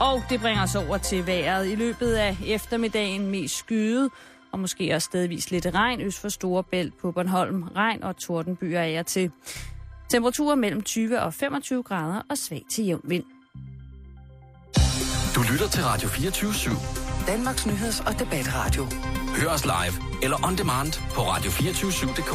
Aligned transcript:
Og 0.00 0.22
det 0.30 0.40
bringer 0.40 0.62
os 0.62 0.74
over 0.74 0.98
til 0.98 1.26
vejret. 1.26 1.68
I 1.68 1.74
løbet 1.74 2.12
af 2.12 2.36
eftermiddagen 2.46 3.30
mest 3.30 3.56
skyet, 3.56 4.10
og 4.52 4.58
måske 4.58 4.94
også 4.94 5.06
stedvis 5.06 5.50
lidt 5.50 5.66
regn 5.74 6.00
øst 6.00 6.20
for 6.20 6.28
Storebælt 6.28 6.98
på 6.98 7.12
Bornholm. 7.12 7.62
Regn 7.62 8.02
og 8.02 8.16
tordenbyer 8.16 8.80
er 8.80 9.02
til. 9.02 9.30
Temperaturer 10.08 10.54
mellem 10.54 10.82
20 10.82 11.20
og 11.20 11.34
25 11.34 11.82
grader 11.82 12.22
og 12.30 12.38
svag 12.38 12.62
til 12.70 12.84
jævn 12.84 13.00
vind. 13.04 13.24
Du 15.34 15.42
lytter 15.52 15.68
til 15.68 15.82
Radio 15.84 16.08
24 16.08 16.50
/7. 16.50 17.26
Danmarks 17.26 17.66
nyheds- 17.66 18.00
og 18.06 18.18
debatradio. 18.18 18.86
Hør 19.40 19.48
os 19.48 19.64
live 19.64 20.22
eller 20.22 20.46
on 20.46 20.56
demand 20.58 20.92
på 21.14 21.20
radio247.dk. 21.20 22.32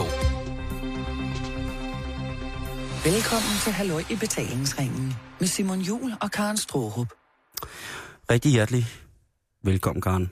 Velkommen 3.05 3.57
til 3.63 3.71
Halløj 3.71 4.03
i 4.09 4.15
betalingsringen 4.15 5.13
med 5.39 5.47
Simon 5.47 5.79
Jul 5.79 6.13
og 6.21 6.31
Karen 6.31 6.57
Strohrup. 6.57 7.20
Rigtig 8.31 8.51
hjertelig 8.51 8.85
velkommen, 9.63 10.01
Karen. 10.01 10.31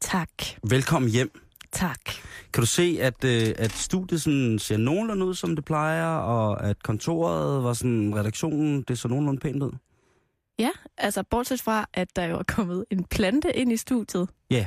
Tak. 0.00 0.28
Velkommen 0.70 1.10
hjem. 1.10 1.40
Tak. 1.72 2.00
Kan 2.52 2.60
du 2.62 2.66
se, 2.66 2.98
at, 3.00 3.24
øh, 3.24 3.54
at 3.58 3.72
studiet 3.72 4.22
sådan 4.22 4.58
ser 4.58 4.76
nogenlunde 4.76 5.26
ud, 5.26 5.34
som 5.34 5.56
det 5.56 5.64
plejer, 5.64 6.06
og 6.06 6.64
at 6.64 6.82
kontoret 6.82 7.64
var 7.64 7.72
sådan, 7.72 8.16
redaktionen, 8.16 8.82
det 8.82 8.98
så 8.98 9.08
nogenlunde 9.08 9.40
pænt 9.40 9.62
ud? 9.62 9.72
Ja, 10.58 10.70
altså 10.98 11.22
bortset 11.30 11.60
fra, 11.62 11.86
at 11.94 12.16
der 12.16 12.24
jo 12.24 12.38
er 12.38 12.42
kommet 12.42 12.84
en 12.90 13.04
plante 13.04 13.56
ind 13.56 13.72
i 13.72 13.76
studiet. 13.76 14.28
Ja, 14.50 14.66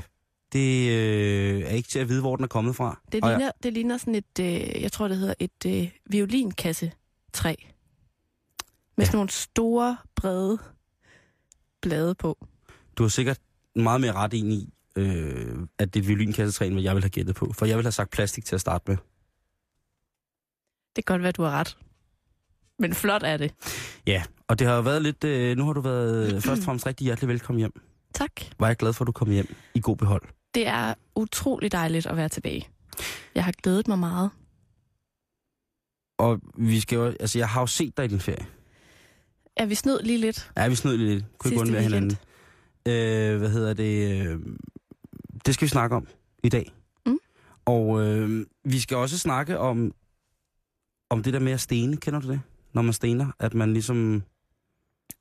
det 0.53 0.89
øh, 0.91 1.61
er 1.61 1.69
ikke 1.69 1.89
til 1.89 1.99
at 1.99 2.09
vide, 2.09 2.21
hvor 2.21 2.35
den 2.35 2.43
er 2.43 2.47
kommet 2.47 2.75
fra. 2.75 2.99
Det 3.11 3.23
ligner, 3.23 3.51
det 3.63 3.73
ligner 3.73 3.97
sådan 3.97 4.15
et, 4.15 4.39
øh, 4.39 4.81
jeg 4.81 4.91
tror 4.91 5.07
det 5.07 5.17
hedder 5.17 5.33
et 5.39 5.65
øh, 5.67 5.89
violinkassetræ. 6.09 7.55
Med 8.97 9.05
Ja. 9.05 9.05
sådan 9.05 9.17
nogle 9.17 9.29
store, 9.29 9.97
brede 10.15 10.57
blade 11.81 12.15
på. 12.15 12.47
Du 12.97 13.03
har 13.03 13.09
sikkert 13.09 13.39
meget 13.75 14.01
mere 14.01 14.11
ret 14.11 14.33
ind 14.33 14.53
i, 14.53 14.73
øh, 14.95 15.55
at 15.77 15.93
det 15.93 15.99
er 15.99 16.03
et 16.03 16.07
violinkassetræ, 16.07 16.65
end 16.65 16.73
hvad 16.73 16.83
jeg 16.83 16.95
ville 16.95 17.03
have 17.03 17.09
gættet 17.09 17.35
på. 17.35 17.53
For 17.53 17.65
jeg 17.65 17.77
ville 17.77 17.85
have 17.85 17.91
sagt 17.91 18.11
plastik 18.11 18.45
til 18.45 18.55
at 18.55 18.61
starte 18.61 18.83
med. 18.87 18.97
Det 20.95 21.05
kan 21.05 21.13
godt 21.13 21.23
være, 21.23 21.31
du 21.31 21.43
har 21.43 21.51
ret. 21.51 21.77
Men 22.79 22.93
flot 22.93 23.23
er 23.23 23.37
det. 23.37 23.53
Ja, 24.07 24.23
og 24.47 24.59
det 24.59 24.67
har 24.67 24.75
jo 24.75 24.81
været 24.81 25.01
lidt... 25.01 25.23
Øh, 25.23 25.57
nu 25.57 25.65
har 25.65 25.73
du 25.73 25.81
været 25.81 26.31
først 26.43 26.59
og 26.59 26.65
fremmest 26.65 26.85
rigtig 26.85 27.05
hjertelig 27.05 27.27
velkommen 27.27 27.59
hjem. 27.59 27.81
Tak. 28.13 28.31
Var 28.59 28.67
jeg 28.67 28.75
glad 28.77 28.93
for, 28.93 29.03
at 29.03 29.07
du 29.07 29.11
kom 29.11 29.29
hjem 29.29 29.55
i 29.73 29.79
god 29.81 29.97
behold. 29.97 30.23
Det 30.53 30.67
er 30.67 30.93
utrolig 31.15 31.71
dejligt 31.71 32.05
at 32.07 32.17
være 32.17 32.29
tilbage. 32.29 32.69
Jeg 33.35 33.43
har 33.43 33.53
glædet 33.63 33.87
mig 33.87 33.99
meget. 33.99 34.29
Og 36.19 36.39
vi 36.57 36.79
skal 36.79 36.95
jo, 36.95 37.05
altså, 37.05 37.39
jeg 37.39 37.49
har 37.49 37.61
jo 37.61 37.67
set 37.67 37.97
dig 37.97 38.05
i 38.05 38.07
din 38.07 38.19
ferie. 38.19 38.45
Er 39.59 39.65
vi 39.65 39.75
snød 39.75 40.01
lige 40.03 40.17
lidt? 40.17 40.51
Ja, 40.57 40.67
vi 40.67 40.75
snød 40.75 40.97
lidt. 40.97 41.25
Kunne 41.37 41.51
ikke 41.51 41.59
Sidste 41.59 41.61
undvære 41.61 41.81
weekend. 41.81 42.17
hinanden. 42.85 43.33
Øh, 43.33 43.37
hvad 43.39 43.49
hedder 43.49 43.73
det? 43.73 44.21
Øh, 44.27 44.39
det 45.45 45.53
skal 45.53 45.65
vi 45.65 45.69
snakke 45.69 45.95
om 45.95 46.07
i 46.43 46.49
dag. 46.49 46.71
Mm. 47.05 47.19
Og 47.65 48.01
øh, 48.07 48.45
vi 48.63 48.79
skal 48.79 48.97
også 48.97 49.17
snakke 49.17 49.57
om, 49.59 49.93
om 51.09 51.23
det 51.23 51.33
der 51.33 51.39
med 51.39 51.51
at 51.51 51.61
stene. 51.61 51.97
Kender 51.97 52.19
du 52.19 52.27
det? 52.27 52.41
Når 52.73 52.81
man 52.81 52.93
stener, 52.93 53.31
at 53.39 53.53
man 53.53 53.73
ligesom... 53.73 54.23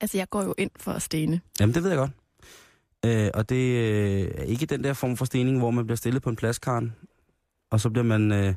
Altså, 0.00 0.18
jeg 0.18 0.30
går 0.30 0.42
jo 0.42 0.54
ind 0.58 0.70
for 0.76 0.92
at 0.92 1.02
stene. 1.02 1.40
Jamen, 1.60 1.74
det 1.74 1.82
ved 1.82 1.90
jeg 1.90 1.98
godt. 1.98 2.10
Øh, 3.06 3.30
og 3.34 3.48
det 3.48 3.76
øh, 3.76 4.30
er 4.34 4.42
ikke 4.42 4.66
den 4.66 4.84
der 4.84 4.92
form 4.92 5.16
for 5.16 5.24
stening, 5.24 5.58
hvor 5.58 5.70
man 5.70 5.86
bliver 5.86 5.96
stillet 5.96 6.22
på 6.22 6.30
en 6.30 6.36
pladskarn, 6.36 6.92
og 7.70 7.80
så 7.80 7.90
bliver 7.90 8.04
man 8.04 8.32
øh, 8.32 8.54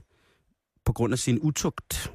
på 0.86 0.94
grund 0.94 1.14
af 1.14 1.20
sin 1.20 1.40
utugt 1.42 2.14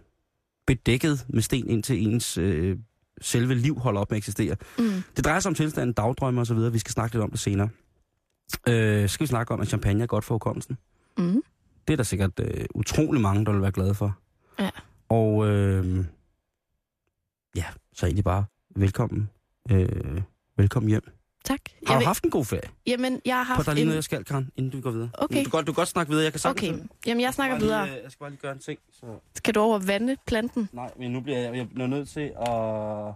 bedækket 0.67 1.27
med 1.29 1.43
sten, 1.43 1.69
indtil 1.71 2.07
ens 2.07 2.39
øh, 2.39 2.79
selve 3.21 3.55
liv 3.55 3.79
holder 3.79 4.01
op 4.01 4.11
med 4.11 4.17
at 4.17 4.21
eksistere. 4.21 4.57
Mm. 4.79 5.03
Det 5.17 5.25
drejer 5.25 5.41
sig 5.41 5.49
om 5.49 5.55
tilstanden, 5.55 5.93
dagdrømme 5.93 6.41
og 6.41 6.47
så 6.47 6.55
videre. 6.55 6.73
Vi 6.73 6.79
skal 6.79 6.93
snakke 6.93 7.15
lidt 7.15 7.25
om 7.25 7.31
det 7.31 7.41
senere. 7.41 7.69
Øh, 8.69 9.09
skal 9.09 9.25
vi 9.25 9.29
snakke 9.29 9.55
om, 9.55 9.61
at 9.61 9.69
champagne 9.69 10.03
er 10.03 10.07
godt 10.07 10.25
for 10.25 10.35
hukommelsen? 10.35 10.79
Mm. 11.19 11.43
Det 11.89 11.93
er 11.93 11.97
der 11.97 12.05
sikkert 12.05 12.41
øh, 12.41 12.65
utrolig 12.75 13.21
mange, 13.21 13.45
der 13.45 13.53
vil 13.53 13.63
være 13.63 13.73
glade 13.73 13.95
for. 13.95 14.19
Ja. 14.59 14.71
Og 15.09 15.49
øh, 15.49 16.05
ja, 17.57 17.65
så 17.93 18.07
egentlig 18.07 18.25
bare 18.25 18.45
velkommen. 18.77 19.31
Øh, 19.71 20.23
velkommen 20.57 20.89
hjem. 20.89 21.03
Tak. 21.47 21.61
Har 21.69 21.77
Jeg 21.83 21.95
du 21.95 21.99
vil- 21.99 22.07
haft 22.07 22.25
en 22.25 22.31
god 22.31 22.45
ferie? 22.45 22.71
Jamen, 22.87 23.21
jeg 23.25 23.37
har 23.37 23.43
haft 23.43 23.65
der 23.67 23.71
er 23.71 23.75
lige 23.75 23.83
en... 23.83 23.87
noget, 23.87 23.97
jeg 23.97 24.05
skal, 24.05 24.25
Karen, 24.25 24.51
inden 24.57 24.73
du 24.73 24.81
går 24.81 24.91
videre. 24.91 25.11
Okay. 25.15 25.37
Du 25.39 25.43
kan 25.43 25.51
godt, 25.51 25.67
du 25.67 25.73
kan 25.73 25.77
godt 25.81 25.89
snakke 25.89 26.11
videre. 26.11 26.25
Jeg 26.25 26.33
kan 26.33 26.41
sagtens... 26.41 26.71
Okay, 26.71 26.87
jamen 27.07 27.21
jeg 27.21 27.35
snakker 27.35 27.57
lige, 27.59 27.65
videre. 27.67 27.89
øh, 27.89 27.95
Jeg 28.03 28.11
skal 28.13 28.19
bare 28.19 28.31
lige 28.31 28.41
gøre 28.41 28.53
en 28.53 28.59
ting. 28.59 28.79
Så... 28.93 29.07
Skal 29.35 29.55
du 29.55 29.61
over 29.61 29.79
vande 29.79 30.17
planten? 30.27 30.69
Nej, 30.73 30.91
men 30.99 31.11
nu 31.11 31.21
bliver 31.21 31.39
jeg, 31.39 31.57
jeg 31.57 31.69
bliver 31.69 31.87
nødt 31.87 32.09
til 32.09 32.21
at... 32.21 33.15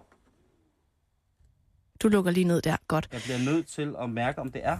Du 2.02 2.08
lukker 2.08 2.30
lige 2.30 2.44
ned 2.44 2.62
der. 2.62 2.76
Godt. 2.88 3.08
Jeg 3.12 3.20
bliver 3.24 3.38
nødt 3.38 3.66
til 3.66 3.94
at 4.02 4.10
mærke, 4.10 4.38
om 4.40 4.52
det 4.52 4.60
er... 4.64 4.78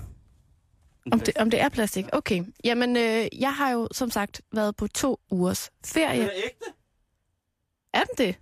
Om 1.13 1.21
det, 1.21 1.37
om 1.39 1.51
det 1.51 1.61
er 1.61 1.69
plastik? 1.69 2.05
Okay. 2.13 2.45
Jamen, 2.65 2.97
øh, 2.97 3.27
jeg 3.41 3.55
har 3.55 3.71
jo 3.71 3.89
som 3.93 4.11
sagt 4.11 4.41
været 4.53 4.77
på 4.77 4.87
to 4.87 5.21
ugers 5.31 5.71
ferie. 5.85 6.21
Den 6.21 6.29
er 6.29 6.33
ægte? 6.37 6.65
Er 7.95 8.05
den 8.05 8.15
det? 8.27 8.35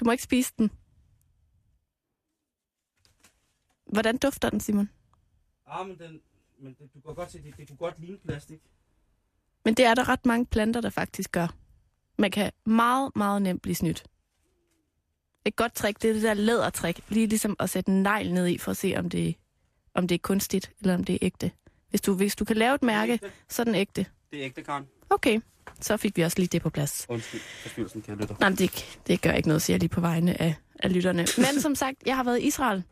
Du 0.00 0.04
må 0.04 0.10
ikke 0.12 0.24
spise 0.24 0.52
den. 0.58 0.70
Hvordan 3.94 4.16
dufter 4.16 4.50
den, 4.50 4.60
Simon? 4.60 4.90
Ah, 5.66 5.86
men, 5.86 5.98
den, 5.98 6.20
men 6.58 6.76
det, 6.78 6.94
du 6.94 7.00
kan 7.00 7.14
godt 7.14 7.32
se, 7.32 7.42
det, 7.42 7.54
det 7.56 7.68
kunne 7.68 7.76
godt 7.76 8.00
ligne 8.00 8.18
plastik. 8.18 8.60
Men 9.64 9.74
det 9.74 9.84
er 9.84 9.94
der 9.94 10.08
ret 10.08 10.26
mange 10.26 10.46
planter, 10.46 10.80
der 10.80 10.90
faktisk 10.90 11.32
gør. 11.32 11.54
Man 12.18 12.30
kan 12.30 12.52
meget, 12.66 13.16
meget 13.16 13.42
nemt 13.42 13.62
blive 13.62 13.74
snydt. 13.74 14.04
Et 15.44 15.56
godt 15.56 15.74
trick, 15.74 16.02
det 16.02 16.10
er 16.10 16.14
det 16.14 16.22
der 16.22 16.34
lædertrik. 16.34 17.00
Lige 17.08 17.26
ligesom 17.26 17.56
at 17.58 17.70
sætte 17.70 17.92
en 17.92 18.02
negl 18.02 18.32
ned 18.32 18.46
i, 18.46 18.58
for 18.58 18.70
at 18.70 18.76
se, 18.76 18.94
om 18.96 19.10
det, 19.10 19.34
om 19.94 20.08
det 20.08 20.14
er 20.14 20.18
kunstigt, 20.18 20.72
eller 20.80 20.94
om 20.94 21.04
det 21.04 21.12
er 21.14 21.18
ægte. 21.22 21.50
Hvis 21.90 22.00
du, 22.00 22.14
hvis 22.14 22.36
du 22.36 22.44
kan 22.44 22.56
lave 22.56 22.74
et 22.74 22.82
mærke, 22.82 23.12
ægte. 23.12 23.30
så 23.48 23.62
er 23.62 23.64
den 23.64 23.74
ægte. 23.74 24.06
Det 24.30 24.40
er 24.40 24.44
ægte, 24.44 24.62
Karen. 24.62 24.86
Okay, 25.10 25.40
så 25.80 25.96
fik 25.96 26.16
vi 26.16 26.22
også 26.22 26.38
lige 26.38 26.48
det 26.48 26.62
på 26.62 26.70
plads. 26.70 27.06
Undskyld, 27.08 27.40
forstyrrelsen, 27.40 28.02
kan 28.02 28.10
jeg 28.10 28.20
lytte. 28.20 28.36
Nej, 28.40 28.50
det, 28.50 28.98
det 29.06 29.20
gør 29.20 29.32
ikke 29.32 29.48
noget, 29.48 29.62
siger 29.62 29.74
jeg 29.74 29.80
lige 29.80 29.88
på 29.90 30.00
vegne 30.00 30.40
af, 30.40 30.54
af 30.78 30.92
lytterne. 30.92 31.26
Men 31.38 31.60
som 31.60 31.74
sagt, 31.74 31.96
jeg 32.06 32.16
har 32.16 32.24
været 32.24 32.40
i 32.40 32.46
Israel 32.46 32.82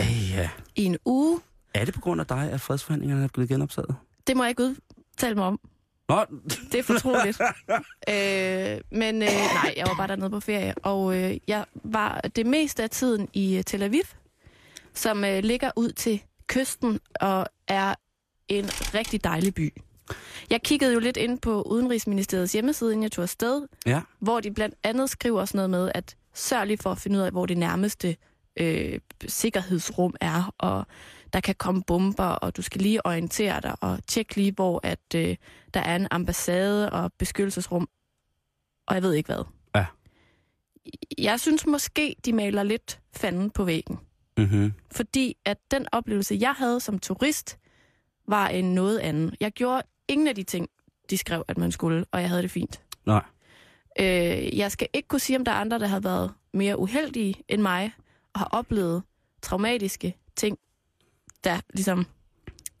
Øh, 0.00 0.30
ja. 0.30 0.50
i 0.76 0.84
en 0.84 0.98
uge. 1.04 1.40
Er 1.74 1.84
det 1.84 1.94
på 1.94 2.00
grund 2.00 2.20
af 2.20 2.26
dig, 2.26 2.50
at 2.52 2.60
fredsforhandlingerne 2.60 3.24
er 3.24 3.28
blevet 3.28 3.48
genoptaget? 3.48 3.96
Det 4.26 4.36
må 4.36 4.42
jeg 4.42 4.48
ikke 4.50 4.62
udtale 4.62 5.34
mig 5.34 5.44
om. 5.44 5.60
Nå, 6.08 6.24
Det 6.72 6.74
er 6.74 6.82
fortroligt. 6.82 7.40
øh, 8.12 8.98
men 8.98 9.22
øh, 9.22 9.28
nej, 9.54 9.74
jeg 9.76 9.86
var 9.86 9.94
bare 9.96 10.08
dernede 10.08 10.30
på 10.30 10.40
ferie, 10.40 10.74
og 10.82 11.16
øh, 11.16 11.36
jeg 11.48 11.64
var 11.74 12.20
det 12.36 12.46
meste 12.46 12.82
af 12.82 12.90
tiden 12.90 13.28
i 13.32 13.56
øh, 13.56 13.64
Tel 13.64 13.82
Aviv, 13.82 14.02
som 14.94 15.24
øh, 15.24 15.44
ligger 15.44 15.70
ud 15.76 15.92
til 15.92 16.22
kysten 16.46 17.00
og 17.20 17.46
er 17.68 17.94
en 18.48 18.64
rigtig 18.94 19.24
dejlig 19.24 19.54
by. 19.54 19.72
Jeg 20.50 20.62
kiggede 20.62 20.92
jo 20.92 20.98
lidt 20.98 21.16
ind 21.16 21.38
på 21.38 21.62
Udenrigsministeriets 21.62 22.52
hjemmeside, 22.52 22.92
inden 22.92 23.02
jeg 23.02 23.12
tog 23.12 23.22
afsted, 23.22 23.66
ja. 23.86 24.00
hvor 24.18 24.40
de 24.40 24.50
blandt 24.50 24.74
andet 24.82 25.10
skriver 25.10 25.44
sådan 25.44 25.56
noget 25.56 25.70
med, 25.70 25.92
at 25.94 26.16
sørg 26.34 26.66
lige 26.66 26.78
for 26.78 26.90
at 26.90 26.98
finde 26.98 27.18
ud 27.18 27.22
af, 27.22 27.30
hvor 27.30 27.46
det 27.46 27.58
nærmeste 27.58 28.16
øh, 28.56 29.00
sikkerhedsrum 29.26 30.14
er, 30.20 30.54
og 30.58 30.86
der 31.32 31.40
kan 31.40 31.54
komme 31.54 31.82
bomber, 31.82 32.24
og 32.24 32.56
du 32.56 32.62
skal 32.62 32.80
lige 32.80 33.06
orientere 33.06 33.60
dig, 33.60 33.76
og 33.80 34.06
tjek 34.06 34.36
lige, 34.36 34.52
hvor 34.52 34.80
at, 34.82 35.14
øh, 35.14 35.36
der 35.74 35.80
er 35.80 35.96
en 35.96 36.08
ambassade 36.10 36.90
og 36.90 37.12
beskyttelsesrum, 37.18 37.88
og 38.86 38.94
jeg 38.94 39.02
ved 39.02 39.12
ikke 39.12 39.26
hvad. 39.26 39.44
Ja. 39.76 39.86
Jeg 41.18 41.40
synes 41.40 41.66
måske, 41.66 42.16
de 42.24 42.32
maler 42.32 42.62
lidt 42.62 43.00
fanden 43.12 43.50
på 43.50 43.64
væggen. 43.64 43.98
Mm-hmm. 44.36 44.72
Fordi 44.92 45.36
at 45.44 45.58
den 45.70 45.86
oplevelse, 45.92 46.36
jeg 46.40 46.52
havde 46.52 46.80
som 46.80 46.98
turist, 46.98 47.58
var 48.28 48.48
en 48.48 48.74
noget 48.74 48.98
anden. 48.98 49.34
Jeg 49.40 49.52
gjorde 49.52 49.82
ingen 50.08 50.28
af 50.28 50.34
de 50.34 50.42
ting, 50.42 50.68
de 51.10 51.18
skrev, 51.18 51.44
at 51.48 51.58
man 51.58 51.72
skulle, 51.72 52.04
og 52.12 52.20
jeg 52.20 52.28
havde 52.28 52.42
det 52.42 52.50
fint. 52.50 52.80
Nej. 53.06 53.22
Øh, 54.00 54.58
jeg 54.58 54.72
skal 54.72 54.88
ikke 54.92 55.08
kunne 55.08 55.20
sige, 55.20 55.38
om 55.38 55.44
der 55.44 55.52
er 55.52 55.56
andre, 55.56 55.78
der 55.78 55.86
har 55.86 56.00
været 56.00 56.32
mere 56.52 56.78
uheldige 56.78 57.34
end 57.48 57.62
mig, 57.62 57.92
og 58.34 58.40
har 58.40 58.48
oplevet 58.52 59.02
traumatiske 59.42 60.16
ting, 60.36 60.58
der 61.44 61.60
ligesom 61.74 62.06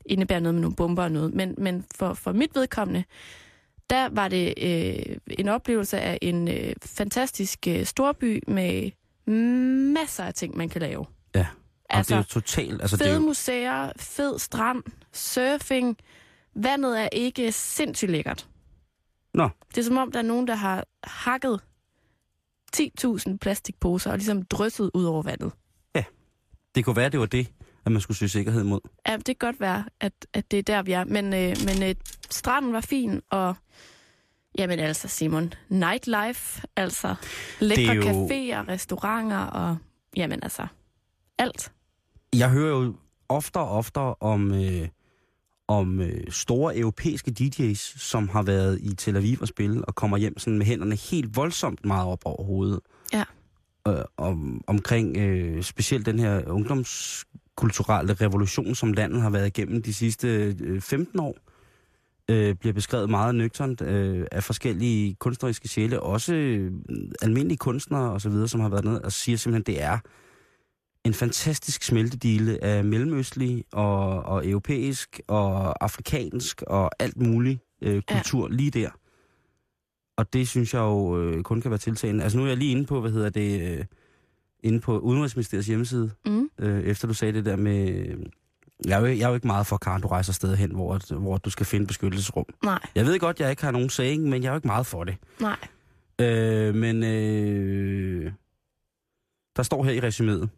indebærer 0.06 0.40
noget 0.40 0.54
med 0.54 0.62
nogle 0.62 0.76
bomber 0.76 1.02
og 1.02 1.12
noget. 1.12 1.34
Men, 1.34 1.54
men 1.58 1.84
for, 1.94 2.14
for 2.14 2.32
mit 2.32 2.50
vedkommende, 2.54 3.04
der 3.90 4.08
var 4.08 4.28
det 4.28 4.54
øh, 4.56 5.16
en 5.38 5.48
oplevelse 5.48 6.00
af 6.00 6.18
en 6.22 6.48
øh, 6.48 6.74
fantastisk 6.84 7.68
øh, 7.68 7.84
storby 7.84 8.42
med 8.48 8.90
masser 9.92 10.24
af 10.24 10.34
ting, 10.34 10.56
man 10.56 10.68
kan 10.68 10.80
lave. 10.80 11.06
Ja. 11.34 11.46
Og 11.90 11.96
Altså, 11.96 12.14
det 12.14 12.18
er 12.18 12.18
jo 12.18 12.40
totalt... 12.40 12.80
Altså, 12.82 12.96
det 12.96 13.02
er 13.02 13.08
fede 13.08 13.20
jo, 13.20 13.26
museer, 13.26 13.92
fed 13.96 14.38
strand, 14.38 14.82
surfing. 15.12 15.96
Vandet 16.54 17.00
er 17.00 17.08
ikke 17.12 17.52
sindssygt 17.52 18.10
lækkert. 18.10 18.48
Nå. 19.34 19.48
Det 19.68 19.78
er 19.78 19.84
som 19.84 19.96
om, 19.96 20.12
der 20.12 20.18
er 20.18 20.22
nogen, 20.22 20.46
der 20.46 20.54
har 20.54 20.84
hakket 21.04 21.60
10.000 22.76 23.36
plastikposer 23.40 24.10
og 24.10 24.16
ligesom 24.16 24.42
drysset 24.42 24.90
ud 24.94 25.04
over 25.04 25.22
vandet. 25.22 25.52
det 26.74 26.84
kunne 26.84 26.96
være, 26.96 27.08
det 27.08 27.20
var 27.20 27.26
det, 27.26 27.52
at 27.84 27.92
man 27.92 28.00
skulle 28.00 28.16
søge 28.16 28.28
sikkerhed 28.28 28.64
mod. 28.64 28.80
Ja, 29.08 29.16
det 29.16 29.24
kan 29.24 29.36
godt 29.38 29.60
være, 29.60 29.84
at, 30.00 30.12
at 30.32 30.50
det 30.50 30.58
er 30.58 30.62
der, 30.62 30.82
vi 30.82 30.92
er. 30.92 31.04
Men, 31.04 31.24
øh, 31.24 31.56
men 31.66 31.82
øh, 31.82 31.94
stranden 32.30 32.72
var 32.72 32.80
fin, 32.80 33.20
og 33.30 33.54
jamen 34.58 34.78
altså, 34.78 35.08
Simon, 35.08 35.52
nightlife, 35.68 36.62
altså 36.76 37.14
lækre 37.60 37.94
jo- 37.94 38.02
caféer, 38.02 38.68
restauranter, 38.68 39.38
og 39.38 39.76
jamen 40.16 40.42
altså, 40.42 40.66
alt. 41.38 41.72
Jeg 42.36 42.50
hører 42.50 42.78
jo 42.84 42.94
oftere 43.28 43.64
og 43.64 43.70
oftere 43.70 44.14
om, 44.20 44.54
øh, 44.54 44.88
om 45.68 46.00
øh, 46.00 46.30
store 46.30 46.78
europæiske 46.78 47.34
DJ's, 47.40 47.98
som 47.98 48.28
har 48.28 48.42
været 48.42 48.78
i 48.80 48.94
Tel 48.94 49.16
Aviv 49.16 49.38
og 49.40 49.48
spille, 49.48 49.84
og 49.84 49.94
kommer 49.94 50.16
hjem 50.16 50.38
sådan 50.38 50.58
med 50.58 50.66
hænderne 50.66 50.94
helt 50.94 51.36
voldsomt 51.36 51.84
meget 51.84 52.08
op 52.08 52.20
over 52.24 52.44
hovedet. 52.44 52.80
Ja. 53.12 53.24
Øh, 53.88 54.04
om, 54.16 54.64
omkring 54.66 55.16
øh, 55.16 55.62
specielt 55.62 56.06
den 56.06 56.18
her 56.18 56.48
ungdomskulturelle 56.48 58.14
revolution, 58.14 58.74
som 58.74 58.92
landet 58.92 59.22
har 59.22 59.30
været 59.30 59.46
igennem 59.46 59.82
de 59.82 59.94
sidste 59.94 60.54
øh, 60.60 60.80
15 60.80 61.20
år, 61.20 61.36
øh, 62.30 62.54
bliver 62.54 62.72
beskrevet 62.72 63.10
meget 63.10 63.34
nøgternt 63.34 63.80
øh, 63.80 64.26
af 64.32 64.44
forskellige 64.44 65.14
kunstneriske 65.14 65.68
sjæle, 65.68 66.00
også 66.00 66.34
øh, 66.34 66.72
almindelige 67.22 67.58
kunstnere 67.58 68.10
osv., 68.10 68.46
som 68.46 68.60
har 68.60 68.68
været 68.68 68.84
nede 68.84 69.02
og 69.02 69.12
siger 69.12 69.38
simpelthen, 69.38 69.74
det 69.74 69.82
er 69.82 69.98
en 71.04 71.14
fantastisk 71.14 71.82
smeltedile 71.82 72.64
af 72.64 72.84
mellemøstlig 72.84 73.64
og, 73.72 74.22
og 74.22 74.48
europæisk 74.48 75.20
og 75.28 75.84
afrikansk 75.84 76.62
og 76.66 76.90
alt 76.98 77.16
muligt 77.16 77.60
øh, 77.82 78.02
kultur 78.02 78.48
ja. 78.50 78.54
lige 78.56 78.70
der. 78.70 78.90
Og 80.16 80.32
det 80.32 80.48
synes 80.48 80.74
jeg 80.74 80.80
jo 80.80 81.22
øh, 81.22 81.42
kun 81.42 81.60
kan 81.60 81.70
være 81.70 81.78
tiltagende. 81.78 82.22
Altså 82.24 82.38
nu 82.38 82.44
er 82.44 82.48
jeg 82.48 82.56
lige 82.56 82.70
inde 82.70 82.84
på, 82.86 83.00
hvad 83.00 83.10
hedder 83.10 83.30
det, 83.30 83.78
øh, 83.78 83.84
inde 84.62 84.80
på 84.80 84.98
Udenrigsministeriets 84.98 85.68
hjemmeside, 85.68 86.10
Mm. 86.26 86.48
øh, 86.58 86.82
efter 86.84 87.08
du 87.08 87.14
sagde 87.14 87.32
det 87.32 87.44
der 87.44 87.56
med... 87.56 88.06
Jeg 88.86 88.96
er, 88.96 89.00
jo, 89.00 89.06
jeg 89.06 89.20
er 89.24 89.28
jo 89.28 89.34
ikke 89.34 89.46
meget 89.46 89.66
for, 89.66 89.76
Karen, 89.76 90.02
du 90.02 90.08
rejser 90.08 90.32
sted 90.32 90.56
hen, 90.56 90.70
hvor, 90.70 91.14
hvor 91.18 91.38
du 91.38 91.50
skal 91.50 91.66
finde 91.66 91.86
beskyttelsesrum. 91.86 92.44
Nej, 92.64 92.78
Jeg 92.94 93.06
ved 93.06 93.18
godt, 93.18 93.40
jeg 93.40 93.50
ikke 93.50 93.62
har 93.62 93.70
nogen 93.70 93.90
saying, 93.90 94.22
men 94.22 94.42
jeg 94.42 94.48
er 94.48 94.52
jo 94.52 94.56
ikke 94.56 94.66
meget 94.68 94.86
for 94.86 95.04
det. 95.04 95.16
nej. 95.40 95.56
Øh, 96.20 96.74
men 96.74 97.02
øh, 97.04 98.32
der 99.56 99.62
står 99.62 99.84
her 99.84 99.92
i 99.92 100.00
resuméet. 100.00 100.48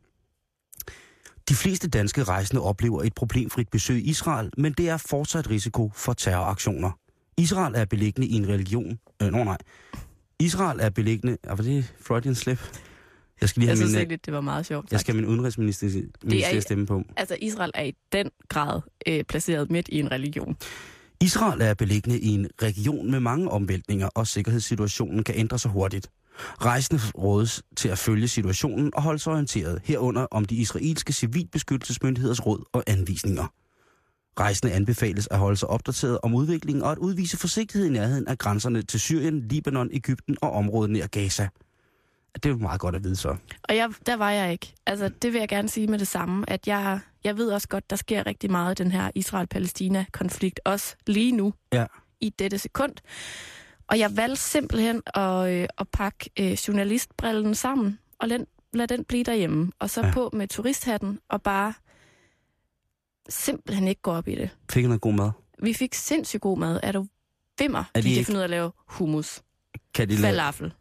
De 1.48 1.54
fleste 1.54 1.88
danske 1.88 2.22
rejsende 2.24 2.62
oplever 2.62 3.02
et 3.02 3.14
problemfrit 3.14 3.68
besøg 3.68 3.96
i 3.96 4.10
Israel, 4.10 4.50
men 4.58 4.72
det 4.72 4.88
er 4.88 4.96
fortsat 4.96 5.50
risiko 5.50 5.92
for 5.94 6.12
terroraktioner. 6.12 6.90
Israel 7.38 7.74
er 7.74 7.84
beliggende 7.84 8.28
i 8.28 8.34
en 8.34 8.48
religion... 8.48 8.98
Øh, 9.22 9.28
nå 9.32 9.44
nej. 9.44 9.58
Israel 10.38 10.80
er 10.80 10.90
beliggende... 10.90 11.36
Ah, 11.44 11.58
var 11.58 11.64
det 11.64 11.94
Freudian 12.00 12.34
slip? 12.34 12.58
Jeg 13.40 13.48
skal 13.48 13.60
lige 13.60 13.68
Jeg 13.68 13.70
have 13.70 13.76
synes 13.76 13.90
min, 13.90 13.96
øh, 13.96 14.00
egentlig, 14.00 14.26
det 14.26 14.34
var 14.34 14.40
meget 14.40 14.66
sjovt. 14.66 14.92
jeg 14.92 15.00
skal 15.00 15.14
have 15.14 15.22
min 15.22 15.30
udenrigsminister 15.30 15.86
minister 16.24 16.60
stemme 16.60 16.86
på. 16.86 17.02
Altså, 17.16 17.36
Israel 17.40 17.70
er 17.74 17.82
i 17.82 17.94
den 18.12 18.30
grad 18.48 18.80
øh, 19.08 19.24
placeret 19.24 19.70
midt 19.70 19.88
i 19.88 20.00
en 20.00 20.10
religion. 20.10 20.56
Israel 21.20 21.60
er 21.60 21.74
beliggende 21.74 22.20
i 22.20 22.28
en 22.28 22.48
region 22.62 23.10
med 23.10 23.20
mange 23.20 23.50
omvæltninger, 23.50 24.08
og 24.14 24.26
sikkerhedssituationen 24.26 25.24
kan 25.24 25.34
ændre 25.38 25.58
sig 25.58 25.70
hurtigt. 25.70 26.10
Rejsende 26.38 27.00
rådes 27.18 27.62
til 27.76 27.88
at 27.88 27.98
følge 27.98 28.28
situationen 28.28 28.90
og 28.94 29.02
holde 29.02 29.18
sig 29.18 29.32
orienteret, 29.32 29.80
herunder 29.84 30.26
om 30.30 30.44
de 30.44 30.54
israelske 30.56 31.12
civilbeskyttelsesmyndigheders 31.12 32.46
råd 32.46 32.64
og 32.72 32.82
anvisninger. 32.86 33.46
Rejsende 34.40 34.72
anbefales 34.72 35.28
at 35.30 35.38
holde 35.38 35.56
sig 35.56 35.68
opdateret 35.70 36.18
om 36.22 36.34
udviklingen 36.34 36.82
og 36.84 36.92
at 36.92 36.98
udvise 36.98 37.36
forsigtighed 37.36 37.86
i 37.88 37.92
nærheden 37.92 38.28
af 38.28 38.38
grænserne 38.38 38.82
til 38.82 39.00
Syrien, 39.00 39.48
Libanon, 39.48 39.88
Ægypten 39.92 40.36
og 40.42 40.52
området 40.52 40.90
nær 40.90 41.06
Gaza. 41.06 41.48
Det 42.34 42.46
er 42.46 42.50
jo 42.50 42.56
meget 42.56 42.80
godt 42.80 42.94
at 42.96 43.04
vide 43.04 43.16
så. 43.16 43.36
Og 43.68 43.76
jeg, 43.76 43.90
der 44.06 44.16
var 44.16 44.30
jeg 44.30 44.52
ikke. 44.52 44.74
Altså, 44.86 45.10
det 45.22 45.32
vil 45.32 45.38
jeg 45.38 45.48
gerne 45.48 45.68
sige 45.68 45.86
med 45.86 45.98
det 45.98 46.08
samme, 46.08 46.50
at 46.50 46.66
jeg, 46.66 47.00
jeg 47.24 47.36
ved 47.36 47.50
også 47.50 47.68
godt, 47.68 47.90
der 47.90 47.96
sker 47.96 48.26
rigtig 48.26 48.50
meget 48.50 48.80
i 48.80 48.82
den 48.82 48.92
her 48.92 49.10
Israel-Palæstina-konflikt, 49.14 50.60
også 50.64 50.94
lige 51.06 51.32
nu, 51.32 51.54
Ja. 51.72 51.86
i 52.20 52.28
dette 52.38 52.58
sekund. 52.58 52.92
Og 53.88 53.98
jeg 53.98 54.16
valgte 54.16 54.40
simpelthen 54.42 55.02
at, 55.14 55.48
øh, 55.52 55.68
at 55.78 55.88
pakke 55.92 56.30
øh, 56.40 56.52
journalistbrillen 56.52 57.54
sammen, 57.54 57.98
og 58.18 58.28
lad, 58.28 58.38
lad 58.72 58.88
den 58.88 59.04
blive 59.04 59.24
derhjemme. 59.24 59.72
Og 59.78 59.90
så 59.90 60.00
Ja. 60.06 60.12
på 60.12 60.30
med 60.32 60.48
turisthatten, 60.48 61.18
og 61.28 61.42
bare 61.42 61.74
simpelthen 63.28 63.88
ikke 63.88 64.02
gå 64.02 64.10
op 64.12 64.28
i 64.28 64.34
det. 64.34 64.50
Fik 64.72 64.84
I 64.84 64.86
noget 64.86 65.00
god 65.00 65.12
mad? 65.12 65.30
Vi 65.62 65.72
fik 65.74 65.94
sindssygt 65.94 66.40
god 66.40 66.58
mad. 66.58 66.80
Er 66.82 66.92
du 66.92 67.06
vimmer? 67.58 67.84
Er 67.94 68.00
de 68.00 68.08
de 68.08 68.14
ikke- 68.14 68.32
ud 68.32 68.38
at 68.38 68.50
lave 68.50 68.72
hummus, 68.86 69.42
Kan 69.94 70.08
de 70.08 70.16
falafel. 70.16 70.72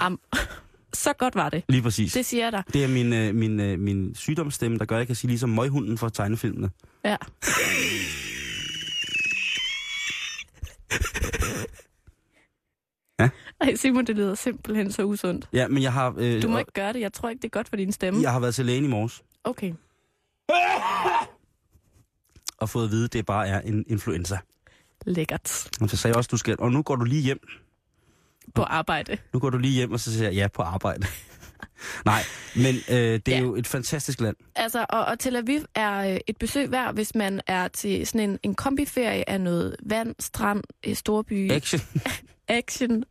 Am, 0.00 0.20
så 1.04 1.12
godt 1.12 1.34
var 1.34 1.48
det. 1.48 1.64
Lige 1.68 1.82
præcis. 1.82 2.12
Det 2.12 2.26
siger 2.26 2.44
jeg 2.44 2.52
dig. 2.52 2.62
Det 2.72 2.84
er 2.84 2.88
min, 2.88 3.12
øh, 3.12 3.34
min, 3.34 3.60
øh, 3.60 3.78
min 3.78 4.14
sygdomsstemme, 4.14 4.78
der 4.78 4.84
gør, 4.84 4.96
at 4.96 4.98
jeg 5.00 5.06
kan 5.06 5.16
sige 5.16 5.28
ligesom 5.28 5.50
møghunden 5.50 5.98
fra 5.98 6.10
tegnefilmene. 6.10 6.70
Ja. 7.04 7.16
Ej, 13.60 13.74
Simon, 13.74 14.06
det 14.06 14.16
lyder 14.16 14.34
simpelthen 14.34 14.92
så 14.92 15.02
usundt. 15.04 15.48
Ja, 15.52 15.68
men 15.68 15.82
jeg 15.82 15.92
har, 15.92 16.14
øh, 16.18 16.42
Du 16.42 16.48
må 16.48 16.58
ikke 16.58 16.72
gøre 16.72 16.92
det. 16.92 17.00
Jeg 17.00 17.12
tror 17.12 17.28
ikke, 17.28 17.42
det 17.42 17.48
er 17.48 17.50
godt 17.50 17.68
for 17.68 17.76
din 17.76 17.92
stemme. 17.92 18.22
jeg 18.22 18.32
har 18.32 18.40
været 18.40 18.54
til 18.54 18.66
lægen 18.66 18.84
i 18.84 18.88
morges 18.88 19.22
Okay. 19.44 19.72
og 22.60 22.68
fået 22.70 22.84
at 22.84 22.90
vide, 22.90 23.04
at 23.04 23.12
det 23.12 23.26
bare 23.26 23.48
er 23.48 23.60
en 23.60 23.84
influenza. 23.88 24.38
Lækkert. 25.06 25.68
Og 25.80 25.90
så 25.90 25.96
sagde 25.96 26.12
jeg 26.12 26.16
også, 26.16 26.28
du 26.28 26.36
skal, 26.36 26.56
og 26.58 26.72
nu 26.72 26.82
går 26.82 26.96
du 26.96 27.04
lige 27.04 27.22
hjem. 27.22 27.40
På 28.54 28.62
arbejde. 28.62 29.18
Nu 29.32 29.40
går 29.40 29.50
du 29.50 29.58
lige 29.58 29.72
hjem, 29.74 29.92
og 29.92 30.00
så 30.00 30.12
siger 30.12 30.24
jeg, 30.24 30.34
ja, 30.34 30.48
på 30.48 30.62
arbejde. 30.62 31.06
Nej, 32.04 32.20
men 32.56 32.74
øh, 32.90 32.96
det 32.96 33.28
er 33.28 33.36
Ja. 33.36 33.38
jo 33.38 33.56
et 33.56 33.66
fantastisk 33.66 34.20
land. 34.20 34.36
Altså, 34.56 34.86
og, 34.88 35.04
og 35.04 35.18
Tel 35.18 35.36
Aviv 35.36 35.60
er 35.74 36.12
øh, 36.14 36.20
et 36.26 36.36
besøg 36.38 36.70
værd, 36.70 36.94
hvis 36.94 37.14
man 37.14 37.40
er 37.46 37.68
til 37.68 38.06
sådan 38.06 38.30
en, 38.30 38.38
en 38.42 38.54
kombiferie 38.54 39.30
af 39.30 39.40
noget 39.40 39.76
vand, 39.82 40.14
strand, 40.18 40.62
øh, 40.86 40.94
storby, 40.94 41.52
Action. 41.52 41.80
Action. 42.48 43.04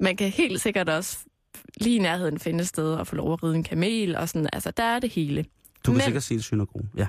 Man 0.00 0.16
kan 0.16 0.30
helt 0.30 0.60
sikkert 0.60 0.88
også 0.88 1.18
lige 1.80 1.96
i 1.96 1.98
nærheden 1.98 2.38
finde 2.38 2.64
sted 2.64 2.94
og 2.94 3.06
få 3.06 3.16
lov 3.16 3.32
at 3.32 3.42
ride 3.42 3.54
en 3.56 3.62
kamel 3.62 4.16
og 4.16 4.28
sådan. 4.28 4.48
Altså, 4.52 4.70
der 4.70 4.82
er 4.82 4.98
det 4.98 5.10
hele. 5.10 5.42
Du 5.86 5.90
kan 5.90 5.92
Men- 5.94 6.00
sikkert 6.04 6.22
se 6.22 6.34
en 6.34 6.42
synagoge. 6.42 6.88
Ja. 6.96 7.06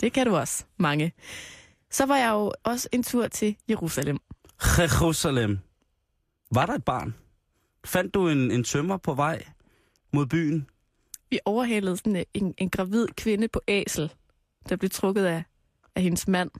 Det 0.00 0.12
kan 0.12 0.26
du 0.26 0.36
også, 0.36 0.64
mange. 0.76 1.12
Så 1.90 2.06
var 2.06 2.16
jeg 2.16 2.30
jo 2.30 2.52
også 2.64 2.88
en 2.92 3.02
tur 3.02 3.28
til 3.28 3.56
Jerusalem. 3.68 4.18
Jerusalem. 4.78 5.58
Var 6.54 6.66
der 6.66 6.72
et 6.74 6.84
barn? 6.84 7.14
Fandt 7.84 8.14
du 8.14 8.28
en, 8.28 8.50
en 8.50 8.64
tømmer 8.64 8.96
på 8.96 9.14
vej 9.14 9.44
mod 10.12 10.26
byen? 10.26 10.66
Vi 11.30 11.38
overhalede 11.44 11.96
sådan 11.96 12.24
en, 12.34 12.54
en 12.58 12.70
gravid 12.70 13.06
kvinde 13.16 13.48
på 13.48 13.60
æsel, 13.68 14.12
der 14.68 14.76
blev 14.76 14.90
trukket 14.90 15.24
af, 15.24 15.44
af 15.94 16.02
hendes 16.02 16.28
mand 16.28 16.50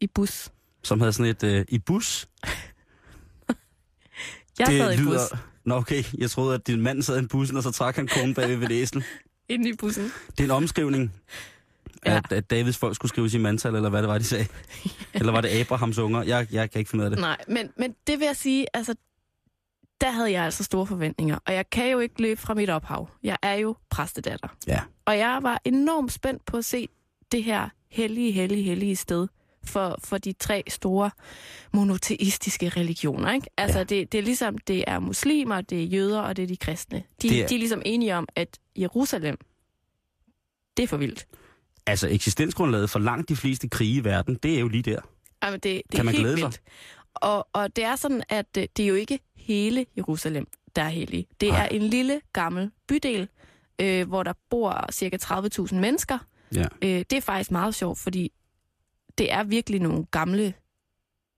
i 0.00 0.06
bus. 0.06 0.50
Som 0.82 1.00
havde 1.00 1.12
sådan 1.12 1.30
et 1.30 1.42
øh, 1.42 1.64
i 1.68 1.78
bus? 1.78 2.28
Jeg 4.58 4.66
det 4.66 4.78
sad 4.78 4.98
i 4.98 5.04
bus 5.04 5.20
Nå 5.64 5.74
okay, 5.74 6.04
jeg 6.18 6.30
troede, 6.30 6.54
at 6.54 6.66
din 6.66 6.80
mand 6.80 7.02
sad 7.02 7.22
i 7.22 7.26
bussen, 7.26 7.56
og 7.56 7.62
så 7.62 7.70
trak 7.70 7.96
han 7.96 8.08
konen 8.08 8.34
bag 8.34 8.60
ved 8.60 8.70
æsel. 8.70 9.04
inde 9.48 9.68
i 9.68 9.72
bussen. 9.72 10.12
Det 10.30 10.40
er 10.40 10.44
en 10.44 10.50
omskrivning. 10.50 11.12
Ja. 12.06 12.16
at, 12.16 12.32
at 12.32 12.50
Davids 12.50 12.78
folk 12.78 12.94
skulle 12.94 13.08
skrives 13.08 13.34
i 13.34 13.38
mandtal, 13.38 13.74
eller 13.74 13.88
hvad 13.88 14.02
det 14.02 14.08
var, 14.08 14.18
de 14.18 14.24
sagde. 14.24 14.46
eller 15.14 15.32
var 15.32 15.40
det 15.40 15.48
Abrahams 15.48 15.98
unger? 15.98 16.22
Jeg, 16.22 16.46
jeg 16.52 16.70
kan 16.70 16.78
ikke 16.78 16.90
finde 16.90 17.02
ud 17.02 17.04
af 17.04 17.10
det. 17.10 17.20
Nej, 17.20 17.36
men, 17.48 17.70
men 17.76 17.94
det 18.06 18.18
vil 18.18 18.26
jeg 18.26 18.36
sige, 18.36 18.66
altså, 18.74 18.94
der 20.00 20.10
havde 20.10 20.30
jeg 20.32 20.44
altså 20.44 20.64
store 20.64 20.86
forventninger. 20.86 21.38
Og 21.46 21.54
jeg 21.54 21.70
kan 21.70 21.90
jo 21.90 21.98
ikke 21.98 22.22
løbe 22.22 22.40
fra 22.40 22.54
mit 22.54 22.70
ophav. 22.70 23.08
Jeg 23.22 23.36
er 23.42 23.54
jo 23.54 23.76
præstedatter. 23.90 24.48
Ja. 24.66 24.80
Og 25.04 25.18
jeg 25.18 25.38
var 25.42 25.60
enormt 25.64 26.12
spændt 26.12 26.44
på 26.44 26.56
at 26.56 26.64
se 26.64 26.88
det 27.32 27.44
her 27.44 27.68
hellige, 27.90 28.32
hellige, 28.32 28.62
hellige 28.62 28.96
sted 28.96 29.28
for, 29.66 29.98
for 30.04 30.18
de 30.18 30.32
tre 30.32 30.62
store 30.68 31.10
monoteistiske 31.72 32.68
religioner. 32.68 33.32
Ikke? 33.32 33.46
Altså, 33.56 33.78
Ja. 33.78 33.84
det, 33.84 34.12
det 34.12 34.18
er 34.18 34.22
ligesom, 34.22 34.58
det 34.58 34.84
er 34.86 34.98
muslimer, 34.98 35.60
det 35.60 35.80
er 35.82 35.86
jøder, 35.86 36.20
og 36.20 36.36
det 36.36 36.42
er 36.42 36.46
de 36.46 36.56
kristne. 36.56 37.02
De, 37.22 37.28
Det 37.28 37.42
er- 37.42 37.46
de 37.46 37.54
er 37.54 37.58
ligesom 37.58 37.82
enige 37.84 38.16
om, 38.16 38.28
at 38.36 38.58
Jerusalem, 38.76 39.36
det 40.76 40.82
er 40.82 40.86
for 40.86 40.96
vildt. 40.96 41.26
Altså, 41.86 42.08
eksistensgrundlaget 42.08 42.90
for 42.90 42.98
langt 42.98 43.28
de 43.28 43.36
fleste 43.36 43.68
krige 43.68 43.94
i 44.00 44.04
verden, 44.04 44.34
det 44.42 44.54
er 44.56 44.60
jo 44.60 44.68
lige 44.68 44.82
der. 44.82 45.00
Jamen, 45.42 45.60
det, 45.60 45.62
det 45.62 45.82
Kan 45.90 46.00
er 46.00 46.04
man 46.04 46.14
helt 46.14 46.22
glæde 46.22 46.36
sig? 46.38 46.44
vildt. 46.46 46.60
Og, 47.14 47.48
og 47.52 47.76
det 47.76 47.84
er 47.84 47.96
sådan, 47.96 48.22
at 48.28 48.46
øh, 48.58 48.66
det 48.76 48.82
er 48.82 48.86
jo 48.88 48.94
ikke 48.94 49.18
hele 49.36 49.86
Jerusalem, 49.96 50.46
der 50.76 50.82
er 50.82 50.88
hellig. 50.88 51.26
Det 51.40 51.48
Nej. 51.48 51.62
er 51.64 51.68
en 51.68 51.82
lille, 51.82 52.20
gammel 52.32 52.70
bydel, 52.88 53.28
øh, 53.80 54.08
hvor 54.08 54.22
der 54.22 54.32
bor 54.50 54.86
cirka 54.92 55.16
30.000 55.16 55.74
mennesker. 55.74 56.18
Ja. 56.54 56.64
Øh, 56.82 56.88
det 57.10 57.12
er 57.12 57.20
faktisk 57.20 57.50
meget 57.50 57.74
sjovt, 57.74 57.98
fordi 57.98 58.32
det 59.18 59.32
er 59.32 59.42
virkelig 59.44 59.80
nogle 59.80 60.04
gamle 60.10 60.54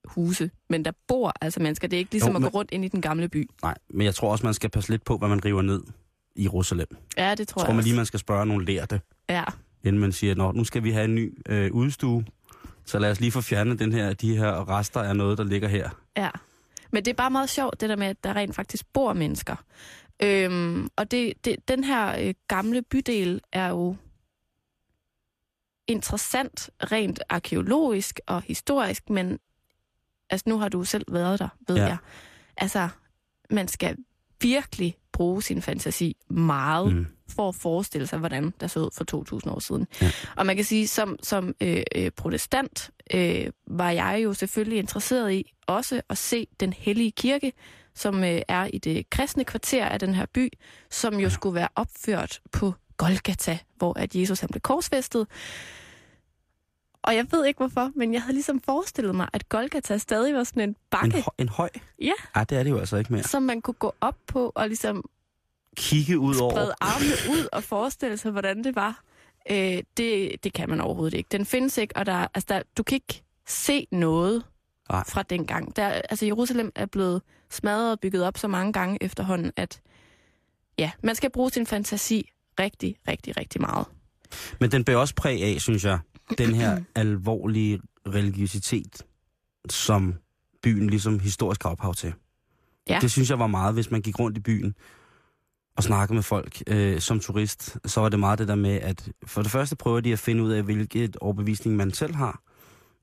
huse, 0.05 0.51
men 0.69 0.85
der 0.85 0.91
bor 1.07 1.33
altså 1.41 1.59
mennesker. 1.59 1.87
Det 1.87 1.97
er 1.97 1.99
ikke 1.99 2.11
ligesom 2.11 2.27
Jo, 2.29 2.33
jo, 2.33 2.37
at 2.37 2.41
men- 2.41 2.51
gå 2.51 2.57
rundt 2.57 2.71
ind 2.71 2.85
i 2.85 2.87
den 2.87 3.01
gamle 3.01 3.29
by. 3.29 3.49
Nej, 3.63 3.75
men 3.89 4.05
jeg 4.05 4.15
tror 4.15 4.31
også, 4.31 4.45
man 4.45 4.53
skal 4.53 4.69
passe 4.69 4.89
lidt 4.89 5.03
på, 5.05 5.17
hvad 5.17 5.29
man 5.29 5.45
river 5.45 5.61
ned 5.61 5.83
i 6.35 6.43
Jerusalem. 6.43 6.87
Ja, 7.17 7.35
det 7.35 7.47
tror 7.47 7.61
Jeg 7.61 7.65
tror 7.65 7.73
man 7.73 7.77
også. 7.77 7.87
lige, 7.87 7.95
man 7.97 8.05
skal 8.05 8.19
spørge 8.19 8.45
nogle 8.45 8.65
lærte, 8.65 9.01
Ja, 9.29 9.43
inden 9.83 9.99
man 10.01 10.11
siger, 10.11 10.35
Nå, 10.35 10.51
nu 10.51 10.63
skal 10.63 10.83
vi 10.83 10.91
have 10.91 11.05
en 11.05 11.15
ny 11.15 11.37
øh, 11.49 11.71
udstue. 11.71 12.25
Så 12.85 12.99
lad 12.99 13.11
os 13.11 13.19
lige 13.19 13.31
få 13.31 13.41
fjernet 13.41 13.79
den 13.79 13.93
her, 13.93 14.13
de 14.13 14.37
her 14.37 14.69
rester 14.69 15.01
af 15.01 15.15
noget, 15.15 15.37
der 15.37 15.43
ligger 15.43 15.67
her. 15.67 15.89
ja. 16.17 16.29
Men 16.91 17.05
det 17.05 17.11
er 17.11 17.15
bare 17.15 17.31
meget 17.31 17.49
sjovt, 17.49 17.81
det 17.81 17.89
der 17.89 17.95
med, 17.95 18.07
at 18.07 18.23
der 18.23 18.35
rent 18.35 18.55
faktisk 18.55 18.85
bor 18.93 19.13
mennesker. 19.13 19.55
Øhm, 20.23 20.87
og 20.95 21.11
det, 21.11 21.33
det, 21.45 21.55
den 21.67 21.83
her 21.83 22.27
øh, 22.27 22.33
gamle 22.47 22.81
bydel 22.81 23.41
er 23.51 23.67
jo 23.69 23.95
interessant 25.87 26.69
rent 26.91 27.19
arkeologisk 27.29 28.19
og 28.27 28.41
historisk, 28.41 29.09
men 29.09 29.39
altså 30.29 30.43
nu 30.49 30.57
har 30.59 30.69
du 30.69 30.83
selv 30.83 31.05
været 31.13 31.39
der, 31.39 31.49
ved 31.67 31.75
Ja. 31.75 31.85
jeg. 31.85 31.97
Altså, 32.57 32.89
man 33.49 33.67
skal 33.67 33.97
virkelig 34.41 34.95
bruge 35.11 35.43
sin 35.43 35.61
fantasi 35.61 36.15
meget, 36.29 36.95
mm. 36.95 37.07
for 37.29 37.49
at 37.49 37.55
forestille 37.55 38.07
sig, 38.07 38.19
hvordan 38.19 38.53
der 38.59 38.67
så 38.67 38.79
ud 38.79 38.89
for 38.93 39.35
2.000 39.45 39.51
år 39.51 39.59
siden. 39.59 39.87
Ja. 40.01 40.11
Og 40.35 40.45
man 40.45 40.55
kan 40.55 40.65
sige, 40.65 40.87
som, 40.87 41.17
som 41.23 41.55
øh, 41.61 41.83
øh, 41.95 42.11
protestant 42.11 42.89
øh, 43.13 43.47
var 43.67 43.91
jeg 43.91 44.21
jo 44.23 44.33
selvfølgelig 44.33 44.79
interesseret 44.79 45.33
i 45.33 45.53
også 45.67 46.01
at 46.09 46.17
se 46.17 46.47
den 46.59 46.73
hellige 46.73 47.11
kirke, 47.11 47.53
som 47.95 48.23
øh, 48.23 48.41
er 48.47 48.69
i 48.73 48.77
det 48.77 49.09
kristne 49.09 49.45
kvarter 49.45 49.85
af 49.85 49.99
den 49.99 50.15
her 50.15 50.25
by, 50.33 50.49
som 50.91 51.13
jo 51.13 51.19
ja. 51.19 51.29
skulle 51.29 51.55
være 51.55 51.67
opført 51.75 52.41
på 52.51 52.73
Golgata, 52.97 53.59
hvor 53.75 53.99
at 53.99 54.15
Jesus 54.15 54.39
han 54.39 54.49
blev 54.49 54.61
korsfæstet. 54.61 55.27
Og 57.01 57.15
jeg 57.15 57.25
ved 57.31 57.45
ikke 57.45 57.57
hvorfor, 57.57 57.91
men 57.95 58.13
jeg 58.13 58.21
havde 58.21 58.33
ligesom 58.33 58.61
forestillet 58.61 59.15
mig, 59.15 59.27
at 59.33 59.49
Golgata 59.49 59.97
stadig 59.97 60.35
var 60.35 60.43
sådan 60.43 60.69
en 60.69 60.75
bakke. 60.91 61.05
En, 61.07 61.13
hø- 61.13 61.21
en 61.37 61.49
høj? 61.49 61.69
Ja. 62.01 62.11
Ja, 62.35 62.43
det 62.43 62.57
er 62.57 62.63
det 62.63 62.69
jo 62.69 62.77
altså 62.79 62.97
ikke 62.97 63.13
mere. 63.13 63.23
Som 63.23 63.43
man 63.43 63.61
kunne 63.61 63.73
gå 63.73 63.93
op 64.01 64.15
på 64.27 64.51
og 64.55 64.67
ligesom 64.67 65.03
Kigge 65.77 66.19
ud 66.19 66.35
over. 66.35 66.51
sprede 66.51 66.73
armene 66.81 67.13
ud 67.39 67.47
og 67.51 67.63
forestille 67.63 68.17
sig, 68.17 68.31
hvordan 68.31 68.63
det 68.63 68.75
var. 68.75 69.03
Øh, 69.51 69.83
det, 69.97 70.43
det 70.43 70.53
kan 70.53 70.69
man 70.69 70.81
overhovedet 70.81 71.17
ikke. 71.17 71.27
Den 71.31 71.45
findes 71.45 71.77
ikke, 71.77 71.97
og 71.97 72.05
der, 72.05 72.27
altså 72.33 72.45
der, 72.49 72.61
du 72.77 72.83
kan 72.83 72.95
ikke 72.95 73.23
se 73.47 73.87
noget 73.91 74.43
Nej. 74.89 75.03
fra 75.07 75.23
dengang. 75.23 75.75
Der, 75.75 75.87
altså 75.87 76.25
Jerusalem 76.25 76.71
er 76.75 76.85
blevet 76.85 77.21
smadret 77.49 77.91
og 77.91 77.99
bygget 77.99 78.23
op 78.23 78.37
så 78.37 78.47
mange 78.47 78.73
gange 78.73 78.97
efterhånden, 79.01 79.51
at 79.55 79.81
ja, 80.79 80.91
man 81.03 81.15
skal 81.15 81.29
bruge 81.31 81.49
sin 81.51 81.65
fantasi 81.65 82.29
rigtig, 82.59 82.95
rigtig, 83.07 83.37
rigtig 83.37 83.61
meget. 83.61 83.85
Men 84.59 84.71
den 84.71 84.83
bærer 84.83 84.97
også 84.97 85.15
præg 85.15 85.43
af, 85.43 85.61
synes 85.61 85.85
jeg, 85.85 85.99
den 86.37 86.55
her 86.55 86.79
alvorlige 86.95 87.79
religiøsitet, 88.07 89.03
som 89.69 90.13
byen 90.63 90.89
ligesom 90.89 91.19
historisk 91.19 91.63
har 91.63 91.69
ophav 91.69 91.93
til. 91.93 92.13
Ja. 92.89 92.99
Det 93.01 93.11
synes 93.11 93.29
jeg 93.29 93.39
var 93.39 93.47
meget, 93.47 93.73
hvis 93.73 93.91
man 93.91 94.01
gik 94.01 94.19
rundt 94.19 94.37
i 94.37 94.41
byen 94.41 94.75
og 95.77 95.83
snakkede 95.83 96.13
med 96.15 96.23
folk 96.23 96.63
øh, 96.67 96.99
som 96.99 97.19
turist, 97.19 97.77
så 97.85 98.01
var 98.01 98.09
det 98.09 98.19
meget 98.19 98.39
det 98.39 98.47
der 98.47 98.55
med, 98.55 98.75
at 98.75 99.09
for 99.25 99.41
det 99.41 99.51
første 99.51 99.75
prøver 99.75 99.99
de 99.99 100.13
at 100.13 100.19
finde 100.19 100.43
ud 100.43 100.51
af, 100.51 100.63
hvilket 100.63 101.17
overbevisning 101.17 101.75
man 101.75 101.91
selv 101.91 102.15
har, 102.15 102.41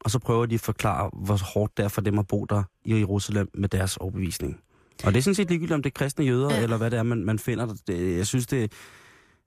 og 0.01 0.11
så 0.11 0.19
prøver 0.19 0.47
de 0.47 0.55
at 0.55 0.61
forklare, 0.61 1.11
hvor 1.13 1.53
hårdt 1.55 1.77
det 1.77 1.85
er 1.85 1.89
for 1.89 2.01
dem 2.01 2.19
at 2.19 2.27
bo 2.27 2.45
der 2.45 2.63
i 2.85 2.99
Jerusalem 2.99 3.51
med 3.55 3.69
deres 3.69 3.97
overbevisning. 3.97 4.61
Og 5.05 5.13
det 5.13 5.19
er 5.19 5.23
sådan 5.23 5.35
set 5.35 5.49
ligegyldigt, 5.49 5.75
om 5.75 5.83
det 5.83 5.91
er 5.91 5.95
kristne 5.99 6.25
jøder, 6.25 6.55
Ja. 6.55 6.63
eller 6.63 6.77
hvad 6.77 6.91
det 6.91 6.99
er, 6.99 7.03
man, 7.03 7.25
man 7.25 7.39
finder. 7.39 7.75
Det, 7.87 8.17
jeg 8.17 8.27
synes, 8.27 8.47
det... 8.47 8.73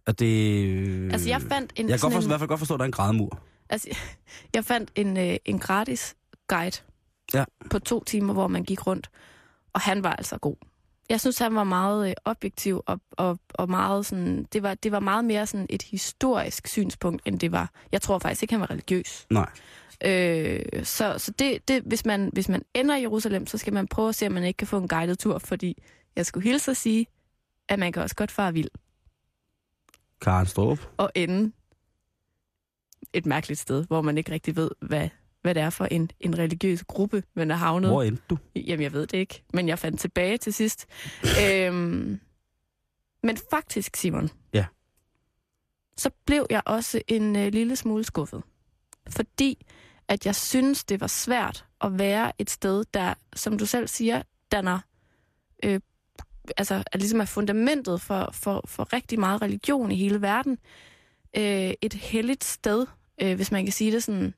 At 0.07 0.19
det 0.19 1.11
Altså 1.11 1.29
jeg 1.29 1.41
fandt 1.41 1.73
en, 1.75 1.89
jeg 1.89 1.99
kan 1.99 2.09
godt 2.09 2.13
forstå, 2.13 2.19
i 2.19 2.23
en, 2.25 2.29
hvert 2.29 2.39
fald 2.39 2.47
godt 2.47 2.59
forstå, 2.59 2.73
at 2.73 2.79
der 2.79 2.83
er 2.83 2.87
en 2.87 2.91
grædemur. 2.91 3.39
altså, 3.69 3.87
jeg 4.55 4.65
fandt 4.65 4.91
en, 4.95 5.17
øh, 5.17 5.37
en 5.45 5.59
gratis 5.59 6.15
guide 6.47 6.77
Ja. 7.33 7.43
på 7.71 7.79
to 7.79 8.03
timer, 8.03 8.33
hvor 8.33 8.47
man 8.47 8.63
gik 8.63 8.87
rundt, 8.87 9.09
og 9.73 9.81
han 9.81 10.03
var 10.03 10.13
altså 10.13 10.37
god. 10.37 10.55
Jeg 11.09 11.19
synes, 11.21 11.37
han 11.39 11.55
var 11.55 11.63
meget 11.63 12.09
øh, 12.09 12.13
objektiv 12.25 12.81
og, 12.85 12.99
og, 13.11 13.39
og 13.49 13.69
meget 13.69 14.05
sådan, 14.05 14.47
det 14.53 14.63
var, 14.63 14.73
det 14.73 14.91
var 14.91 14.99
meget 14.99 15.25
mere 15.25 15.47
sådan 15.47 15.65
et 15.69 15.81
historisk 15.83 16.67
synspunkt, 16.67 17.21
end 17.25 17.39
det 17.39 17.51
var. 17.51 17.71
Jeg 17.91 18.01
tror 18.01 18.19
faktisk 18.19 18.41
ikke, 18.43 18.53
han 18.53 18.61
var 18.61 18.69
religiøs. 18.71 19.25
Nej. 19.29 19.49
Øh, 20.05 20.59
så 20.83 21.15
så 21.17 21.31
det, 21.31 21.67
det, 21.67 21.83
hvis, 21.85 22.05
man, 22.05 22.29
hvis 22.33 22.49
man 22.49 22.61
ender 22.73 22.95
i 22.95 23.01
Jerusalem, 23.01 23.47
så 23.47 23.57
skal 23.57 23.73
man 23.73 23.87
prøve 23.87 24.09
at 24.09 24.15
se, 24.15 24.25
om 24.27 24.31
man 24.31 24.43
ikke 24.43 24.57
kan 24.57 24.67
få 24.67 24.77
en 24.77 24.87
guided 24.87 25.15
tur, 25.15 25.39
fordi 25.39 25.77
jeg 26.15 26.25
skulle 26.25 26.43
hilse 26.49 26.71
at 26.71 26.77
sige, 26.77 27.05
at 27.69 27.79
man 27.79 27.91
kan 27.91 28.01
også 28.03 28.15
godt 28.15 28.31
fare 28.31 28.53
vild 28.53 28.69
Karen 30.21 30.45
Strup. 30.45 30.79
og 30.97 31.11
ende 31.15 31.51
et 33.13 33.25
mærkeligt 33.25 33.59
sted, 33.59 33.85
hvor 33.87 34.01
man 34.01 34.17
ikke 34.17 34.31
rigtig 34.31 34.55
ved, 34.55 34.71
hvad, 34.79 35.09
hvad 35.41 35.55
det 35.55 35.63
er 35.63 35.69
for 35.69 35.85
en, 35.85 36.11
en 36.19 36.37
religiøs 36.37 36.83
gruppe, 36.83 37.23
man 37.33 37.51
er 37.51 37.55
havnet. 37.55 37.89
Hvor 37.89 38.03
endte 38.03 38.23
du? 38.29 38.37
Jamen, 38.55 38.83
jeg 38.83 38.93
ved 38.93 39.07
det 39.07 39.17
ikke, 39.17 39.43
men 39.53 39.67
jeg 39.67 39.79
fandt 39.79 39.99
tilbage 39.99 40.37
til 40.37 40.53
sidst. 40.53 40.85
øhm, 41.43 42.19
men 43.23 43.37
faktisk, 43.51 43.95
Simon, 43.95 44.29
Ja. 44.53 44.65
så 45.97 46.09
blev 46.25 46.45
jeg 46.49 46.61
også 46.65 47.01
en 47.07 47.35
øh, 47.35 47.51
lille 47.53 47.75
smule 47.75 48.03
skuffet. 48.03 48.43
Fordi 49.09 49.65
at 50.07 50.25
jeg 50.25 50.35
synes, 50.35 50.83
det 50.83 51.01
var 51.01 51.07
svært 51.07 51.65
at 51.81 51.99
være 51.99 52.31
et 52.39 52.49
sted, 52.49 52.83
der, 52.93 53.13
som 53.35 53.57
du 53.57 53.65
selv 53.65 53.87
siger, 53.87 54.21
danner, 54.51 54.79
øh, 55.63 55.79
altså 56.57 56.83
er 56.91 56.97
ligesom 56.97 57.21
er 57.21 57.25
fundamentet 57.25 58.01
for, 58.01 58.29
for, 58.33 58.63
for 58.65 58.93
rigtig 58.93 59.19
meget 59.19 59.41
religion 59.41 59.91
i 59.91 59.95
hele 59.95 60.21
verden. 60.21 60.57
Øh, 61.37 61.73
et 61.81 61.93
helligt 61.93 62.43
sted, 62.43 62.85
øh, 63.21 63.35
hvis 63.35 63.51
man 63.51 63.65
kan 63.65 63.73
sige 63.73 63.91
det 63.91 64.03
sådan. 64.03 64.33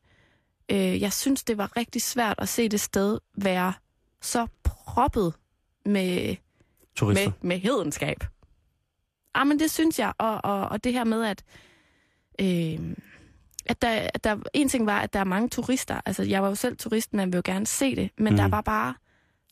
Øh, 0.71 1.01
jeg 1.01 1.13
synes, 1.13 1.43
det 1.43 1.57
var 1.57 1.77
rigtig 1.77 2.01
svært 2.01 2.35
at 2.37 2.49
se 2.49 2.69
det 2.69 2.79
sted 2.79 3.19
være 3.37 3.73
så 4.21 4.47
proppet 4.63 5.33
med, 5.85 6.35
Turister. 6.95 7.25
med, 7.25 7.33
med 7.41 7.59
hedenskab. 7.59 8.23
Ah, 9.33 9.47
men 9.47 9.59
det 9.59 9.71
synes 9.71 9.99
jeg, 9.99 10.13
og, 10.17 10.41
og, 10.43 10.69
og 10.69 10.83
det 10.83 10.93
her 10.93 11.03
med, 11.03 11.23
at, 11.23 11.43
øh, 12.41 12.95
at, 13.65 13.81
der, 13.81 14.09
at 14.13 14.23
der, 14.23 14.37
en 14.53 14.69
ting 14.69 14.85
var, 14.85 14.99
at 14.99 15.13
der 15.13 15.19
er 15.19 15.23
mange 15.23 15.49
turister. 15.49 16.01
Altså, 16.05 16.23
jeg 16.23 16.43
var 16.43 16.49
jo 16.49 16.55
selv 16.55 16.77
turist, 16.77 17.13
jeg 17.13 17.27
vil 17.27 17.35
jo 17.35 17.41
gerne 17.45 17.67
se 17.67 17.95
det. 17.95 18.09
Men 18.17 18.33
mm. 18.33 18.37
der 18.37 18.47
var 18.47 18.61
bare 18.61 18.93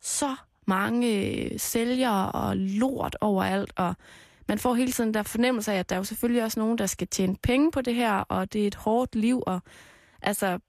så 0.01 0.35
mange 0.67 1.25
øh, 1.25 1.59
sælgere 1.59 2.31
og 2.31 2.57
lort 2.57 3.15
overalt, 3.21 3.74
og 3.75 3.95
man 4.47 4.59
får 4.59 4.75
hele 4.75 4.91
tiden 4.91 5.13
der 5.13 5.24
fornemmelse 5.24 5.71
af, 5.74 5.79
at 5.79 5.89
der 5.89 5.95
er 5.95 6.00
jo 6.00 6.03
selvfølgelig 6.03 6.43
også 6.43 6.59
nogen, 6.59 6.77
der 6.77 6.86
skal 6.86 7.07
tjene 7.07 7.36
penge 7.43 7.71
på 7.71 7.81
det 7.81 7.95
her, 7.95 8.13
og 8.13 8.53
det 8.53 8.63
er 8.63 8.67
et 8.67 8.75
hårdt 8.75 9.15
liv, 9.15 9.43
og 9.47 9.59
altså, 10.21 10.59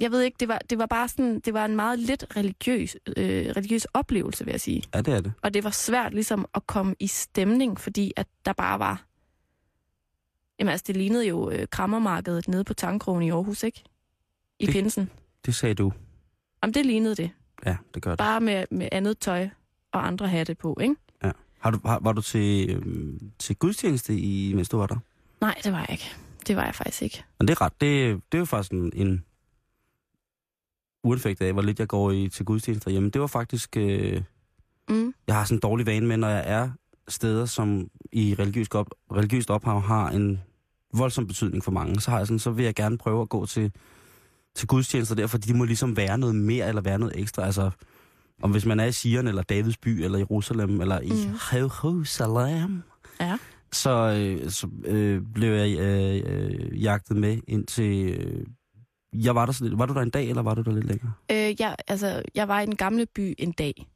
jeg 0.00 0.10
ved 0.10 0.20
ikke, 0.22 0.36
det 0.40 0.48
var, 0.48 0.58
det 0.70 0.78
var 0.78 0.86
bare 0.86 1.08
sådan, 1.08 1.40
det 1.40 1.54
var 1.54 1.64
en 1.64 1.76
meget 1.76 1.98
lidt 1.98 2.24
religiøs, 2.36 2.96
øh, 3.16 3.46
religiøs 3.56 3.84
oplevelse, 3.84 4.44
vil 4.44 4.52
jeg 4.52 4.60
sige. 4.60 4.82
Ja, 4.94 5.00
det 5.00 5.14
er 5.14 5.20
det. 5.20 5.32
Og 5.42 5.54
det 5.54 5.64
var 5.64 5.70
svært 5.70 6.14
ligesom 6.14 6.46
at 6.54 6.66
komme 6.66 6.94
i 7.00 7.06
stemning, 7.06 7.80
fordi 7.80 8.12
at 8.16 8.26
der 8.44 8.52
bare 8.52 8.78
var... 8.78 9.04
Jamen 10.58 10.70
altså, 10.72 10.84
det 10.86 10.96
lignede 10.96 11.26
jo 11.28 11.50
øh, 11.50 11.66
krammermarkedet 11.70 12.48
nede 12.48 12.64
på 12.64 12.74
Tankrogen 12.74 13.22
i 13.22 13.30
Aarhus, 13.30 13.62
ikke? 13.62 13.82
I 14.58 14.66
Det- 14.66 14.72
pinsen. 14.72 15.10
Det 15.46 15.54
sagde 15.54 15.74
du. 15.74 15.92
Jamen, 16.62 16.74
det 16.74 16.86
lignede 16.86 17.14
det. 17.14 17.30
Ja, 17.66 17.76
det 17.94 18.02
gør 18.02 18.10
det. 18.10 18.18
Bare 18.18 18.40
med, 18.40 18.64
med 18.70 18.88
andet 18.92 19.18
tøj 19.18 19.48
og 19.92 20.06
andre 20.06 20.28
hatte 20.28 20.54
på, 20.54 20.78
ikke? 20.80 20.94
Har 21.58 21.70
du, 21.70 21.80
har, 21.84 21.98
var 22.02 22.12
du 22.12 22.22
til, 22.22 22.70
øhm, 22.70 23.30
til 23.38 23.56
gudstjeneste, 23.56 24.18
i, 24.18 24.52
mens 24.54 24.68
du 24.68 24.76
var 24.76 24.86
der? 24.86 24.96
Nej, 25.40 25.54
det 25.64 25.72
var 25.72 25.78
jeg 25.78 25.90
ikke. 25.90 26.04
Det 26.46 26.56
var 26.56 26.64
jeg 26.64 26.74
faktisk 26.74 27.02
ikke. 27.02 27.24
Men 27.38 27.48
det 27.48 27.54
er 27.54 27.60
ret. 27.60 27.80
Det, 27.80 28.20
det 28.32 28.38
er 28.38 28.38
jo 28.38 28.44
faktisk 28.44 28.72
en, 28.72 28.92
en 28.94 29.24
uanfægt 31.04 31.40
af, 31.40 31.52
hvor 31.52 31.62
lidt 31.62 31.78
jeg 31.78 31.88
går 31.88 32.10
i, 32.10 32.28
til 32.28 32.44
gudstjenester 32.44 32.90
hjemme. 32.90 33.10
Det 33.10 33.20
var 33.20 33.26
faktisk... 33.26 33.76
Øh, 33.76 34.22
Mm. 34.88 35.14
jeg 35.26 35.34
har 35.34 35.44
sådan 35.44 35.56
en 35.56 35.60
dårlig 35.60 35.86
vane 35.86 36.06
med, 36.06 36.16
når 36.16 36.28
jeg 36.28 36.42
er 36.46 36.70
steder, 37.08 37.46
som 37.46 37.88
i 38.12 38.36
religiøst, 38.38 38.74
op, 38.74 38.86
religiøst 39.12 39.50
ophav 39.50 39.80
har 39.80 40.10
en 40.10 40.40
voldsom 40.94 41.26
betydning 41.26 41.64
for 41.64 41.70
mange, 41.72 42.00
så 42.00 42.10
har 42.10 42.18
jeg 42.18 42.26
sådan, 42.26 42.38
så 42.38 42.50
vil 42.50 42.64
jeg 42.64 42.74
gerne 42.74 42.98
prøve 42.98 43.22
at 43.22 43.28
gå 43.28 43.46
til, 43.46 43.72
til 44.56 44.68
gudstjenester 44.68 45.14
der, 45.14 45.26
fordi 45.26 45.48
de 45.52 45.56
må 45.58 45.64
ligesom 45.64 45.96
være 45.96 46.18
noget 46.18 46.34
mere 46.34 46.68
eller 46.68 46.82
være 46.82 46.98
noget 46.98 47.20
ekstra. 47.20 47.44
Altså, 47.46 47.70
om 48.42 48.50
hvis 48.50 48.66
man 48.66 48.80
er 48.80 48.84
i 48.84 48.92
Sion, 48.92 49.28
eller 49.28 49.42
Davids 49.42 49.76
by, 49.76 49.88
eller 49.88 50.18
Jerusalem, 50.18 50.80
eller 50.80 51.00
i 51.00 51.08
Mm. 51.10 51.34
Jerusalem, 51.52 52.82
Ja. 53.20 53.38
så, 53.72 53.90
øh, 53.90 54.50
så 54.50 54.68
øh, 54.84 55.22
blev 55.34 55.52
jeg 55.52 55.78
øh, 55.78 56.22
øh, 56.26 56.82
jagtet 56.82 57.16
med 57.16 57.38
ind 57.48 57.66
til... 57.66 58.08
Øh, 58.08 58.46
jeg 59.24 59.34
var 59.34 59.46
der 59.46 59.52
så 59.52 59.64
lidt. 59.64 59.78
Var 59.78 59.86
du 59.86 59.94
der 59.94 60.00
en 60.00 60.10
dag, 60.10 60.28
eller 60.28 60.42
var 60.42 60.54
du 60.54 60.62
der 60.62 60.72
lidt 60.72 60.84
længere? 60.86 61.12
Øh, 61.30 61.60
jeg, 61.60 61.76
altså, 61.88 62.22
jeg 62.34 62.48
var 62.48 62.60
i 62.60 62.66
den 62.66 62.76
gamle 62.76 63.06
by 63.14 63.34
en 63.38 63.52
dag, 63.52 63.86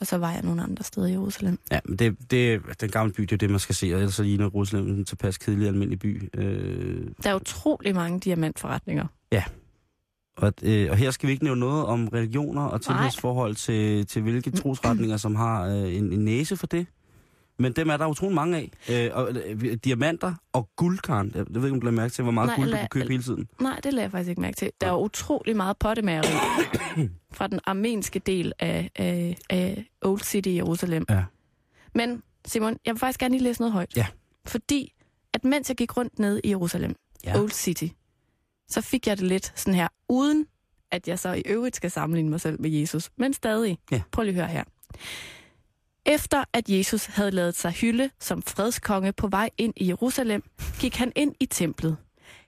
og 0.00 0.06
så 0.06 0.18
var 0.18 0.32
jeg 0.32 0.42
nogle 0.42 0.62
andre 0.62 0.84
steder 0.84 1.06
i 1.06 1.10
Jerusalem. 1.10 1.58
Ja, 1.70 1.80
men 1.84 1.98
det, 1.98 2.30
det, 2.30 2.62
den 2.80 2.90
gamle 2.90 3.12
by, 3.12 3.22
det 3.22 3.32
er 3.32 3.36
det, 3.36 3.50
man 3.50 3.58
skal 3.60 3.74
se, 3.74 3.94
og 3.94 3.98
ellers 4.00 4.14
så 4.14 4.22
ligner 4.22 4.44
Jerusalem 4.44 4.86
en 4.88 5.04
tilpas 5.04 5.38
kedelig 5.38 5.68
almindelig 5.68 5.98
by. 5.98 6.30
Øh, 6.34 7.06
Der 7.22 7.30
er 7.30 7.34
utrolig 7.34 7.94
mange 7.94 8.20
diamantforretninger. 8.20 9.06
Og, 10.36 10.52
øh, 10.62 10.90
og 10.90 10.96
her 10.96 11.10
skal 11.10 11.26
vi 11.26 11.32
ikke 11.32 11.44
nævne 11.44 11.60
noget 11.60 11.84
om 11.86 12.08
religioner 12.08 12.62
og 12.62 12.82
tilhørsforhold 12.82 13.54
til, 13.54 14.06
til 14.06 14.22
hvilke 14.22 14.50
trosretninger, 14.50 15.16
som 15.16 15.34
har 15.34 15.66
øh, 15.66 15.96
en, 15.96 16.12
en 16.12 16.24
næse 16.24 16.56
for 16.56 16.66
det. 16.66 16.86
Men 17.58 17.72
dem 17.72 17.88
er 17.90 17.96
der 17.96 18.06
utrolig 18.06 18.34
mange 18.34 18.56
af. 18.56 18.70
Øh, 18.90 19.10
og, 19.14 19.32
øh, 19.46 19.74
diamanter 19.84 20.34
og 20.52 20.68
guldkarn. 20.76 21.26
Jeg, 21.34 21.46
jeg 21.52 21.62
ved 21.62 21.64
ikke, 21.64 21.74
om 21.74 21.80
du 21.80 21.84
lader 21.84 21.96
mærke 21.96 22.12
til, 22.12 22.22
hvor 22.22 22.32
meget 22.32 22.46
Nej, 22.48 22.56
guld 22.56 22.70
du 22.70 22.76
kan 22.76 22.88
købe 22.90 23.08
hele 23.08 23.22
tiden. 23.22 23.48
Nej, 23.60 23.80
det 23.84 23.92
lagde 23.92 24.02
jeg 24.04 24.10
faktisk 24.10 24.28
ikke 24.28 24.40
mærke 24.40 24.56
til. 24.56 24.70
Der 24.80 24.86
er 24.86 24.96
utrolig 24.96 25.56
meget 25.56 25.76
pottemageri 25.78 26.28
fra 27.36 27.46
den 27.46 27.60
armenske 27.66 28.18
del 28.18 28.52
af, 28.58 28.90
af, 28.96 29.36
af 29.50 29.84
Old 30.02 30.20
City 30.20 30.48
i 30.48 30.56
Jerusalem. 30.56 31.04
Ja. 31.10 31.24
Men 31.94 32.22
Simon, 32.46 32.76
jeg 32.86 32.94
vil 32.94 32.98
faktisk 33.00 33.20
gerne 33.20 33.34
lige 33.34 33.42
læse 33.44 33.60
noget 33.60 33.72
højt. 33.72 33.96
Ja. 33.96 34.06
Fordi, 34.46 34.92
at 35.34 35.44
mens 35.44 35.68
jeg 35.68 35.76
gik 35.76 35.96
rundt 35.96 36.18
ned 36.18 36.40
i 36.44 36.48
Jerusalem, 36.48 36.94
Ja. 37.24 37.40
Old 37.40 37.50
City, 37.50 37.86
så 38.68 38.80
fik 38.80 39.06
jeg 39.06 39.18
det 39.18 39.26
lidt 39.26 39.52
sådan 39.56 39.74
her, 39.74 39.88
uden 40.08 40.46
at 40.90 41.08
jeg 41.08 41.18
så 41.18 41.32
i 41.32 41.42
øvrigt 41.46 41.76
skal 41.76 41.90
sammenligne 41.90 42.30
mig 42.30 42.40
selv 42.40 42.60
med 42.60 42.70
Jesus. 42.70 43.10
Men 43.16 43.32
stadig. 43.32 43.78
Ja. 43.90 44.02
Prøv 44.12 44.22
lige 44.22 44.32
at 44.32 44.40
høre 44.40 44.48
her. 44.48 44.64
Efter 46.06 46.44
at 46.52 46.68
Jesus 46.68 47.06
havde 47.06 47.30
lavet 47.30 47.56
sig 47.56 47.72
hylde 47.72 48.10
som 48.20 48.42
fredskonge 48.42 49.12
på 49.12 49.28
vej 49.28 49.50
ind 49.58 49.72
i 49.76 49.88
Jerusalem, 49.88 50.42
gik 50.80 50.96
han 50.96 51.12
ind 51.16 51.34
i 51.40 51.46
templet. 51.46 51.96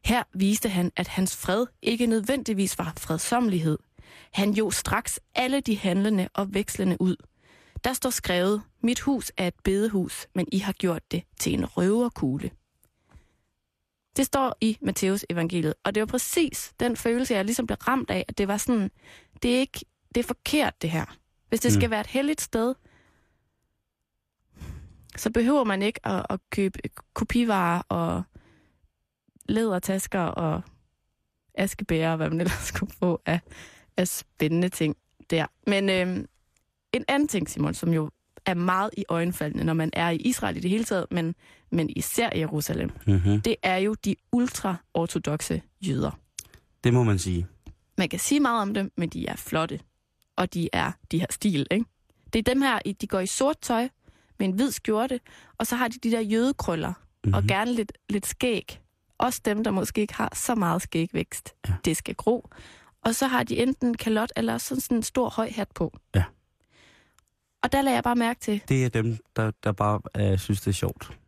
Her 0.05 0.23
viste 0.35 0.69
han, 0.69 0.93
at 0.97 1.09
hans 1.09 1.37
fred 1.37 1.67
ikke 1.83 2.07
nødvendigvis 2.07 2.79
var 2.79 2.93
fredsommelighed. 2.99 3.79
Han 4.33 4.51
jo 4.51 4.71
straks 4.71 5.21
alle 5.35 5.61
de 5.61 5.77
handlende 5.77 6.29
og 6.35 6.55
vekslende 6.55 7.01
ud. 7.01 7.17
Der 7.85 7.93
står 7.93 8.11
skrevet, 8.11 8.63
mit 8.83 9.01
hus 9.01 9.33
er 9.37 9.47
et 9.47 9.55
bedehus, 9.65 10.27
men 10.35 10.47
I 10.53 10.59
har 10.59 10.73
gjort 10.73 11.13
det 11.13 11.23
til 11.41 11.55
en 11.55 11.65
røverkugle. 11.65 12.51
Det 14.17 14.27
står 14.27 14.57
i 14.61 14.79
Matteus 14.83 15.25
evangeliet, 15.31 15.75
og 15.85 15.95
det 15.95 16.01
var 16.01 16.07
præcis 16.07 16.75
den 16.81 16.97
følelse, 16.97 17.35
jeg 17.35 17.45
ligesom 17.45 17.67
blev 17.67 17.77
ramt 17.77 18.11
af, 18.11 18.25
at 18.29 18.39
det 18.39 18.49
var 18.49 18.57
sådan, 18.57 18.91
det 19.43 19.55
er 19.55 19.59
ikke, 19.61 19.81
det 20.15 20.21
er 20.21 20.25
forkert 20.27 20.83
det 20.83 20.91
her. 20.91 21.17
Hvis 21.49 21.61
det 21.61 21.73
Mm. 21.73 21.81
skal 21.81 21.91
være 21.91 22.01
et 22.01 22.07
helligt 22.07 22.41
sted, 22.41 22.75
så 25.17 25.31
behøver 25.31 25.65
man 25.65 25.83
ikke 25.83 26.07
at, 26.07 26.27
at 26.31 26.41
købe 26.51 26.79
kopivarer 27.15 27.83
og 27.89 28.23
lædertasker 29.49 30.21
og 30.21 30.63
askebæger, 31.55 32.11
og 32.11 32.17
hvad 32.17 32.31
man 32.31 32.41
ellers 32.41 32.59
skulle 32.75 32.93
få 32.99 33.23
af, 33.27 33.41
af 33.97 34.09
spændende 34.09 34.69
ting 34.69 34.97
der. 35.31 35.47
Men 35.67 35.89
øhm, 35.91 36.27
en 36.93 37.05
anden 37.09 37.29
ting, 37.29 37.51
Simon, 37.51 37.75
som 37.75 37.93
jo 37.93 38.11
er 38.47 38.55
meget 38.55 38.91
i 38.97 39.05
øjenfaldende, 39.09 39.65
når 39.65 39.73
man 39.75 39.91
er 39.93 40.11
i 40.11 40.17
Israel 40.17 40.57
i 40.57 40.61
det 40.61 40.71
hele 40.71 40.85
taget, 40.85 41.07
men, 41.11 41.35
men 41.71 41.91
især 41.97 42.31
i 42.35 42.39
Jerusalem, 42.39 42.91
Mm-hmm. 43.07 43.41
det 43.41 43.57
er 43.63 43.77
jo 43.77 43.95
de 43.95 44.17
ultra-ortodoxe 44.33 45.63
jøder. 45.81 46.19
Det 46.85 46.95
må 46.95 47.03
man 47.03 47.19
sige. 47.19 47.47
Man 47.99 48.09
kan 48.09 48.19
sige 48.19 48.41
meget 48.41 48.63
om 48.63 48.75
dem, 48.75 48.93
men 48.97 49.09
de 49.09 49.27
er 49.27 49.37
flotte, 49.37 49.81
og 50.37 50.55
de 50.55 50.69
er 50.73 50.93
de 51.11 51.19
her 51.19 51.27
stil, 51.31 51.67
ikke? 51.71 51.85
Det 52.33 52.39
er 52.39 52.53
dem 52.55 52.63
her, 52.63 52.79
de 53.01 53.07
går 53.07 53.21
i 53.21 53.27
sort 53.27 53.59
tøj 53.59 53.89
med 54.39 54.47
en 54.49 54.53
hvid 54.53 54.71
skjorte, 54.71 55.21
og 55.59 55.67
så 55.67 55.77
har 55.77 55.89
de 55.89 55.99
de 56.03 56.11
der 56.11 56.21
jødekrøller, 56.21 56.89
mm-hmm. 56.93 57.35
og 57.35 57.43
gerne 57.45 57.73
lidt, 57.75 57.93
lidt 58.09 58.27
skæg. 58.27 58.81
Også 59.19 59.41
dem, 59.45 59.65
der 59.65 59.71
måske 59.71 60.01
ikke 60.01 60.15
har 60.15 60.33
så 60.35 60.55
meget 60.55 60.83
skægvækst. 60.83 61.55
Ja. 61.69 61.75
Det 61.85 61.97
skal 61.97 62.15
gro. 62.15 62.49
Og 63.05 63.15
så 63.15 63.27
har 63.27 63.43
de 63.43 63.59
enten 63.59 63.95
kalot 63.97 64.33
eller 64.37 64.59
sådan, 64.59 64.81
sådan 64.81 64.97
en 64.97 65.03
stor 65.03 65.29
høj 65.29 65.51
hat 65.51 65.69
på. 65.75 65.99
Ja. 66.15 66.25
Og 67.63 67.73
der 67.73 67.83
lagde 67.83 67.95
jeg 67.95 68.05
bare 68.05 68.17
mærke 68.17 68.41
til, 68.41 68.63
Det 68.69 68.85
er 68.85 68.89
dem, 68.89 69.19
der, 69.37 69.51
der 69.65 69.73
bare 69.73 70.01
øh, 70.17 70.39
synes, 70.39 70.61
det 70.61 70.67
er 70.67 70.75
sjovt. 70.75 71.19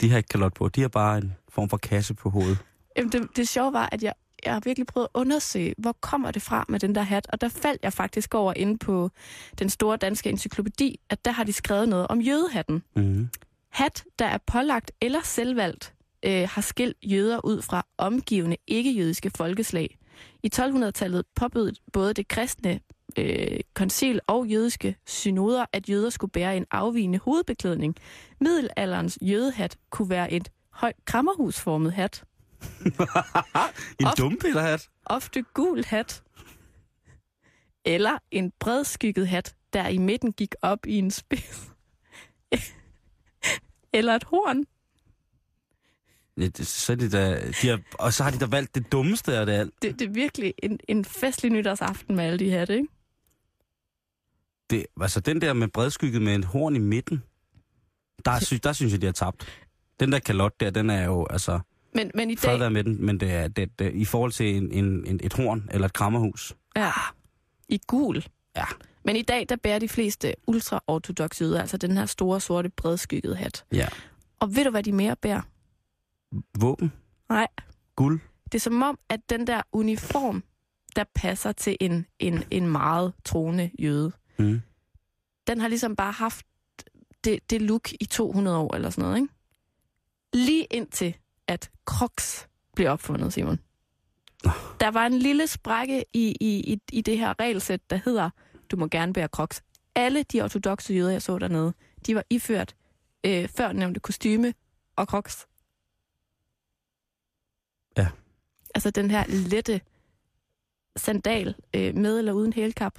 De 0.00 0.10
har 0.10 0.16
ikke 0.16 0.28
kalot 0.28 0.54
på. 0.54 0.68
De 0.68 0.80
har 0.80 0.88
bare 0.88 1.18
en 1.18 1.32
form 1.48 1.68
for 1.68 1.76
kasse 1.76 2.14
på 2.14 2.30
hovedet. 2.30 2.58
Jamen, 2.96 3.12
det, 3.12 3.36
det 3.36 3.48
sjove 3.48 3.72
var, 3.72 3.88
at 3.92 4.02
jeg, 4.02 4.12
jeg 4.44 4.52
har 4.52 4.60
virkelig 4.64 4.86
prøvet 4.86 5.08
at 5.14 5.20
undersøge, 5.20 5.74
hvor 5.78 5.92
kommer 5.92 6.30
det 6.30 6.42
fra 6.42 6.64
med 6.68 6.80
den 6.80 6.94
der 6.94 7.02
hat, 7.02 7.26
og 7.32 7.40
der 7.40 7.48
faldt 7.48 7.80
jeg 7.82 7.92
faktisk 7.92 8.34
over 8.34 8.52
inde 8.56 8.78
på 8.78 9.10
den 9.58 9.68
store 9.70 9.96
danske 9.96 10.30
encyklopædi, 10.30 11.00
at 11.10 11.24
der 11.24 11.30
har 11.30 11.44
de 11.44 11.52
skrevet 11.52 11.88
noget 11.88 12.06
om 12.08 12.20
jødehatten. 12.20 12.82
Mm-hmm. 12.96 13.28
Hat, 13.70 14.04
der 14.18 14.26
er 14.26 14.38
pålagt 14.46 14.92
eller 15.00 15.20
selvvalgt, 15.24 15.94
øh, 16.22 16.48
har 16.50 16.62
skilt 16.62 16.96
jøder 17.02 17.44
ud 17.44 17.62
fra 17.62 17.86
omgivende 17.98 18.56
ikke-jødiske 18.66 19.30
folkeslag. 19.36 19.98
I 20.42 20.50
1200-tallet 20.54 21.24
påbød 21.36 21.72
både 21.92 22.14
det 22.14 22.28
kristne 22.28 22.80
øh, 23.18 23.60
koncil 23.74 24.20
og 24.26 24.46
jødiske 24.46 24.96
synoder, 25.06 25.64
at 25.72 25.88
jøder 25.88 26.10
skulle 26.10 26.30
bære 26.30 26.56
en 26.56 26.66
afvigende 26.70 27.18
hovedbeklædning. 27.18 27.96
Middelalderens 28.40 29.18
jødehat 29.22 29.76
kunne 29.90 30.10
være 30.10 30.32
et 30.32 30.50
højt 30.70 30.96
krammerhusformet 31.04 31.92
hat, 31.92 32.24
En 34.00 34.06
Of- 34.06 34.14
dumpillerhat. 34.18 34.88
ofte 35.06 35.42
gul 35.54 35.84
hat, 35.84 36.22
eller 37.84 38.18
en 38.30 38.52
bredskygget 38.60 39.28
hat, 39.28 39.54
der 39.72 39.88
i 39.88 39.98
midten 39.98 40.32
gik 40.32 40.54
op 40.62 40.86
i 40.86 40.98
en 40.98 41.10
spids. 41.10 41.68
eller 43.92 44.14
et 44.14 44.24
horn. 44.24 44.64
Ja, 46.36 46.46
det, 46.48 46.66
så 46.66 46.92
er 46.92 46.96
det 46.96 47.12
da, 47.12 47.50
de 47.62 47.68
har, 47.68 47.80
og 47.98 48.12
så 48.12 48.22
har 48.22 48.30
de 48.30 48.38
da 48.38 48.46
valgt 48.46 48.74
det 48.74 48.92
dummeste 48.92 49.36
af 49.36 49.46
det 49.46 49.52
alt. 49.52 49.74
Det, 49.82 49.98
det 49.98 50.08
er 50.08 50.12
virkelig 50.12 50.54
en, 50.62 50.78
en 50.88 51.04
festlig 51.04 51.52
nytårsaften 51.52 52.16
med 52.16 52.24
alle 52.24 52.38
de 52.38 52.50
hatte, 52.50 52.74
ikke? 52.76 52.88
Det, 54.72 54.86
altså 55.00 55.20
den 55.20 55.40
der 55.40 55.52
med 55.52 55.68
bredskygget 55.68 56.22
med 56.22 56.34
en 56.34 56.44
horn 56.44 56.76
i 56.76 56.78
midten, 56.78 57.22
der, 58.24 58.38
sy, 58.40 58.54
der 58.62 58.72
synes 58.72 58.92
jeg, 58.92 59.00
de 59.00 59.06
har 59.06 59.12
tabt. 59.12 59.46
Den 60.00 60.12
der 60.12 60.18
kalot 60.18 60.60
der, 60.60 60.70
den 60.70 60.90
er 60.90 61.04
jo, 61.04 61.26
altså, 61.30 61.60
Men, 61.94 62.10
men 62.14 62.30
i 62.30 62.34
dag, 62.34 62.72
med 62.72 62.84
den, 62.84 63.06
men 63.06 63.20
det 63.20 63.32
er, 63.32 63.48
det, 63.48 63.78
det, 63.78 63.92
i 63.94 64.04
forhold 64.04 64.32
til 64.32 64.56
en, 64.56 64.72
en, 64.72 65.06
en, 65.06 65.20
et 65.22 65.32
horn 65.32 65.68
eller 65.70 65.86
et 65.86 65.92
krammerhus. 65.92 66.56
ja, 66.76 66.92
i 67.68 67.80
gul. 67.86 68.24
Ja. 68.56 68.64
Men 69.04 69.16
i 69.16 69.22
dag, 69.22 69.46
der 69.48 69.56
bærer 69.56 69.78
de 69.78 69.88
fleste 69.88 70.34
ultra-ortodoxe 70.46 71.44
jøder, 71.44 71.60
altså 71.60 71.76
den 71.76 71.96
her 71.96 72.06
store, 72.06 72.40
sorte, 72.40 72.68
bredskyggede 72.68 73.36
hat. 73.36 73.64
Ja. 73.72 73.88
Og 74.40 74.56
ved 74.56 74.64
du, 74.64 74.70
hvad 74.70 74.82
de 74.82 74.92
mere 74.92 75.16
bærer? 75.16 75.40
Våben, 76.60 76.92
Nej, 77.28 77.46
guld, 77.96 78.20
det 78.44 78.54
er 78.54 78.60
som 78.60 78.82
om, 78.82 78.98
at 79.08 79.20
den 79.30 79.46
der 79.46 79.62
uniform, 79.72 80.42
der 80.96 81.04
passer 81.14 81.52
til 81.52 81.76
en, 81.80 82.06
en, 82.18 82.44
en 82.50 82.66
meget 82.68 83.12
troende 83.24 83.70
jøde, 83.78 84.12
mm. 84.42 84.60
den 85.46 85.60
har 85.60 85.68
ligesom 85.68 85.96
bare 85.96 86.12
haft 86.12 86.46
det, 87.24 87.50
det 87.50 87.62
look 87.62 87.92
i 88.00 88.04
200 88.04 88.58
år 88.58 88.74
eller 88.74 88.90
sådan 88.90 89.02
noget, 89.02 89.16
ikke? 89.16 89.34
Lige 90.32 90.64
indtil, 90.64 91.16
at 91.46 91.70
Crocs 91.84 92.48
blev 92.74 92.90
opfundet, 92.90 93.32
Simon. 93.32 93.58
Der 94.80 94.90
var 94.90 95.06
en 95.06 95.18
lille 95.18 95.46
sprække 95.46 96.04
i, 96.12 96.36
i, 96.40 96.72
i, 96.72 96.80
i 96.92 97.00
det 97.00 97.18
her 97.18 97.40
regelsæt, 97.40 97.90
der 97.90 97.96
hedder, 98.04 98.30
du 98.70 98.76
må 98.76 98.86
gerne 98.86 99.12
bære 99.12 99.28
Crocs. 99.28 99.62
Alle 99.94 100.22
de 100.22 100.42
ortodoxe 100.42 100.94
jøder, 100.94 101.10
jeg 101.10 101.22
så 101.22 101.38
dernede, 101.38 101.74
de 102.06 102.14
var 102.14 102.24
iført 102.30 102.76
øh, 103.24 103.48
før 103.48 103.72
nævnte 103.72 104.00
kostyme 104.00 104.54
og 104.96 105.06
Crocs. 105.06 105.46
Ja. 107.96 108.08
Altså 108.74 108.90
den 108.90 109.10
her 109.10 109.24
lette 109.26 109.80
sandal 110.96 111.54
øh, 111.74 111.96
med 111.96 112.18
eller 112.18 112.32
uden 112.32 112.52
hælkap 112.52 112.98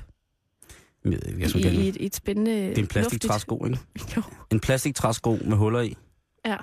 Jeg 1.06 1.14
ikke, 1.14 1.40
jeg 1.40 1.46
i, 1.46 1.50
synes, 1.50 1.66
i, 1.66 1.68
er, 1.68 1.90
et, 1.90 1.96
i 1.96 2.06
et 2.06 2.16
spændende 2.16 2.52
det 2.52 2.78
er 2.78 2.82
en 2.82 2.88
plastiktræsko, 2.88 3.66
ikke? 3.66 3.80
Jo. 4.16 4.22
En 4.52 4.60
plastiktræsko 4.60 5.38
med 5.46 5.58
huller 5.58 5.82
i. 5.82 5.98
Ja. 6.46 6.58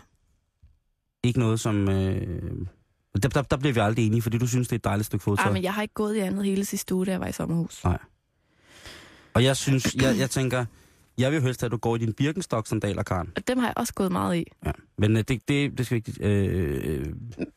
Ikke 1.24 1.38
noget, 1.38 1.60
som... 1.60 1.88
Øh, 1.88 2.66
der, 3.22 3.28
der, 3.28 3.42
der 3.42 3.56
bliver 3.56 3.72
vi 3.72 3.80
aldrig 3.80 4.06
enige, 4.06 4.22
fordi 4.22 4.38
du 4.38 4.46
synes, 4.46 4.68
det 4.68 4.72
er 4.72 4.78
et 4.78 4.84
dejligt 4.84 5.06
stykke 5.06 5.22
fodtøj. 5.22 5.46
Ej, 5.46 5.52
men 5.52 5.62
jeg 5.62 5.74
har 5.74 5.82
ikke 5.82 5.94
gået 5.94 6.16
i 6.16 6.18
andet 6.18 6.44
hele 6.44 6.64
sidste 6.64 6.94
uge, 6.94 7.06
da 7.06 7.10
jeg 7.10 7.20
var 7.20 7.26
i 7.26 7.32
sommerhus. 7.32 7.84
Nej. 7.84 7.98
Og 9.34 9.44
jeg 9.44 9.56
synes, 9.56 9.94
jeg, 9.94 10.18
jeg 10.18 10.30
tænker, 10.30 10.64
jeg 11.18 11.32
vil 11.32 11.42
helst 11.42 11.60
have, 11.60 11.66
at 11.66 11.72
du 11.72 11.76
går 11.76 11.96
i 11.96 11.98
din 11.98 12.12
Birkenstock-sandaler, 12.12 13.02
Karen. 13.02 13.32
Og 13.36 13.48
dem 13.48 13.58
har 13.58 13.66
jeg 13.66 13.74
også 13.76 13.94
gået 13.94 14.12
meget 14.12 14.36
i. 14.36 14.44
Ja. 14.66 14.72
Men 14.98 15.16
øh, 15.16 15.24
det, 15.28 15.48
det, 15.48 15.78
det 15.78 15.86
skal 15.86 15.96
ikke... 15.96 16.12
Øh, 16.20 16.80
øh. 16.84 17.06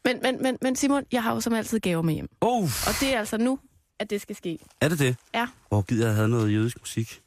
Men, 0.06 0.19
men, 0.24 0.41
men, 0.41 0.58
men 0.62 0.76
Simon, 0.76 1.04
jeg 1.12 1.24
har 1.24 1.34
jo 1.34 1.39
som 1.39 1.54
altid 1.54 1.80
gaver 1.80 2.02
med 2.02 2.13
hjem. 2.13 2.30
Oh, 2.41 2.63
Og 2.63 2.93
det 3.00 3.15
er 3.15 3.19
altså 3.19 3.38
nu, 3.38 3.60
at 4.04 4.10
det 4.10 4.22
skal 4.22 4.36
ske. 4.36 4.60
er 4.82 4.89
det 4.89 5.00
det? 5.00 5.16
Ja. 5.34 5.48
Hvor 5.70 5.82
gider 5.82 6.08
jeg 6.08 6.16
have 6.16 6.30
noget 6.30 6.54
jødisk 6.54 6.80
musik? 6.80 7.22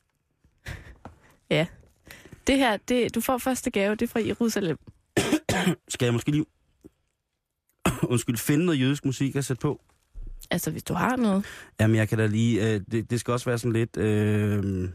Det 2.47 2.59
her, 2.59 2.77
det, 2.77 3.15
du 3.15 3.21
får 3.21 3.39
første 3.39 3.71
gave, 3.71 3.95
det 3.95 4.03
er 4.03 4.09
fra 4.09 4.21
Jerusalem. 4.27 4.79
Skal 5.89 6.07
jeg 6.07 6.13
måske 6.13 6.31
lige... 6.31 6.45
Undskyld, 8.13 8.37
finde 8.37 8.65
noget 8.65 8.81
jødisk 8.81 9.05
musik 9.05 9.37
at 9.37 9.45
sætte 9.45 9.61
på? 9.61 9.81
Altså, 10.51 10.71
hvis 10.71 10.83
du 10.83 10.95
har 10.95 11.17
noget. 11.17 11.45
Jamen, 11.81 11.97
jeg 11.97 12.09
kan 12.09 12.19
da 12.19 12.27
lige... 12.27 12.75
Øh, 12.75 12.81
det, 12.93 13.11
det 13.11 13.21
skal 13.21 13.33
også 13.33 13.47
være 13.47 13.59
sådan 13.59 13.73
lidt... 13.73 13.97
Øh, 13.97 14.89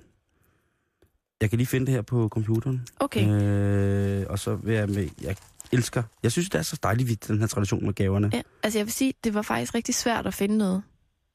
jeg 1.41 1.49
kan 1.49 1.57
lige 1.57 1.67
finde 1.67 1.85
det 1.85 1.93
her 1.93 2.01
på 2.01 2.27
computeren. 2.29 2.87
Okay. 2.99 3.29
Øh, 3.29 4.25
og 4.29 4.39
så 4.39 4.55
vil 4.55 4.75
jeg 4.75 4.89
med... 4.89 5.09
Jeg 5.21 5.35
elsker... 5.71 6.03
Jeg 6.23 6.31
synes, 6.31 6.49
det 6.49 6.59
er 6.59 6.63
så 6.63 6.79
dejligt 6.83 7.27
den 7.27 7.39
her 7.39 7.47
tradition 7.47 7.85
med 7.85 7.93
gaverne. 7.93 8.29
Ja, 8.33 8.41
altså, 8.63 8.79
jeg 8.79 8.85
vil 8.85 8.93
sige, 8.93 9.13
det 9.23 9.33
var 9.33 9.41
faktisk 9.41 9.75
rigtig 9.75 9.95
svært 9.95 10.27
at 10.27 10.33
finde 10.33 10.57
noget. 10.57 10.83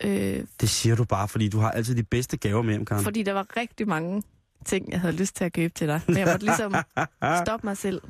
Øh, 0.05 0.45
Det 0.61 0.71
siger 0.71 0.97
du 0.97 1.05
bare, 1.05 1.29
fordi 1.29 1.49
du 1.49 1.59
har 1.59 1.71
altid 1.71 1.95
de 1.97 2.03
bedste 2.03 2.37
gaver 2.37 2.63
med 2.63 2.71
hjem, 2.75 2.85
Karen. 2.85 3.05
fordi 3.05 3.23
der 3.23 3.33
var 3.33 3.57
rigtig 3.57 3.89
mange 3.89 4.23
ting, 4.65 4.91
jeg 4.93 5.01
havde 5.01 5.17
lyst 5.17 5.37
til 5.37 5.45
at 5.45 5.53
købe 5.53 5.75
til 5.75 5.87
dig. 5.89 6.01
Men 6.07 6.17
jeg 6.17 6.27
måtte 6.27 6.47
ligesom 6.47 6.75
stoppe 7.45 7.67
mig 7.67 7.77
selv. 7.77 8.03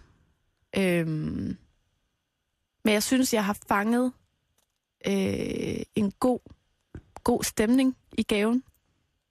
Øhm, 0.76 1.56
men 2.84 2.92
jeg 2.94 3.02
synes, 3.02 3.34
jeg 3.34 3.44
har 3.44 3.56
fanget 3.68 4.12
øh, 5.06 5.14
en 5.94 6.12
god, 6.20 6.38
god 7.24 7.42
stemning 7.44 7.96
i 8.18 8.22
gaven. 8.22 8.62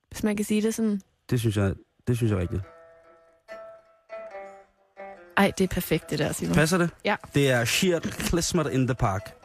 Hvis 0.10 0.24
man 0.24 0.36
kan 0.36 0.46
sige 0.46 0.62
det 0.62 0.76
sådan. 0.76 1.02
Det 1.30 1.40
synes 1.40 1.58
jeg, 1.58 1.74
det 2.08 2.18
synes 2.18 2.32
jeg 2.32 2.40
rigtigt. 2.40 2.62
Ej, 5.38 5.52
det 5.58 5.64
er 5.64 5.68
perfekt, 5.68 6.10
det 6.10 6.20
der, 6.20 6.32
Simon. 6.32 6.56
Passer 6.56 6.78
det? 6.78 6.90
Ja. 7.06 7.16
Det 7.34 7.50
er 7.52 7.66
Sheer 7.66 8.00
Klesmer 8.00 8.70
in 8.70 8.88
the 8.88 8.96
Park. 8.96 9.36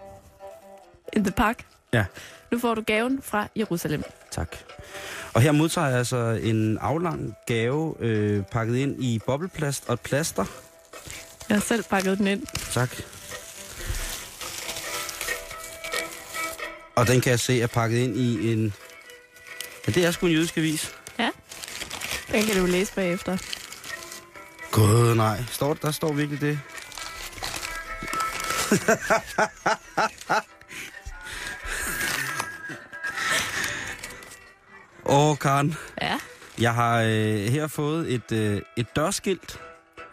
In 1.17 1.25
the 1.25 1.33
park. 1.33 1.67
Ja. 1.93 2.05
Nu 2.51 2.59
får 2.59 2.75
du 2.75 2.83
gaven 2.83 3.23
fra 3.23 3.49
Jerusalem. 3.57 4.03
Tak. 4.31 4.57
Og 5.35 5.41
her 5.41 5.53
modtager 5.53 5.89
jeg 5.89 5.99
altså 5.99 6.39
en 6.43 6.79
aflang 6.79 7.35
gave 7.47 7.95
øh, 8.01 8.43
pakket 8.43 8.77
ind 8.77 9.05
i 9.05 9.21
bobleplast 9.27 9.85
og 9.89 10.01
plaster. 10.01 10.45
Jeg 11.49 11.57
har 11.57 11.63
selv 11.63 11.85
pakket 11.85 12.19
den 12.19 12.27
ind. 12.27 12.47
Tak. 12.73 12.97
Og 16.95 17.07
den 17.07 17.21
kan 17.21 17.31
jeg 17.31 17.41
se 17.41 17.63
er 17.63 17.67
pakket 17.67 17.99
ind 17.99 18.17
i 18.17 18.53
en... 18.53 18.75
Ja, 19.87 19.93
det 19.93 20.05
er 20.05 20.11
sgu 20.11 20.27
en 20.27 20.33
jødisk 20.33 20.57
avis. 20.57 20.95
Den 22.33 22.47
kan 22.47 22.57
du 22.57 22.67
læse 22.67 22.95
bagefter. 22.95 23.37
Gud, 24.71 25.15
nej. 25.15 25.45
Står, 25.51 25.75
der 25.75 25.91
står 25.91 26.13
virkelig 26.13 26.41
det. 26.41 26.61
Åh, 35.11 35.37
Karen. 35.39 35.75
Ja. 36.03 36.19
Jeg 36.61 36.75
har 36.75 37.01
øh, 37.03 37.09
her 37.37 37.67
fået 37.67 38.13
et, 38.15 38.33
øh, 38.33 38.61
et 38.77 38.97
dørskilt 38.97 39.61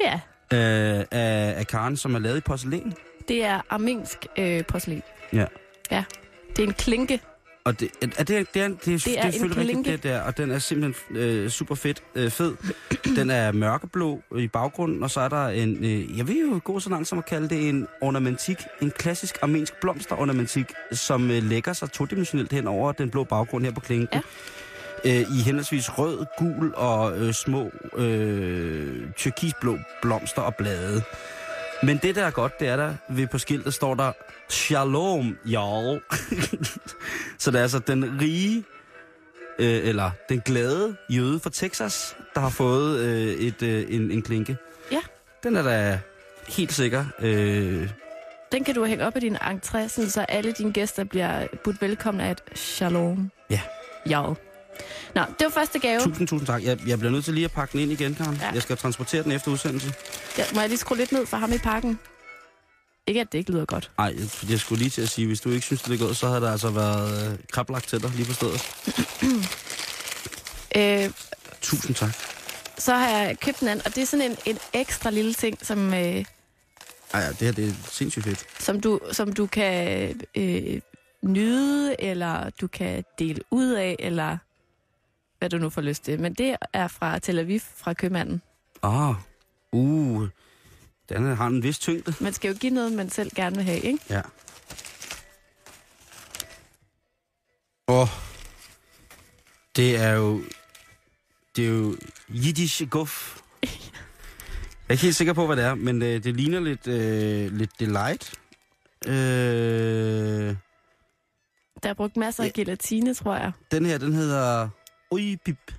Ja, 0.02 0.14
øh, 0.54 1.00
af, 1.12 1.54
af 1.58 1.68
Karen, 1.68 1.98
som 1.98 2.16
er 2.16 2.20
lavet 2.20 2.38
i 2.38 2.42
porcelæn. 2.42 2.94
det 3.28 3.44
er 3.46 3.62
armensk 3.70 4.18
øh, 4.38 4.64
porcelæn. 4.66 5.02
Ja. 5.34 5.46
Ja, 5.92 6.04
det 6.56 6.64
er 6.64 6.68
en 6.68 6.74
klinke. 6.74 7.22
Og 7.66 7.80
det, 7.80 7.90
er, 8.02 8.08
det, 8.08 8.20
er, 8.20 8.24
det, 8.24 8.38
er, 8.38 8.44
det, 8.54 8.62
er, 8.62 8.68
det 9.06 9.18
er 9.26 9.32
selvfølgelig 9.32 9.78
rigtigt, 9.78 10.04
det 10.04 10.04
der, 10.04 10.22
og 10.22 10.38
den 10.38 10.52
er 10.52 10.60
simpelthen 10.60 11.18
øh, 11.18 11.50
super 11.50 11.76
fedt, 11.76 12.04
øh, 12.16 12.32
fed. 12.32 12.56
Den 13.18 13.30
er 13.30 13.52
mørkeblå 13.52 14.22
i 14.38 14.48
baggrunden, 14.48 15.04
og 15.04 15.12
så 15.12 15.20
er 15.22 15.30
der 15.30 15.48
en, 15.48 15.86
øh, 15.86 16.18
jeg 16.18 16.28
vil 16.28 16.40
jo 16.40 16.60
gå 16.64 16.80
så 16.80 16.90
langt 16.90 17.08
som 17.08 17.18
at 17.18 17.26
kalde 17.26 17.50
det 17.50 17.70
en 17.70 17.88
ornamentik, 18.02 18.58
en 18.82 18.92
klassisk 18.92 19.38
armensk 19.42 19.74
blomsterornamentik, 19.82 20.66
som 20.92 21.32
øh, 21.32 21.44
lægger 21.44 21.74
sig 21.74 21.92
todimensionelt 21.92 22.52
hen 22.54 22.68
over 22.68 22.92
den 22.92 23.10
blå 23.10 23.24
baggrund 23.24 23.66
her 23.66 23.72
på 23.72 23.80
klinken. 23.80 24.08
Ja. 24.14 24.22
Øh, 25.06 25.12
I 25.22 25.42
henholdsvis 25.46 25.98
rød, 26.00 26.26
gul 26.38 26.74
og 26.76 27.18
øh, 27.20 27.34
små 27.34 27.72
øh, 27.98 29.12
turkisblå 29.18 29.78
blomster 30.02 30.42
og 30.42 30.56
blade. 30.56 31.04
Men 31.84 31.98
det, 31.98 32.16
der 32.16 32.26
er 32.26 32.32
godt, 32.32 32.60
det 32.60 32.68
er 32.68 32.76
der 32.76 32.94
ved 33.10 33.28
på 33.28 33.38
skiltet 33.38 33.74
står 33.74 33.96
der 33.96 34.12
Shalom, 34.50 35.38
y'all. 35.46 36.18
så 37.40 37.52
det 37.52 37.58
er 37.58 37.62
altså 37.62 37.80
den 37.80 38.22
rige, 38.22 38.64
øh, 39.60 39.88
eller 39.88 40.12
den 40.30 40.42
glade 40.46 40.96
jøde 41.10 41.40
fra 41.40 41.50
Texas, 41.50 42.16
der 42.36 42.42
har 42.42 42.50
fået 42.50 43.00
øh, 43.00 43.28
et, 43.34 43.62
øh, 43.64 43.86
en, 43.90 44.12
en 44.12 44.22
klinke. 44.22 44.58
Ja. 44.92 45.00
Den 45.44 45.56
er 45.56 45.62
da 45.62 46.00
helt 46.48 46.74
sikker. 46.74 47.06
Øh, 47.20 47.90
Den 48.52 48.64
kan 48.64 48.76
du 48.76 48.86
hænge 48.86 49.06
op 49.06 49.18
i 49.18 49.20
din 49.20 49.36
entré, 49.36 49.88
så 49.88 50.26
alle 50.30 50.52
dine 50.52 50.74
gæster 50.74 51.04
bliver 51.04 51.48
budt 51.64 51.82
velkommen 51.82 52.22
af 52.22 52.32
et 52.32 52.44
shalom. 52.56 53.32
Ja. 53.50 53.62
Ja. 54.10 54.24
Nå, 55.16 55.22
det 55.22 55.46
var 55.46 55.50
første 55.50 55.80
gave. 55.80 56.00
tusind, 56.04 56.28
tusind 56.28 56.48
tak. 56.48 56.64
Jeg, 56.64 56.80
jeg 56.88 57.00
bliver 57.00 57.12
nødt 57.12 57.26
til 57.26 57.34
lige 57.34 57.46
at 57.46 57.52
pakke 57.52 57.72
den 57.72 57.80
ind 57.80 57.92
igen, 57.92 58.16
Karen. 58.16 58.38
Ja. 58.42 58.52
Jeg 58.54 58.62
skal 58.62 58.78
transportere 58.78 59.24
den 59.24 59.32
efter 59.32 59.52
udsendelse. 59.52 59.94
Ja, 60.38 60.44
må 60.54 60.60
jeg 60.60 60.70
lige 60.70 60.80
skrue 60.80 60.98
lidt 60.98 61.12
ned 61.12 61.26
for 61.26 61.38
ham 61.38 61.54
i 61.54 61.58
parken? 61.58 62.00
Ikke, 63.08 63.22
at 63.22 63.32
det 63.32 63.38
ikke 63.38 63.52
lyder 63.52 63.66
godt. 63.66 63.92
Nej, 63.98 64.16
jeg, 64.18 64.50
jeg 64.52 64.60
skulle 64.60 64.80
lige 64.80 64.90
til 64.90 65.02
at 65.02 65.10
sige, 65.10 65.28
hvis 65.28 65.42
du 65.42 65.50
ikke 65.50 65.66
synes, 65.66 65.82
det 65.82 65.94
er 66.02 66.06
godt, 66.06 66.18
så 66.18 66.28
havde 66.28 66.42
der 66.42 66.52
altså 66.52 66.70
været 66.70 67.32
øh, 67.32 67.38
krablagt 67.52 67.88
til 67.88 68.02
dig 68.02 68.12
lige 68.16 68.26
på 68.26 68.34
stedet. 68.34 68.62
Øh, 70.76 71.10
Tusind 71.62 71.96
tak. 71.96 72.10
så 72.78 72.94
har 72.94 73.08
jeg 73.10 73.40
købt 73.40 73.60
den 73.60 73.68
anden, 73.68 73.86
og 73.88 73.96
det 73.96 74.02
er 74.02 74.06
sådan 74.08 74.32
en, 74.32 74.38
en 74.46 74.58
ekstra 74.74 75.10
lille 75.10 75.34
ting, 75.34 75.58
som, 75.66 75.94
øh, 75.94 76.00
Ej, 76.00 76.26
ja, 77.14 77.28
det 77.30 77.38
her 77.42 77.52
det 77.52 77.68
er 77.70 77.74
sindssygt 77.92 78.26
fedt. 78.26 78.46
som, 78.60 78.80
du, 78.82 79.00
som 79.12 79.34
du 79.34 79.46
kan 79.48 80.22
øh, 80.36 80.82
nyde, 81.24 82.02
eller 82.02 82.50
du 82.62 82.68
kan 82.68 83.04
dele 83.20 83.42
ud 83.52 83.72
af, 83.72 83.96
eller 84.00 84.38
hvad 85.40 85.50
du 85.50 85.58
nu 85.58 85.70
får 85.70 85.82
lyst 85.82 86.04
til. 86.04 86.20
Men 86.20 86.34
det 86.34 86.56
er 86.74 86.88
fra 86.88 87.20
Tel 87.20 87.40
Aviv, 87.40 87.60
fra 87.76 87.94
købmanden. 87.94 88.42
Ah, 88.84 89.16
uh, 89.72 90.28
den 91.10 91.36
har 91.36 91.48
en 91.48 91.64
vis 91.64 91.80
tyngde. 91.80 92.14
Man 92.22 92.34
skal 92.34 92.52
jo 92.52 92.58
give 92.60 92.74
noget, 92.74 92.92
man 92.94 93.10
selv 93.10 93.32
gerne 93.36 93.56
vil 93.56 93.66
have, 93.66 93.80
ikke? 93.80 94.00
Ja. 94.10 94.22
Åh, 97.88 98.00
oh, 98.02 98.08
det 99.76 99.96
er 99.98 100.12
jo, 100.12 100.42
det 101.56 101.66
er 101.66 101.70
jo 101.70 101.96
Yiddish 102.30 102.90
guf. 102.90 103.38
Jeg 103.64 103.70
er 104.90 104.94
ikke 104.94 105.04
helt 105.04 105.16
sikker 105.16 105.34
på, 105.34 105.46
hvad 105.46 105.56
det 105.56 105.66
er, 105.66 105.76
men 105.76 106.02
øh, 106.02 106.24
det 106.24 106.36
ligner 106.36 106.60
lidt, 106.60 106.88
øh, 106.88 107.52
lidt 107.52 107.80
delight. 107.80 108.34
Øh, 109.06 109.14
Der 111.84 111.90
er 111.90 111.94
brugt 111.94 112.18
masser 112.18 112.44
af 112.44 112.54
gelatine, 112.54 113.14
tror 113.14 113.36
jeg. 113.36 113.52
den 113.72 113.86
her, 113.86 113.98
den 113.98 114.14
hedder 114.14 114.70
Ujpip. 115.12 115.74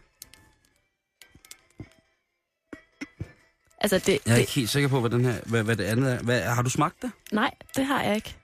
Altså, 3.80 3.98
det, 3.98 4.08
Jeg 4.08 4.18
er 4.26 4.34
det, 4.34 4.40
ikke 4.40 4.52
helt 4.52 4.70
sikker 4.70 4.88
på, 4.88 5.00
hvad, 5.00 5.10
den 5.10 5.24
her, 5.24 5.40
hvad, 5.46 5.62
hvad 5.62 5.76
det 5.76 5.84
andet 5.84 6.12
er. 6.12 6.18
Hvad, 6.22 6.42
har 6.42 6.62
du 6.62 6.70
smagt 6.70 7.02
det? 7.02 7.10
nej, 7.32 7.50
det 7.76 7.84
har 7.86 8.02
jeg 8.02 8.16
ikke. 8.16 8.36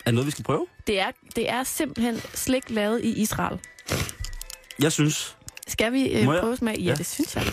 Er 0.00 0.04
det 0.04 0.14
noget, 0.14 0.26
vi 0.26 0.30
skal 0.30 0.44
prøve? 0.44 0.66
Det 0.86 1.00
er, 1.00 1.10
det 1.36 1.50
er 1.50 1.62
simpelthen 1.64 2.16
slik 2.34 2.70
lavet 2.70 3.04
i 3.04 3.12
Israel. 3.22 3.60
Jeg 4.78 4.92
synes. 4.92 5.36
Skal 5.68 5.92
vi 5.92 6.08
øh, 6.08 6.24
prøve 6.24 6.56
smag? 6.56 6.76
Ja, 6.78 6.82
Ja. 6.84 6.94
det 6.94 7.06
synes 7.06 7.36
jeg. 7.36 7.44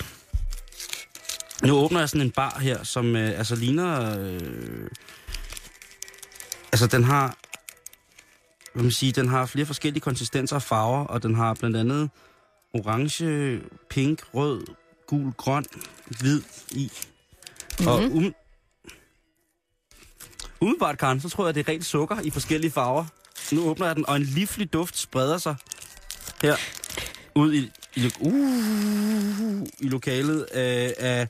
Nu 1.63 1.73
åbner 1.77 1.99
jeg 1.99 2.09
sådan 2.09 2.21
en 2.25 2.31
bar 2.31 2.59
her, 2.59 2.83
som 2.83 3.15
øh, 3.15 3.37
altså 3.37 3.55
ligner... 3.55 4.19
Øh, 4.19 4.87
altså, 6.71 6.87
den 6.87 7.03
har... 7.03 7.37
Hvad 8.73 8.83
man 8.83 8.91
sige, 8.91 9.11
den 9.11 9.27
har 9.27 9.45
flere 9.45 9.65
forskellige 9.65 10.01
konsistenser 10.01 10.55
og 10.55 10.61
farver, 10.61 11.05
og 11.05 11.23
den 11.23 11.35
har 11.35 11.53
blandt 11.53 11.77
andet 11.77 12.09
orange, 12.73 13.61
pink, 13.89 14.21
rød, 14.33 14.65
gul, 15.07 15.31
grøn, 15.31 15.65
hvid 16.19 16.41
i. 16.71 16.91
Mm-hmm. 17.79 17.87
Og 17.87 18.03
Mhm. 18.03 18.17
um, 18.17 18.33
umiddelbart, 20.61 20.97
Karen, 20.97 21.21
så 21.21 21.29
tror 21.29 21.45
jeg, 21.45 21.55
det 21.55 21.67
er 21.67 21.71
rent 21.73 21.85
sukker 21.85 22.19
i 22.21 22.29
forskellige 22.29 22.71
farver. 22.71 23.05
Nu 23.51 23.69
åbner 23.69 23.85
jeg 23.87 23.95
den, 23.95 24.05
og 24.09 24.15
en 24.15 24.23
livlig 24.23 24.73
duft 24.73 24.97
spreder 24.97 25.37
sig 25.37 25.55
her 26.41 26.55
ud 27.35 27.53
i, 27.53 27.71
i, 27.95 27.99
lo- 27.99 28.09
uh, 28.19 29.67
i 29.79 29.87
lokalet 29.87 30.39
øh, 30.41 30.91
af... 30.97 31.27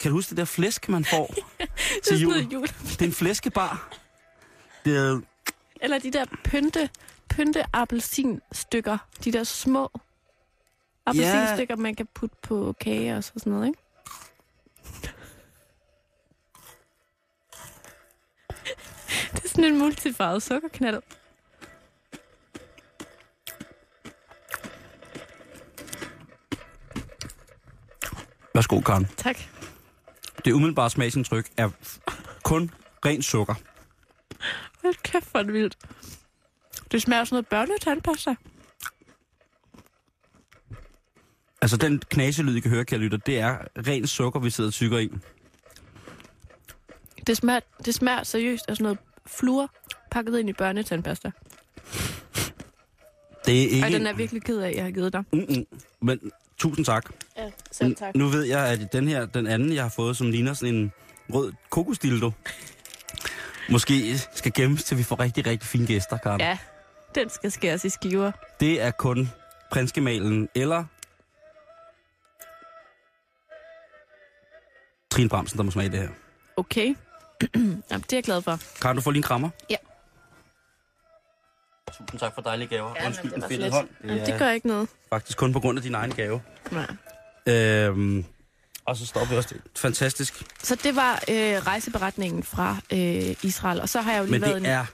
Kan 0.00 0.10
du 0.10 0.16
huske 0.16 0.30
det 0.30 0.36
der 0.36 0.44
flæsk, 0.44 0.88
man 0.88 1.04
får 1.04 1.34
til 2.04 2.20
jul? 2.20 2.34
jul. 2.52 2.66
Det 2.66 3.00
er 3.02 3.04
en 3.06 3.12
flæskebar. 3.12 3.92
Det 4.84 4.96
er, 4.96 5.20
Eller 5.80 5.98
de 5.98 6.10
der 6.12 6.24
pynte, 6.44 6.88
pynte 7.28 7.64
appelsinstykker. 7.72 8.98
De 9.24 9.32
der 9.32 9.44
små 9.44 9.90
appelsinstykker, 11.10 11.76
man 11.76 11.94
kan 11.94 12.08
putte 12.14 12.36
på 12.42 12.74
kage 12.80 13.16
og 13.16 13.24
så 13.24 13.32
sådan 13.36 13.52
noget, 13.52 13.66
ikke? 13.66 13.78
Det 19.34 19.44
er 19.44 19.48
sådan 19.48 19.64
en 19.64 19.78
multifarvet 19.78 20.42
sukkerknald. 20.42 21.02
værsgo, 28.60 28.80
Karen. 28.80 29.06
Tak. 29.16 29.36
Det 30.44 30.52
umiddelbare 30.52 30.90
smagsindtryk 30.90 31.50
er 31.56 31.70
kun 32.42 32.70
ren 33.06 33.22
sukker. 33.22 33.54
Hold 34.82 34.94
kæft, 35.02 35.30
hvor 35.30 35.42
det 35.42 35.52
vildt. 35.52 35.78
Det 36.92 37.02
smager 37.02 37.24
sådan 37.24 37.34
noget 37.34 37.46
børnetandpasta. 37.46 38.34
Altså, 41.62 41.76
den 41.76 42.02
knaselyd, 42.10 42.56
I 42.56 42.60
kan 42.60 42.70
høre, 42.70 42.84
kære 42.84 43.00
lytter, 43.00 43.18
det 43.18 43.38
er 43.38 43.58
ren 43.86 44.06
sukker, 44.06 44.40
vi 44.40 44.50
sidder 44.50 44.68
og 44.68 44.74
tykker 44.74 44.98
i. 44.98 45.10
Det 47.26 47.36
smager, 47.36 47.60
det 47.84 47.94
smager 47.94 48.22
seriøst 48.22 48.64
af 48.68 48.76
sådan 48.76 48.82
noget 48.82 48.98
fluer 49.26 49.66
pakket 50.10 50.38
ind 50.38 50.48
i 50.48 50.52
børnetandpasta. 50.52 51.30
Det 53.46 53.62
er 53.62 53.68
ikke... 53.68 53.86
Og 53.86 53.92
den 53.92 54.06
er 54.06 54.12
virkelig 54.12 54.42
ked 54.42 54.58
af, 54.58 54.68
at 54.68 54.74
jeg 54.74 54.84
har 54.84 54.90
givet 54.90 55.12
dig. 55.12 55.24
Mm-mm. 55.32 55.66
Men 56.02 56.32
tusind 56.58 56.86
tak. 56.86 57.10
Ja, 57.36 57.50
selv 57.72 57.96
tak. 57.96 58.14
Nu 58.14 58.28
ved 58.28 58.42
jeg, 58.42 58.66
at 58.66 58.92
den 58.92 59.08
her, 59.08 59.26
den 59.26 59.46
anden, 59.46 59.74
jeg 59.74 59.82
har 59.82 59.88
fået, 59.88 60.16
som 60.16 60.30
ligner 60.30 60.54
sådan 60.54 60.74
en 60.74 60.92
rød 61.32 61.52
kokosdildo, 61.70 62.30
måske 63.70 64.18
skal 64.34 64.52
gemmes, 64.52 64.84
til 64.84 64.98
vi 64.98 65.02
får 65.02 65.20
rigtig, 65.20 65.46
rigtig 65.46 65.68
fine 65.68 65.86
gæster, 65.86 66.16
Karen. 66.16 66.40
Ja, 66.40 66.58
den 67.14 67.30
skal 67.30 67.52
skæres 67.52 67.84
i 67.84 67.88
skiver. 67.88 68.32
Det 68.60 68.80
er 68.82 68.90
kun 68.90 69.30
prinsgemalen 69.70 70.48
eller 70.54 70.84
Trine 75.20 75.28
Bramsen, 75.28 75.58
der 75.58 75.64
må 75.64 75.70
smage 75.70 75.88
det 75.88 75.98
her. 75.98 76.08
Okay. 76.56 76.86
Jamen, 77.54 77.80
det 77.90 78.12
er 78.12 78.16
jeg 78.16 78.24
glad 78.24 78.42
for. 78.42 78.58
Karen, 78.80 78.96
du 78.96 79.02
får 79.02 79.10
lige 79.10 79.18
en 79.18 79.22
krammer. 79.22 79.50
Ja. 79.70 79.76
Tusind 81.98 82.20
tak 82.20 82.34
for 82.34 82.42
dejlige 82.42 82.68
gaver. 82.68 82.92
Ja, 83.00 83.06
Undskyld 83.06 83.30
men 83.30 83.34
den 83.34 83.40
det 83.42 83.48
fedtede 83.48 83.70
hånd. 83.70 83.88
Jamen, 84.04 84.26
det 84.26 84.38
gør 84.38 84.50
ikke 84.50 84.66
noget. 84.66 84.88
faktisk 85.08 85.38
kun 85.38 85.52
på 85.52 85.60
grund 85.60 85.78
af 85.78 85.82
din 85.82 85.94
egen 85.94 86.10
gave. 86.14 86.40
Nej. 86.70 86.86
Øhm, 87.46 88.24
og 88.84 88.96
så 88.96 89.06
stopper 89.06 89.30
vi 89.30 89.36
også 89.36 89.54
det. 89.54 89.62
Fantastisk. 89.76 90.42
Så 90.62 90.74
det 90.74 90.96
var 90.96 91.12
øh, 91.30 91.66
rejseberetningen 91.66 92.42
fra 92.42 92.76
øh, 92.92 93.36
Israel, 93.42 93.80
og 93.80 93.88
så 93.88 94.00
har 94.00 94.12
jeg 94.12 94.18
jo 94.18 94.24
lige 94.24 94.32
Men 94.32 94.42
været... 94.42 94.54
det 94.54 94.60
en... 94.60 94.66
er... 94.66 94.84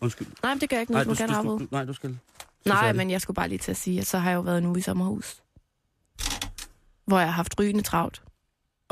Undskyld. 0.00 0.26
Nej, 0.42 0.54
men 0.54 0.60
det 0.60 0.70
gør 0.70 0.78
ikke 0.80 0.92
Nej, 0.92 1.04
noget, 1.04 1.18
du, 1.18 1.24
du, 1.24 1.28
må 1.28 1.32
gerne 1.32 1.48
du, 1.48 1.52
afbryde. 1.52 1.68
du, 1.68 1.76
nej, 1.76 1.84
du 1.84 1.92
skal... 1.92 2.18
Nej, 2.66 2.80
færdig. 2.80 2.96
men 2.96 3.10
jeg 3.10 3.20
skulle 3.20 3.34
bare 3.34 3.48
lige 3.48 3.58
til 3.58 3.70
at 3.70 3.76
sige, 3.76 4.00
at 4.00 4.06
så 4.06 4.18
har 4.18 4.30
jeg 4.30 4.36
jo 4.36 4.40
været 4.40 4.58
en 4.58 4.66
uge 4.66 4.78
i 4.78 4.82
sommerhus. 4.82 5.36
Hvor 7.06 7.18
jeg 7.18 7.26
har 7.28 7.32
haft 7.32 7.54
rygende 7.58 7.82
travlt. 7.82 8.22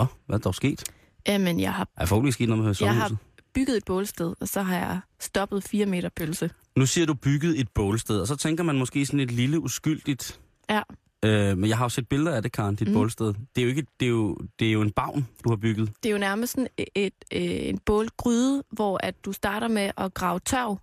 Oh, 0.02 0.08
hvad 0.26 0.36
er 0.38 0.40
der 0.40 0.52
sket? 0.52 0.84
Jamen, 1.28 1.60
jeg 1.60 1.74
har 1.74 1.88
Er 1.96 2.06
forhåbentlig 2.06 2.34
sket 2.34 2.48
noget 2.48 2.64
med 2.64 2.74
Jeg 2.80 2.88
har 2.94 2.94
sommerhuset? 3.08 3.18
bygget 3.54 3.76
et 3.76 3.84
bålsted, 3.84 4.34
og 4.40 4.48
så 4.48 4.62
har 4.62 4.76
jeg 4.76 5.00
stoppet 5.20 5.64
4 5.64 5.86
meter 5.86 6.08
pølse. 6.16 6.50
Nu 6.76 6.86
siger 6.86 7.06
du 7.06 7.14
bygget 7.14 7.60
et 7.60 7.68
bålsted, 7.74 8.20
og 8.20 8.26
så 8.26 8.36
tænker 8.36 8.64
man 8.64 8.78
måske 8.78 9.06
sådan 9.06 9.20
et 9.20 9.30
lille 9.30 9.60
uskyldigt... 9.60 10.40
Ja. 10.70 10.80
Øh, 11.24 11.58
men 11.58 11.68
jeg 11.70 11.78
har 11.78 11.84
jo 11.84 11.88
set 11.88 12.08
billeder 12.08 12.36
af 12.36 12.42
det, 12.42 12.52
Karen, 12.52 12.74
dit 12.76 12.88
Mm. 12.88 12.94
bålsted. 12.94 13.26
Det 13.26 13.58
er, 13.58 13.62
jo 13.62 13.68
ikke, 13.68 13.86
det, 14.00 14.06
er 14.06 14.10
jo, 14.10 14.38
det 14.58 14.68
er 14.68 14.72
jo 14.72 14.82
en 14.82 14.90
bavn, 14.90 15.28
du 15.44 15.48
har 15.48 15.56
bygget. 15.56 15.92
Det 16.02 16.08
er 16.08 16.12
jo 16.12 16.18
nærmest 16.18 16.52
sådan 16.52 16.66
et, 16.78 16.86
et, 16.94 17.12
et, 17.30 17.68
en 17.68 17.78
bålgryde, 17.78 18.62
hvor 18.70 19.00
at 19.02 19.24
du 19.24 19.32
starter 19.32 19.68
med 19.68 19.90
at 19.96 20.14
grave 20.14 20.40
tørv. 20.40 20.78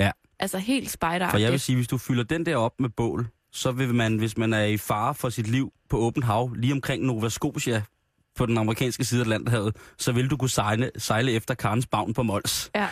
Ja. 0.00 0.10
Altså 0.38 0.58
helt 0.58 0.96
For 1.00 1.36
jeg 1.38 1.52
vil 1.52 1.60
sige, 1.60 1.76
hvis 1.76 1.88
du 1.88 1.98
fylder 1.98 2.22
den 2.24 2.46
der 2.46 2.56
op 2.56 2.80
med 2.80 2.88
bål, 2.88 3.26
så 3.52 3.72
vil 3.72 3.94
man, 3.94 4.16
hvis 4.16 4.36
man 4.36 4.52
er 4.52 4.64
i 4.64 4.76
fare 4.76 5.14
for 5.14 5.28
sit 5.28 5.46
liv 5.46 5.72
på 5.88 5.96
åbent 5.98 6.24
hav, 6.24 6.52
lige 6.52 6.72
omkring 6.72 7.04
Nova 7.04 7.28
Scotia, 7.28 7.82
på 8.36 8.46
den 8.46 8.58
amerikanske 8.58 9.04
side 9.04 9.20
af 9.20 9.24
Atlanterhavet, 9.24 9.76
så 9.98 10.12
vil 10.12 10.30
du 10.30 10.36
kunne 10.36 10.50
sejle, 10.50 10.90
sejle 10.96 11.32
efter 11.32 11.54
Karens 11.54 11.86
Bavn 11.86 12.14
på 12.14 12.22
Mols. 12.22 12.70
Ja. 12.74 12.88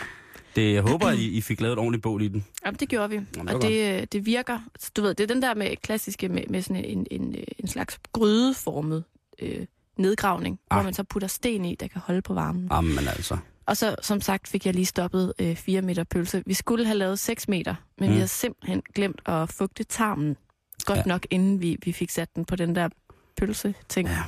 Det, 0.55 0.73
jeg 0.73 0.81
håber, 0.81 1.11
I, 1.11 1.25
I 1.25 1.41
fik 1.41 1.61
lavet 1.61 1.73
et 1.73 1.79
ordentligt 1.79 2.03
bål 2.03 2.21
i 2.21 2.27
den. 2.27 2.45
Jamen, 2.65 2.79
det 2.79 2.89
gjorde 2.89 3.09
vi. 3.09 3.19
Jamen, 3.35 3.55
og 3.55 3.61
det 3.61 3.69
det, 3.69 4.01
øh, 4.01 4.07
det 4.11 4.25
virker. 4.25 4.59
Du 4.97 5.01
ved, 5.01 5.15
det 5.15 5.23
er 5.23 5.33
den 5.33 5.41
der 5.41 5.55
med 5.55 5.75
klassiske 5.75 6.29
med, 6.29 6.43
med 6.49 6.61
sådan 6.61 6.85
en, 6.85 7.07
en, 7.11 7.35
øh, 7.35 7.43
en 7.59 7.67
slags 7.67 7.99
grydeformet 8.13 9.03
øh, 9.39 9.65
nedgravning, 9.97 10.59
ah. 10.71 10.75
hvor 10.75 10.83
man 10.83 10.93
så 10.93 11.03
putter 11.03 11.27
sten 11.27 11.65
i, 11.65 11.75
der 11.75 11.87
kan 11.87 12.01
holde 12.05 12.21
på 12.21 12.33
varmen. 12.33 12.67
Jamen 12.71 13.07
altså. 13.07 13.37
Og 13.65 13.77
så, 13.77 13.95
som 14.01 14.21
sagt, 14.21 14.47
fik 14.47 14.65
jeg 14.65 14.73
lige 14.73 14.85
stoppet 14.85 15.33
øh, 15.39 15.55
4 15.55 15.81
meter 15.81 16.03
pølse. 16.03 16.43
Vi 16.45 16.53
skulle 16.53 16.85
have 16.85 16.97
lavet 16.97 17.19
6 17.19 17.47
meter, 17.47 17.75
men 17.99 18.09
mm. 18.09 18.13
Vi 18.13 18.17
havde 18.17 18.27
simpelthen 18.27 18.81
glemt 18.95 19.21
at 19.25 19.49
fugte 19.49 19.83
tarmen 19.83 20.37
godt. 20.85 20.97
Ja. 20.97 21.03
nok, 21.05 21.27
inden 21.29 21.61
vi, 21.61 21.77
vi 21.83 21.91
fik 21.91 22.09
sat 22.09 22.35
den 22.35 22.45
på 22.45 22.55
den 22.55 22.75
der 22.75 22.89
pølse-ting. 23.37 24.07
Ja. 24.07 24.23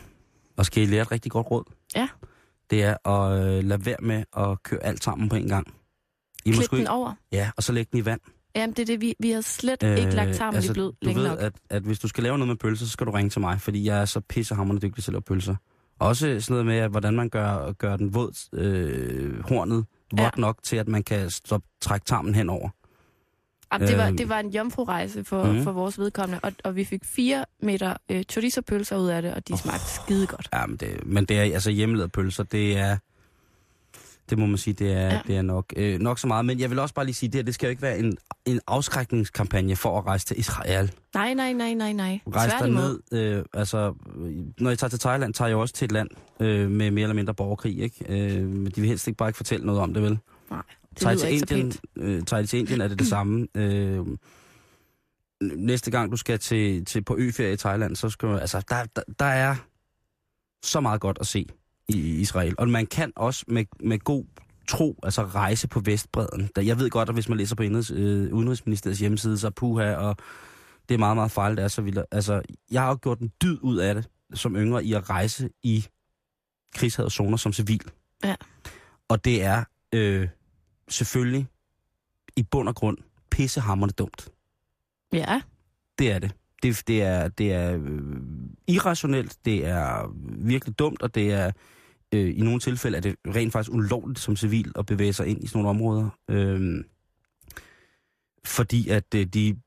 Og 0.58 0.66
skal 0.66 0.84
I 0.84 0.86
lære 0.86 1.02
et 1.02 1.12
rigtig 1.12 1.32
godt 1.32 1.52
råd? 1.52 1.64
Ja. 1.96 2.08
Det 2.70 2.84
er 2.84 3.08
at 3.08 3.40
øh, 3.40 3.64
lade 3.64 3.86
være 3.86 3.98
med 4.02 4.24
at 4.38 4.64
køre 4.64 4.84
alt 4.84 5.04
sammen 5.04 5.30
på 5.30 5.36
en 5.36 5.48
gang. 5.48 5.68
I 6.46 6.52
Klip 6.52 6.70
den 6.70 6.80
ikke, 6.80 6.92
over. 6.92 7.14
ja, 7.32 7.52
og 7.58 7.64
så 7.64 7.74
lægge 7.74 7.90
den 7.92 8.00
i 8.00 8.06
vand. 8.06 8.22
Jamen, 8.56 8.74
det 8.76 8.80
er 8.80 8.86
det, 8.86 9.02
vi, 9.02 9.16
vi 9.20 9.30
havde 9.30 9.44
slet 9.44 9.84
øh, 9.84 9.98
ikke 9.98 10.12
lagt 10.12 10.36
tarmen 10.36 10.56
altså, 10.56 10.72
i 10.72 10.74
blød 10.74 10.94
længe 11.02 11.22
ved, 11.22 11.30
nok. 11.30 11.40
At, 11.42 11.54
at 11.70 11.84
hvis 11.84 12.00
du 12.00 12.08
skal 12.08 12.24
lave 12.24 12.38
noget 12.38 12.48
med 12.48 12.56
pølser, 12.56 12.86
så 12.86 12.92
skal 12.92 13.08
du 13.08 13.12
ringe 13.12 13.30
til 13.30 13.42
mig, 13.42 13.62
fordi 13.62 13.86
jeg 13.86 14.02
er 14.02 14.06
så 14.06 14.20
pissehammerende 14.20 14.88
dygtig 14.88 15.04
til 15.04 15.12
at 15.12 15.14
lave 15.14 15.22
pølser. 15.22 15.56
Også 16.00 16.20
sådan 16.20 16.42
noget 16.50 16.66
med, 16.66 16.78
at 16.78 16.92
hvordan 16.92 17.14
man 17.16 17.30
gør, 17.30 17.72
gør 17.72 17.98
den 17.98 18.14
våd, 18.14 18.50
øh, 18.54 19.44
hornet 19.44 19.86
vådt 20.12 20.22
ja. 20.22 20.30
nok 20.38 20.60
til, 20.64 20.76
at 20.76 20.88
man 20.88 21.04
kan 21.04 21.30
stoppe, 21.30 21.68
trække 21.82 22.06
tarmen 22.06 22.36
henover. 22.36 22.70
Jamen, 23.74 23.88
det, 23.88 23.98
var, 23.98 24.08
øhm, 24.08 24.18
det 24.18 24.30
var 24.30 24.40
en 24.40 24.50
jomfru-rejse 24.50 25.24
for, 25.24 25.44
mhm. 25.44 25.64
for 25.64 25.72
vores 25.72 26.00
vedkommende, 26.00 26.40
og, 26.44 26.52
og 26.64 26.76
vi 26.76 26.84
fik 26.84 27.06
4 27.06 27.46
meter 27.62 27.94
øh, 28.10 28.24
chorizo-pølser 28.32 28.98
ud 28.98 29.08
af 29.08 29.22
det, 29.22 29.34
og 29.34 29.48
de 29.48 29.58
smagte 29.58 29.84
oh. 29.84 30.06
skide 30.06 30.28
godt. 30.28 30.50
Ja, 30.54 30.66
men 30.66 30.78
det, 30.78 31.06
men 31.06 31.26
det 31.26 31.38
er 31.40 31.42
altså 31.44 31.72
hjemmelavet 31.72 32.12
pølser, 32.12 32.44
det 32.44 32.78
er... 32.78 32.98
Det 34.30 34.38
må 34.38 34.46
man 34.46 34.58
sige, 34.58 34.74
det 34.74 34.92
er, 34.92 35.00
Ja. 35.00 35.20
det 35.28 35.38
er 35.38 35.42
nok, 35.42 35.74
øh, 35.76 36.00
nok 36.00 36.20
så 36.20 36.28
meget. 36.28 36.46
Men 36.46 36.60
jeg 36.60 36.70
vil 36.70 36.80
også 36.80 36.96
bare 36.96 37.06
lige 37.06 37.16
sige, 37.16 37.30
det 37.30 37.36
her, 37.36 37.44
det 37.44 37.54
skal 37.54 37.68
jo 37.68 37.70
ikke 37.70 37.82
være 37.82 38.00
en, 38.00 38.18
en 38.46 38.60
afskrækningskampagne 38.68 39.76
for 39.76 39.98
at 40.00 40.06
rejse 40.06 40.26
til 40.26 40.40
Israel. 40.40 40.92
Nej, 41.14 41.34
nej, 41.34 41.54
nej, 41.54 41.74
nej, 41.74 41.94
nej. 41.94 42.20
Rejse 42.36 42.56
derned, 42.60 43.00
øh, 43.12 43.44
altså, 43.54 43.94
når 44.58 44.70
jeg 44.70 44.80
tager 44.80 44.90
til 44.90 45.00
Thailand, 45.00 45.34
tager 45.34 45.50
jeg 45.50 45.58
også 45.58 45.74
til 45.74 45.86
et 45.86 45.92
land 45.92 46.10
øh, 46.40 46.72
med 46.72 46.92
mere 46.92 47.04
eller 47.04 47.16
mindre 47.16 47.34
borgerkrig, 47.34 47.80
ikke? 47.80 48.06
Øh, 48.10 48.44
men 48.48 48.66
de 48.66 48.82
vil 48.82 48.88
helst 48.88 49.08
ikke 49.08 49.18
bare 49.18 49.30
ikke 49.30 49.38
fortælle 49.38 49.66
noget 49.66 49.82
om 49.82 49.94
det, 49.94 50.04
vel? 50.04 50.20
Nej, 50.52 50.62
tager 50.96 51.16
til 51.16 51.34
Indien, 51.34 51.74
øh, 51.96 52.24
tager 52.24 52.46
til 52.46 52.60
Indien, 52.60 52.82
er 52.82 52.88
det 52.88 53.00
det 53.00 53.08
samme. 53.08 53.48
Øh, 53.56 54.06
næste 55.42 55.92
gang 55.92 56.12
du 56.12 56.18
skal 56.18 56.40
til, 56.40 56.86
til 56.86 57.04
på 57.04 57.16
øferie 57.18 57.54
i 57.54 57.58
Thailand, 57.58 57.96
så 57.96 58.10
skal 58.10 58.30
du, 58.30 58.38
altså, 58.38 58.64
der, 58.70 58.86
der, 58.96 59.02
der 59.20 59.26
er 59.26 59.56
så 60.64 60.80
meget 60.80 61.02
godt 61.02 61.18
at 61.22 61.28
se 61.28 61.46
i 61.88 61.98
Israel. 61.98 62.56
Og 62.58 62.70
man 62.70 62.86
kan 62.86 63.12
også 63.16 63.46
med, 63.48 63.66
med 63.80 64.00
god 64.00 64.26
tro, 64.68 65.00
altså 65.04 65.26
rejse 65.26 65.68
på 65.68 65.80
Vestbredden. 65.80 66.50
Der, 66.56 66.62
jeg 66.62 66.80
ved 66.80 66.90
godt, 66.90 67.10
at 67.10 67.16
hvis 67.16 67.30
man 67.30 67.38
læser 67.38 67.56
på 67.56 67.64
indrigs, 67.64 67.92
øh, 67.92 68.34
Udenrigsministeriets 68.34 69.00
hjemmeside, 69.00 69.38
så 69.38 69.50
puha, 69.50 69.96
og 69.96 70.18
det 70.90 70.96
er 70.96 71.00
meget, 71.00 71.18
meget 71.18 71.32
farligt, 71.32 71.60
er 71.60 71.68
så 71.68 71.82
vildt. 71.82 72.00
Altså, 72.12 72.42
jeg 72.72 72.82
har 72.82 72.90
jo 72.90 72.98
gjort 73.02 73.20
en 73.20 73.32
dyd 73.42 73.58
ud 73.62 73.78
af 73.78 73.96
det, 73.96 74.10
som 74.34 74.56
yngre, 74.56 74.86
i 74.86 74.94
at 74.94 75.10
rejse 75.10 75.50
i 75.64 75.86
krigshavede 76.76 77.12
zoner 77.12 77.38
som 77.38 77.54
civil. 77.54 77.82
Ja. 78.24 78.36
Og 79.08 79.26
det 79.26 79.44
er 79.44 79.64
øh, 79.94 80.28
selvfølgelig 80.90 81.48
i 82.36 82.44
bund 82.44 82.70
og 82.70 82.76
grund 82.76 82.98
pissehammerende 83.32 83.94
dumt. 83.94 84.30
Ja, 85.14 85.42
Det 86.00 86.12
er 86.12 86.20
det. 86.20 86.32
Det, 86.64 86.84
det 86.88 87.04
er, 87.04 87.28
det 87.28 87.54
er 87.54 87.78
øh, 87.82 88.02
irrationelt, 88.68 89.38
det 89.46 89.66
er 89.66 90.14
virkelig 90.38 90.80
dumt, 90.80 91.02
og 91.02 91.16
det 91.16 91.34
er 91.34 91.52
øh, 92.14 92.38
i 92.38 92.42
nogle 92.42 92.60
tilfælde 92.60 92.98
er 92.98 93.02
det 93.02 93.16
rent 93.28 93.52
faktisk 93.52 93.74
ulovligt 93.74 94.20
som 94.20 94.36
civil 94.36 94.72
at 94.76 94.86
bevæge 94.86 95.14
sig 95.14 95.28
ind 95.28 95.44
i 95.44 95.48
sådan 95.48 95.64
nogle 95.64 95.70
områder. 95.70 96.10
Øh, 96.30 96.84
fordi 98.46 98.90
at 98.90 99.16
øh, 99.16 99.26
de 99.26 99.60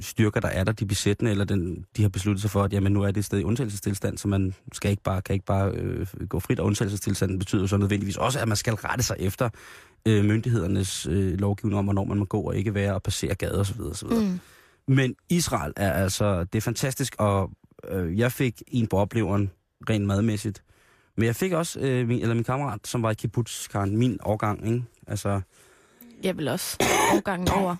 styrker, 0.00 0.40
der 0.40 0.48
er 0.48 0.64
der, 0.64 0.72
de 0.72 0.86
besættende, 0.86 1.30
eller 1.30 1.44
den, 1.44 1.84
de 1.96 2.02
har 2.02 2.08
besluttet 2.08 2.42
sig 2.42 2.50
for, 2.50 2.62
at 2.62 2.72
jamen, 2.72 2.92
nu 2.92 3.02
er 3.02 3.06
det 3.06 3.16
et 3.16 3.24
sted 3.24 3.38
i 3.38 3.44
undtagelsestilstand, 3.44 4.18
så 4.18 4.28
man 4.28 4.54
skal 4.72 4.90
ikke 4.90 5.02
bare, 5.02 5.22
kan 5.22 5.32
ikke 5.32 5.46
bare 5.46 5.70
øh, 5.70 6.06
gå 6.28 6.40
frit, 6.40 6.60
og 6.60 6.66
undtagelsestilstanden 6.66 7.38
betyder 7.38 7.66
så 7.66 7.76
nødvendigvis 7.76 8.16
også, 8.16 8.40
at 8.40 8.48
man 8.48 8.56
skal 8.56 8.74
rette 8.74 9.04
sig 9.04 9.16
efter 9.18 9.48
øh, 10.06 10.24
myndighedernes 10.24 11.06
øh, 11.06 11.38
lovgivning 11.38 11.78
om, 11.78 11.84
hvornår 11.84 12.04
man 12.04 12.18
må 12.18 12.24
gå 12.24 12.40
og 12.40 12.56
ikke 12.56 12.74
være 12.74 12.94
og 12.94 13.02
passere 13.02 13.34
gader 13.34 13.60
osv. 13.60 13.80
osv. 13.80 14.08
Mm. 14.08 14.40
Men 14.88 15.14
Israel 15.28 15.72
er 15.76 15.92
altså, 15.92 16.44
det 16.44 16.58
er 16.58 16.62
fantastisk, 16.62 17.14
og 17.18 17.50
øh, 17.88 18.18
jeg 18.18 18.32
fik 18.32 18.62
en 18.66 18.86
på 18.86 18.96
opleveren 18.96 19.50
rent 19.90 20.06
madmæssigt. 20.06 20.62
Men 21.16 21.26
jeg 21.26 21.36
fik 21.36 21.52
også, 21.52 21.80
øh, 21.80 22.08
min, 22.08 22.20
eller 22.20 22.34
min 22.34 22.44
kammerat, 22.44 22.80
som 22.86 23.02
var 23.02 23.10
i 23.10 23.14
kibbutz, 23.14 23.68
min 23.86 24.18
årgang, 24.22 24.66
ikke? 24.66 24.84
Altså, 25.06 25.40
jeg 26.22 26.36
vil 26.36 26.48
også 26.48 26.76
årgangen 27.14 27.48
over. 27.48 27.76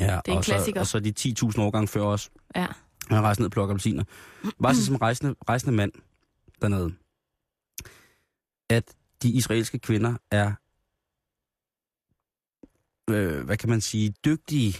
ja, 0.00 0.04
Det 0.04 0.28
er 0.28 0.32
en 0.32 0.38
og, 0.38 0.44
så, 0.44 0.50
klassiker. 0.52 0.80
og 0.80 0.86
så 0.86 1.00
de 1.00 1.14
10.000 1.20 1.60
årgange 1.60 1.88
før 1.88 2.02
os. 2.02 2.30
Ja. 2.56 2.66
Han 3.10 3.22
rejste 3.22 3.40
ned 3.42 3.46
og 3.46 3.52
plukke 3.52 3.72
appelsiner. 3.72 4.04
Bare 4.62 4.74
så 4.74 4.84
som 4.84 4.96
rejsende, 4.96 5.34
rejsende 5.48 5.76
mand 5.76 5.92
dernede, 6.62 6.92
at 8.70 8.84
de 9.22 9.30
israelske 9.30 9.78
kvinder 9.78 10.14
er, 10.30 10.52
øh, 13.10 13.44
hvad 13.44 13.56
kan 13.56 13.68
man 13.70 13.80
sige, 13.80 14.14
dygtige 14.24 14.76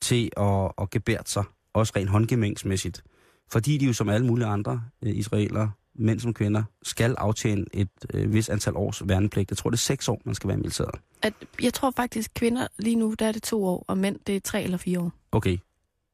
til 0.00 0.30
at, 0.36 0.72
at 0.80 0.90
gebære 0.90 1.22
sig, 1.26 1.44
også 1.72 1.92
rent 1.96 2.10
håndgemængsmæssigt. 2.10 3.02
Fordi 3.50 3.78
de 3.78 3.86
jo 3.86 3.92
som 3.92 4.08
alle 4.08 4.26
mulige 4.26 4.46
andre 4.46 4.82
øh, 5.02 5.16
israelere, 5.16 5.70
mænd 5.94 6.20
som 6.20 6.34
kvinder, 6.34 6.62
skal 6.82 7.14
aftjene 7.18 7.64
et 7.74 7.88
øh, 8.14 8.32
vis 8.32 8.48
antal 8.48 8.76
års 8.76 9.08
værnepligt. 9.08 9.50
Jeg 9.50 9.58
tror, 9.58 9.70
det 9.70 9.76
er 9.76 9.78
seks 9.78 10.08
år, 10.08 10.22
man 10.24 10.34
skal 10.34 10.48
være 10.48 10.56
i 10.56 10.60
militæret. 10.60 10.94
At, 11.22 11.32
jeg 11.62 11.74
tror 11.74 11.90
faktisk, 11.90 12.30
kvinder 12.34 12.66
lige 12.78 12.96
nu, 12.96 13.14
der 13.18 13.26
er 13.26 13.32
det 13.32 13.42
to 13.42 13.64
år, 13.64 13.84
og 13.88 13.98
mænd, 13.98 14.18
det 14.26 14.36
er 14.36 14.40
tre 14.40 14.62
eller 14.62 14.78
fire 14.78 15.00
år. 15.00 15.12
Okay, 15.32 15.58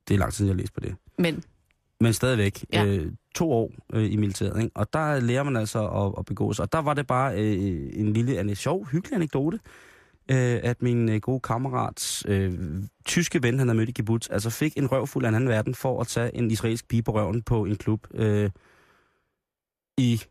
det 0.08 0.14
er 0.14 0.18
lang 0.18 0.32
tid, 0.32 0.36
siden, 0.36 0.48
jeg 0.48 0.54
har 0.54 0.58
læst 0.58 0.74
på 0.74 0.80
det. 0.80 0.94
Men 1.18 1.44
Men 2.00 2.12
stadigvæk, 2.12 2.64
ja. 2.72 2.84
øh, 2.84 3.12
to 3.34 3.52
år 3.52 3.70
øh, 3.92 4.12
i 4.12 4.16
militæret, 4.16 4.62
ikke? 4.62 4.76
og 4.76 4.92
der 4.92 5.20
lærer 5.20 5.42
man 5.42 5.56
altså 5.56 5.88
at, 5.88 6.14
at 6.18 6.24
begå 6.24 6.52
sig. 6.52 6.62
Og 6.62 6.72
der 6.72 6.78
var 6.78 6.94
det 6.94 7.06
bare 7.06 7.38
øh, 7.38 7.90
en 7.92 8.12
lille, 8.12 8.40
en 8.40 8.56
sjov, 8.56 8.86
hyggelig 8.86 9.16
anekdote, 9.16 9.60
øh, 10.30 10.60
at 10.62 10.82
min 10.82 11.08
øh, 11.08 11.20
gode 11.20 11.40
kammerats 11.40 12.24
øh, 12.28 12.52
tyske 13.04 13.42
ven, 13.42 13.58
han 13.58 13.68
havde 13.68 13.76
mødt 13.78 13.88
i 13.88 13.92
kibbutz, 13.92 14.28
altså 14.30 14.50
fik 14.50 14.76
en 14.78 14.92
røvfuld 14.92 15.24
af 15.24 15.28
en 15.28 15.34
anden 15.34 15.48
verden 15.50 15.74
for 15.74 16.00
at 16.00 16.06
tage 16.06 16.36
en 16.36 16.50
israelsk 16.50 16.88
pige 16.88 17.02
på 17.02 17.12
røven 17.14 17.42
på 17.42 17.64
en 17.64 17.76
klub 17.76 18.06
øh, 18.14 18.50
i, 19.98 20.22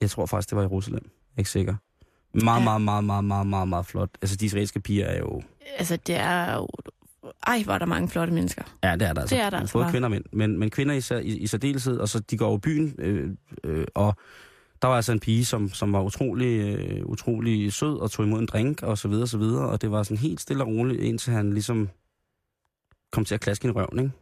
jeg 0.00 0.10
tror 0.10 0.26
faktisk, 0.26 0.50
det 0.50 0.56
var 0.56 0.62
i 0.62 0.64
Jerusalem, 0.64 1.02
jeg 1.04 1.36
er 1.36 1.38
ikke 1.40 1.50
sikker. 1.50 1.74
Meget, 2.34 2.60
Ja. 2.60 2.64
meget, 2.64 2.82
meget, 2.82 3.04
meget, 3.04 3.24
meget, 3.24 3.46
meget, 3.46 3.68
meget 3.68 3.86
flot. 3.86 4.10
Altså, 4.22 4.36
de 4.36 4.44
israelske 4.44 4.80
piger 4.80 5.06
er 5.06 5.18
jo... 5.18 5.42
altså, 5.78 5.96
det 5.96 6.14
er 6.16 6.54
jo... 6.56 6.68
Ej, 7.46 7.62
hvor 7.64 7.74
er 7.74 7.78
der 7.78 7.86
mange 7.86 8.08
flotte 8.08 8.32
mennesker. 8.32 8.62
Ja, 8.84 8.92
det 8.96 9.02
er 9.08 9.12
der 9.12 9.20
altså. 9.20 9.36
Det 9.36 9.42
er 9.44 9.50
der 9.50 9.58
altså 9.58 9.72
Både 9.72 9.84
bare. 9.84 9.92
kvinder 9.92 10.06
og 10.06 10.10
mænd. 10.10 10.24
Men, 10.32 10.58
men 10.58 10.70
kvinder 10.70 10.94
i, 11.20 11.22
i, 11.26 11.38
i 11.38 11.46
særdeleshed, 11.46 11.98
og 11.98 12.08
så 12.08 12.20
de 12.20 12.36
går 12.38 12.46
over 12.46 12.58
byen, 12.58 12.94
øh, 12.98 13.30
øh, 13.64 13.86
og 13.94 14.16
der 14.82 14.88
var 14.88 14.96
altså 14.96 15.12
en 15.12 15.20
pige, 15.20 15.44
som, 15.44 15.68
som 15.68 15.92
var 15.92 16.02
utrolig, 16.02 16.60
øh, 16.60 17.06
utrolig 17.06 17.72
sød 17.72 17.98
og 17.98 18.10
tog 18.10 18.26
imod 18.26 18.40
en 18.40 18.46
drink 18.46 18.82
og 18.82 18.98
så 18.98 19.08
videre 19.08 19.24
og 19.24 19.28
så 19.28 19.38
videre, 19.38 19.68
og 19.68 19.82
det 19.82 19.90
var 19.90 20.02
sådan 20.02 20.16
helt 20.16 20.40
stille 20.40 20.64
og 20.64 20.68
roligt, 20.68 21.00
indtil 21.00 21.32
han 21.32 21.52
ligesom 21.52 21.88
kom 23.12 23.24
til 23.24 23.34
at 23.34 23.40
klaske 23.40 23.68
i 23.68 23.70
røven, 23.70 23.98
ikke? 23.98 24.12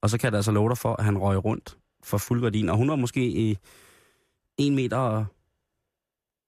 Og 0.00 0.10
så 0.10 0.18
kan 0.18 0.30
jeg 0.30 0.36
altså 0.36 0.52
love 0.52 0.68
dig 0.68 0.78
for, 0.78 0.96
at 0.96 1.04
han 1.04 1.18
røg 1.18 1.44
rundt 1.44 1.78
for 2.02 2.18
fuld 2.18 2.42
gardin, 2.42 2.68
og 2.68 2.76
hun 2.76 2.88
var 2.88 2.96
måske 2.96 3.26
i 3.26 3.58
1 4.58 4.72
meter 4.72 4.96
og 4.96 5.26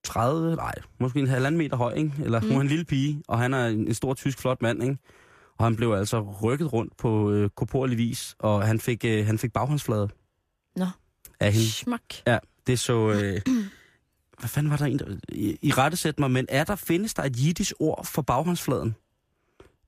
30, 0.05 0.57
nej, 0.57 0.75
måske 0.99 1.21
en 1.21 1.27
halvanden 1.27 1.59
meter 1.59 1.77
høj, 1.77 1.93
ikke? 1.93 2.13
Eller 2.25 2.41
mm. 2.41 2.47
hun 2.47 2.57
er 2.57 2.61
en 2.61 2.67
lille 2.67 2.85
pige, 2.85 3.23
og 3.29 3.39
han 3.39 3.55
er 3.55 3.67
en, 3.67 3.87
en 3.87 3.95
stor 3.95 4.15
tysk 4.15 4.39
flot 4.39 4.63
mand, 4.63 4.83
ikke? 4.83 4.99
Og 5.59 5.65
han 5.65 5.77
blev 5.77 5.93
altså 5.93 6.21
rykket 6.21 6.73
rundt 6.73 6.97
på 6.97 7.31
øh, 7.31 7.51
korporlig 7.51 7.99
vis, 7.99 8.37
og 8.39 8.67
han 8.67 8.81
fik, 8.81 9.05
øh, 9.05 9.27
han 9.27 9.39
fik 9.39 9.53
baghåndsflade. 9.53 10.09
Nå. 10.77 10.87
Af 11.41 11.53
hende. 11.53 11.71
Smak. 11.71 12.03
Ja, 12.27 12.39
det 12.67 12.79
så... 12.79 13.11
Øh, 13.11 13.41
hvad 14.39 14.49
fanden 14.49 14.71
var 14.71 14.77
der 14.77 14.85
en, 14.87 14.99
der... 14.99 15.17
I, 15.29 15.59
i 15.63 15.73
rette 15.73 15.97
sæt 15.97 16.19
mig, 16.19 16.31
men 16.31 16.47
er 16.49 16.65
der, 16.65 16.77
findes 16.77 17.15
der 17.15 17.23
et 17.23 17.37
jiddisch 17.45 17.73
ord 17.81 18.07
for 18.07 18.23
baghåndsfladen? 18.23 18.95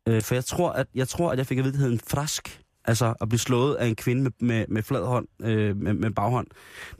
Øh, 0.08 0.22
for 0.22 0.34
jeg 0.34 0.44
tror, 0.44 0.70
at 0.72 0.86
jeg 0.94 1.08
tror, 1.08 1.32
at 1.32 1.38
jeg 1.38 1.46
fik 1.46 1.58
at 1.58 1.64
vide, 1.64 1.72
at 1.74 1.78
det 1.78 1.82
hed 1.86 1.92
en 1.92 2.00
frask. 2.06 2.60
Altså 2.86 3.14
at 3.20 3.28
blive 3.28 3.38
slået 3.38 3.74
af 3.74 3.86
en 3.86 3.96
kvinde 3.96 4.22
med, 4.22 4.30
med, 4.40 4.64
med 4.68 4.82
flad 4.82 5.04
hånd, 5.04 5.26
øh, 5.42 5.76
med, 5.76 5.94
med 5.94 6.10
baghånd. 6.10 6.46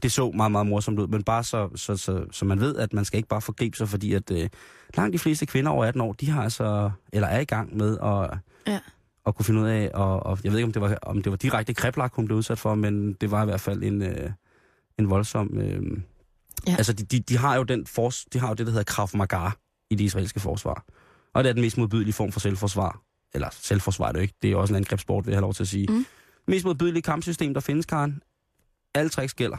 Det 0.02 0.12
så 0.12 0.30
meget, 0.30 0.52
meget 0.52 0.66
morsomt 0.66 0.98
ud, 0.98 1.06
men 1.06 1.22
bare 1.22 1.44
så, 1.44 1.68
så, 1.76 1.96
så, 1.96 2.24
så 2.30 2.44
man 2.44 2.60
ved, 2.60 2.76
at 2.76 2.92
man 2.92 3.04
skal 3.04 3.16
ikke 3.16 3.28
bare 3.28 3.40
forgribe 3.40 3.76
sig, 3.76 3.88
fordi 3.88 4.12
at 4.12 4.30
øh, 4.30 4.48
langt 4.96 5.12
de 5.12 5.18
fleste 5.18 5.46
kvinder 5.46 5.70
over 5.70 5.84
18 5.84 6.00
år, 6.00 6.12
de 6.12 6.30
har 6.30 6.42
altså, 6.42 6.90
eller 7.12 7.28
er 7.28 7.40
i 7.40 7.44
gang 7.44 7.76
med 7.76 7.98
at, 8.02 8.38
Ja. 8.66 8.80
at 9.26 9.34
kunne 9.34 9.44
finde 9.44 9.60
ud 9.60 9.66
af, 9.66 9.90
og, 9.94 10.26
og 10.26 10.38
jeg 10.44 10.52
ved 10.52 10.58
ikke, 10.58 10.66
om 10.66 10.72
det 10.72 10.82
var, 10.82 10.98
om 11.02 11.22
det 11.22 11.30
var 11.30 11.36
direkte 11.36 11.74
kreblak, 11.74 12.14
hun 12.14 12.24
blev 12.24 12.38
udsat 12.38 12.58
for, 12.58 12.74
men 12.74 13.12
det 13.12 13.30
var 13.30 13.42
i 13.42 13.44
hvert 13.44 13.60
fald 13.60 13.82
en, 13.82 14.02
øh, 14.02 14.30
en 14.98 15.10
voldsom... 15.10 15.58
Øh, 15.58 15.82
Ja. 16.66 16.74
Altså, 16.76 16.92
de, 16.92 17.04
de, 17.04 17.20
de, 17.20 17.36
har 17.36 17.56
jo 17.56 17.62
den 17.62 17.86
fors, 17.86 18.24
de 18.32 18.38
har 18.38 18.48
jo 18.48 18.54
det, 18.54 18.66
der 18.66 18.72
hedder 18.72 18.84
Krav 18.84 19.08
Maga 19.14 19.50
i 19.90 19.94
det 19.94 20.04
israelske 20.04 20.40
forsvar. 20.40 20.84
Og 21.32 21.44
det 21.44 21.50
er 21.50 21.52
den 21.54 21.62
mest 21.62 21.78
modbydelige 21.78 22.12
form 22.12 22.32
for 22.32 22.40
selvforsvar 22.40 23.00
eller 23.34 23.48
selvforsvar 23.52 24.08
er 24.08 24.12
det 24.12 24.18
jo 24.18 24.22
ikke, 24.22 24.34
det 24.42 24.52
er 24.52 24.56
også 24.56 24.74
en 24.74 24.76
angrebssport, 24.76 25.26
vil 25.26 25.32
jeg 25.32 25.36
have 25.36 25.42
lov 25.42 25.54
til 25.54 25.62
at 25.62 25.68
sige. 25.68 25.86
Mm. 25.92 26.06
Mest 26.46 26.64
modbydelige 26.64 27.02
kampsystem, 27.02 27.54
der 27.54 27.60
findes, 27.60 27.86
Karen. 27.86 28.22
Alle 28.94 29.08
tricks 29.10 29.34
gælder. 29.34 29.56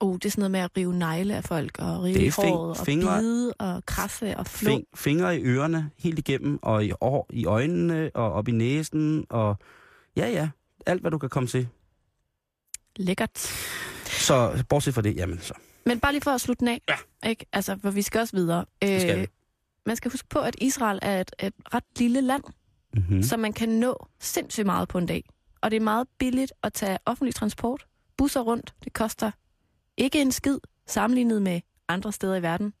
Oh, 0.00 0.14
det 0.14 0.24
er 0.24 0.30
sådan 0.30 0.40
noget 0.40 0.50
med 0.50 0.60
at 0.60 0.70
rive 0.76 0.94
negle 0.94 1.36
af 1.36 1.44
folk, 1.44 1.78
og 1.78 2.02
rive 2.02 2.14
Det 2.18 2.26
er 2.26 2.32
håret, 2.46 2.78
og 2.80 2.86
fingre- 2.86 3.20
bide, 3.20 3.52
og 3.58 3.86
krasse, 3.86 4.36
og 4.36 4.46
flå. 4.46 4.68
Fing, 4.70 4.84
fingre 4.94 5.38
i 5.40 5.42
ørerne, 5.44 5.90
helt 5.98 6.18
igennem, 6.18 6.58
og 6.62 6.84
i, 6.84 6.92
år, 7.00 7.26
i 7.32 7.44
øjnene, 7.46 8.10
og 8.14 8.32
op 8.32 8.48
i 8.48 8.52
næsen, 8.52 9.26
og 9.30 9.56
ja, 10.16 10.28
ja, 10.28 10.48
alt 10.86 11.00
hvad 11.00 11.10
du 11.10 11.18
kan 11.18 11.28
komme 11.28 11.46
til. 11.48 11.68
Lækkert. 12.96 13.50
Så 14.16 14.64
bortset 14.68 14.94
fra 14.94 15.02
det, 15.02 15.16
jamen 15.16 15.40
så. 15.40 15.54
Men 15.86 16.00
bare 16.00 16.12
lige 16.12 16.22
for 16.22 16.30
at 16.30 16.40
slutte 16.40 16.60
den 16.60 16.68
af. 16.68 16.80
Ja. 16.88 17.28
Ikke? 17.28 17.46
Altså, 17.52 17.78
for 17.82 17.90
vi 17.90 18.02
skal 18.02 18.20
også 18.20 18.36
videre. 18.36 18.64
Øh, 18.84 19.00
skal 19.00 19.20
vi. 19.20 19.26
man 19.86 19.96
skal 19.96 20.10
huske 20.10 20.28
på, 20.28 20.38
at 20.38 20.56
Israel 20.60 20.98
er 21.02 21.20
et, 21.20 21.30
et 21.42 21.54
ret 21.74 21.84
lille 21.98 22.20
land, 22.20 22.42
Mm-hmm. 22.94 23.16
mm. 23.16 23.22
så 23.22 23.36
man 23.36 23.52
kan 23.52 23.68
nå 23.68 24.06
sindssygt 24.20 24.66
meget 24.66 24.88
på 24.88 24.98
en 24.98 25.06
dag. 25.06 25.24
Og 25.60 25.70
det 25.70 25.76
er 25.76 25.80
meget 25.80 26.06
billigt 26.18 26.52
at 26.62 26.72
tage 26.72 26.98
offentlig 27.06 27.34
transport, 27.34 27.86
busser 28.16 28.40
rundt. 28.40 28.74
Det 28.84 28.92
koster 28.92 29.30
ikke 29.96 30.20
en 30.20 30.32
skid 30.32 30.58
sammenlignet 30.86 31.42
med 31.42 31.60
andre 31.88 32.12
steder 32.12 32.36
i 32.36 32.42
verden. 32.42 32.72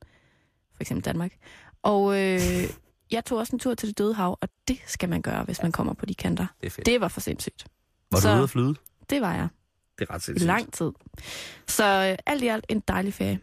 For 0.74 0.80
eksempel 0.80 1.04
Danmark. 1.04 1.32
Og 1.82 2.22
øh, 2.22 2.40
jeg 3.12 3.24
tog 3.24 3.38
også 3.38 3.56
en 3.56 3.58
tur 3.58 3.74
til 3.74 3.88
det 3.88 3.98
døde 3.98 4.14
hav, 4.14 4.38
og 4.40 4.48
det 4.68 4.78
skal 4.86 5.08
man 5.08 5.22
gøre, 5.22 5.44
hvis 5.44 5.62
man 5.62 5.72
kommer 5.72 5.92
på 5.92 6.06
de 6.06 6.14
kanter. 6.14 6.46
Det. 6.62 6.86
Det 6.86 7.00
var 7.00 7.08
for 7.08 7.20
sindssygt. 7.20 7.66
Var 8.10 8.18
du 8.18 8.22
så- 8.22 8.34
ude 8.34 8.42
at 8.42 8.50
flyde? 8.50 8.74
Det 9.10 9.20
var 9.20 9.34
jeg. 9.34 9.48
Det 9.98 10.08
er 10.08 10.14
ret 10.14 10.20
I 10.20 10.24
sindssygt. 10.24 10.46
lang 10.46 10.72
tid. 10.72 10.92
Så 11.68 11.84
øh, 11.84 12.18
alt 12.26 12.42
i 12.42 12.46
alt 12.46 12.64
en 12.68 12.80
dejlig 12.80 13.14
ferie. 13.14 13.40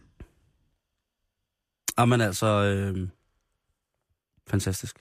Man 2.07 2.21
altså... 2.21 2.45
Øh, 2.47 3.07
fantastisk. 4.47 4.97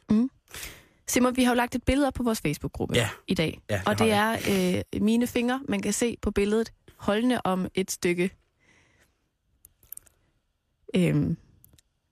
Simon, 1.07 1.37
vi 1.37 1.45
har 1.45 1.53
jo 1.53 1.57
lagt 1.57 1.75
et 1.75 1.85
billede 1.85 2.07
op 2.07 2.15
på 2.15 2.23
vores 2.23 2.41
Facebook-gruppe 2.41 2.95
Ja. 2.95 3.09
i 3.27 3.35
dag. 3.35 3.61
Ja, 3.71 3.83
og 3.87 3.99
det 3.99 4.11
er 4.13 4.33
øh, 4.95 5.03
mine 5.03 5.27
fingre, 5.27 5.61
man 5.69 5.83
kan 5.83 5.93
se 5.93 6.17
på 6.23 6.31
billedet, 6.31 6.73
holdende 6.97 7.41
om 7.45 7.69
et 7.75 7.91
stykke 7.91 8.31
øh, 10.97 11.37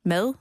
mad, 0.05 0.35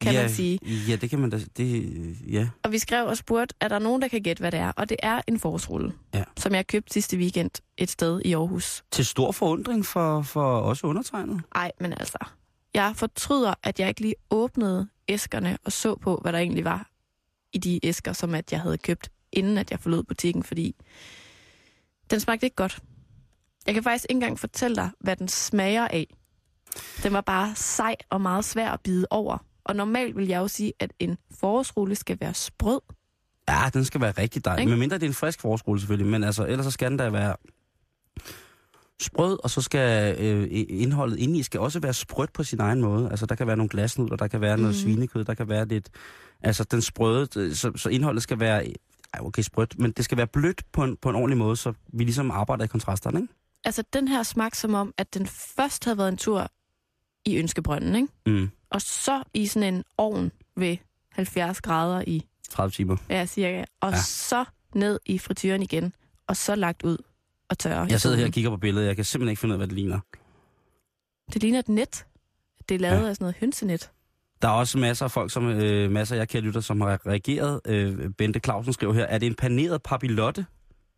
kan 0.00 0.12
ja, 0.12 0.20
man 0.20 0.30
sige. 0.30 0.58
Ja, 0.88 0.96
det 0.96 1.10
kan 1.10 1.18
man 1.18 1.30
da... 1.30 1.40
Det, 1.56 2.16
ja. 2.32 2.48
Og 2.62 2.72
vi 2.72 2.78
skrev 2.78 3.06
og 3.06 3.16
spurgte, 3.16 3.54
er 3.60 3.68
der 3.68 3.78
nogen, 3.78 4.02
der 4.02 4.08
kan 4.08 4.22
gætte, 4.22 4.40
hvad 4.40 4.52
det 4.52 4.60
er? 4.60 4.72
Og 4.76 4.88
det 4.88 4.96
er 5.02 5.20
en 5.28 5.40
forårsrulle, 5.40 5.92
Ja. 6.14 6.24
som 6.38 6.54
jeg 6.54 6.66
købte 6.66 6.92
sidste 6.92 7.16
weekend 7.16 7.50
et 7.76 7.90
sted 7.90 8.22
i 8.24 8.32
Aarhus. 8.34 8.84
Til 8.90 9.06
stor 9.06 9.32
forundring 9.32 9.86
for, 9.86 10.22
for 10.22 10.58
også 10.60 10.86
undertegnet. 10.86 11.42
Ej, 11.54 11.72
men 11.80 11.92
altså, 11.92 12.18
jeg 12.74 12.92
fortryder, 12.96 13.54
at 13.62 13.80
jeg 13.80 13.88
ikke 13.88 14.00
lige 14.00 14.14
åbnede 14.30 14.88
æskerne 15.08 15.58
og 15.64 15.72
så 15.72 15.94
på, 15.94 16.18
hvad 16.22 16.32
der 16.32 16.38
egentlig 16.38 16.64
var 16.64 16.90
i 17.52 17.58
de 17.58 17.80
æsker, 17.82 18.12
som 18.12 18.34
at 18.34 18.52
jeg 18.52 18.60
havde 18.60 18.78
købt, 18.78 19.10
inden 19.32 19.58
at 19.58 19.70
jeg 19.70 19.80
forlod 19.80 20.02
butikken, 20.02 20.42
fordi 20.42 20.74
den 22.10 22.20
smagte 22.20 22.46
ikke 22.46 22.56
godt. 22.56 22.78
Jeg 23.66 23.74
kan 23.74 23.82
faktisk 23.82 24.04
ikke 24.08 24.16
engang 24.16 24.38
fortælle 24.38 24.76
dig, 24.76 24.90
hvad 25.00 25.16
den 25.16 25.28
smager 25.28 25.88
af. 25.88 26.06
Den 27.02 27.12
var 27.12 27.20
bare 27.20 27.52
sej 27.56 27.96
og 28.10 28.20
meget 28.20 28.44
svær 28.44 28.70
at 28.70 28.80
bide 28.80 29.06
over. 29.10 29.38
Og 29.64 29.76
normalt 29.76 30.16
vil 30.16 30.26
jeg 30.26 30.38
jo 30.38 30.48
sige, 30.48 30.72
at 30.78 30.92
en 30.98 31.16
forårsrulle 31.40 31.94
skal 31.94 32.16
være 32.20 32.34
sprød. 32.34 32.80
Ja, 33.48 33.70
den 33.74 33.84
skal 33.84 34.00
være 34.00 34.10
rigtig 34.12 34.44
dejlig. 34.44 34.62
Ikke? 34.62 34.70
Men 34.70 34.78
mindre 34.78 34.96
det 34.98 35.02
er 35.02 35.08
en 35.08 35.14
frisk 35.14 35.40
forskole 35.40 35.80
selvfølgelig. 35.80 36.10
Men 36.10 36.24
altså, 36.24 36.46
ellers 36.46 36.64
så 36.64 36.70
skal 36.70 36.90
den 36.90 36.98
da 36.98 37.10
være 37.10 37.36
sprød, 39.02 39.38
og 39.44 39.50
så 39.50 39.60
skal 39.60 40.16
øh, 40.20 40.46
indholdet 40.68 41.18
indeni 41.18 41.42
skal 41.42 41.60
også 41.60 41.80
være 41.80 41.92
sprødt 41.94 42.32
på 42.32 42.42
sin 42.44 42.60
egen 42.60 42.80
måde. 42.80 43.10
Altså, 43.10 43.26
der 43.26 43.34
kan 43.34 43.46
være 43.46 43.56
nogle 43.56 43.68
glasnudler, 43.68 44.16
der 44.16 44.28
kan 44.28 44.40
være 44.40 44.56
noget 44.56 44.74
Mhm. 44.74 44.82
svinekød, 44.82 45.24
der 45.24 45.34
kan 45.34 45.48
være 45.48 45.68
lidt... 45.68 45.88
Altså, 46.42 46.64
den 46.64 46.82
sprøde... 46.82 47.54
Så, 47.54 47.72
så 47.76 47.88
indholdet 47.88 48.22
skal 48.22 48.40
være... 48.40 48.66
Ej, 49.14 49.20
okay, 49.20 49.42
sprødt, 49.42 49.78
men 49.78 49.90
det 49.92 50.04
skal 50.04 50.18
være 50.18 50.26
blødt 50.26 50.62
på 50.72 50.84
en, 50.84 50.96
på 50.96 51.08
en 51.10 51.14
ordentlig 51.16 51.38
måde, 51.38 51.56
så 51.56 51.72
vi 51.92 52.04
ligesom 52.04 52.30
arbejder 52.30 52.64
i 52.64 52.66
kontrasterne, 52.66 53.20
ikke? 53.20 53.34
Altså, 53.64 53.84
den 53.92 54.08
her 54.08 54.22
smagte 54.22 54.58
som 54.58 54.74
om, 54.74 54.94
at 54.98 55.14
den 55.14 55.26
først 55.26 55.84
havde 55.84 55.98
været 55.98 56.08
en 56.08 56.16
tur 56.16 56.50
i 57.24 57.38
Ønskebrønden, 57.38 57.94
ikke? 57.94 58.08
Mm. 58.26 58.50
og 58.70 58.82
så 58.82 59.22
i 59.34 59.46
sådan 59.46 59.74
en 59.74 59.84
ovn 59.98 60.32
ved 60.56 60.76
70 61.12 61.60
grader 61.60 62.04
i, 62.06 62.26
30 62.50 62.70
timer. 62.70 62.96
ja, 63.10 63.26
cirka, 63.26 63.64
og 63.80 63.90
Ja. 63.90 63.96
ja. 63.96 64.02
så 64.02 64.44
ned 64.74 65.00
i 65.06 65.18
frityren 65.18 65.62
igen, 65.62 65.92
og 66.26 66.36
så 66.36 66.54
lagt 66.54 66.82
ud 66.82 66.96
og 67.48 67.58
tørre. 67.58 67.86
Jeg 67.90 68.00
sidder 68.00 68.16
her 68.16 68.26
og 68.26 68.32
kigger 68.32 68.50
på 68.50 68.56
billedet, 68.56 68.86
jeg 68.86 68.96
kan 68.96 69.04
simpelthen 69.04 69.30
ikke 69.30 69.40
finde 69.40 69.52
ud 69.52 69.54
af, 69.54 69.58
hvad 69.58 69.66
det 69.66 69.74
ligner. 69.76 70.00
Det 71.32 71.42
ligner 71.42 71.58
et 71.58 71.68
net. 71.68 72.06
Det 72.68 72.74
er 72.74 72.78
lavet 72.78 72.96
Ja. 72.96 73.02
ja. 73.02 73.08
af 73.08 73.16
sådan 73.16 73.24
noget 73.24 73.36
hønsenet. 73.40 73.90
Der 74.42 74.48
er 74.48 74.52
også 74.52 74.78
masser 74.78 75.04
af 75.04 75.10
folk, 75.10 75.32
som, 75.32 75.48
øh, 75.48 75.90
masser 75.90 76.14
af 76.14 76.18
jer 76.18 76.24
kære 76.24 76.42
lytter, 76.42 76.60
som 76.60 76.80
har 76.80 77.06
reageret. 77.06 77.60
Øh, 77.66 78.10
Bente 78.10 78.40
Clausen 78.44 78.72
skriver 78.72 78.92
her, 78.92 79.04
er 79.04 79.18
det 79.18 79.26
en 79.26 79.34
paneret 79.34 79.82
papillotte? 79.82 80.46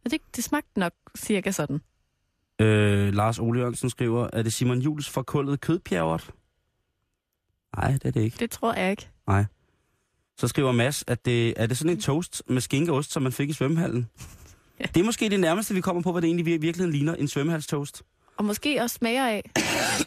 Og 0.04 0.10
det, 0.10 0.20
det 0.36 0.44
smagte 0.44 0.80
nok 0.80 0.92
cirka 1.18 1.50
sådan. 1.50 1.80
Øh, 2.62 3.14
Lars 3.14 3.38
Ole 3.38 3.60
Jørgensen 3.60 3.90
skriver, 3.90 4.28
er 4.32 4.42
det 4.42 4.52
Simon 4.52 4.78
Jules 4.78 5.08
forkullede 5.08 5.56
kødpjerret? 5.56 6.30
Nej, 7.76 7.92
det 7.92 8.04
er 8.04 8.10
det 8.10 8.20
ikke. 8.20 8.36
Det 8.38 8.50
tror 8.50 8.74
jeg 8.74 8.90
ikke. 8.90 9.08
Så 10.38 10.48
skriver 10.48 10.72
Mads, 10.72 11.04
at 11.06 11.24
det, 11.24 11.54
er 11.56 11.66
det 11.66 11.78
sådan 11.78 11.90
en 11.90 12.00
toast 12.00 12.42
med 12.48 12.60
skinkeost, 12.60 13.12
som 13.12 13.22
man 13.22 13.32
fik 13.32 13.50
i 13.50 13.52
svømmehallen? 13.52 14.08
Ja. 14.80 14.84
Det 14.94 15.00
er 15.00 15.04
måske 15.04 15.28
det 15.30 15.40
nærmeste, 15.40 15.74
vi 15.74 15.80
kommer 15.80 16.02
på, 16.02 16.12
hvad 16.12 16.22
det 16.22 16.28
egentlig 16.28 16.46
vir- 16.54 16.58
virkeligheden 16.60 16.92
ligner. 16.92 17.14
En 17.14 17.28
svømmehalstoast. 17.28 18.02
Og 18.36 18.44
måske 18.44 18.80
også 18.82 18.94
smager 18.94 19.26
af, 19.26 19.50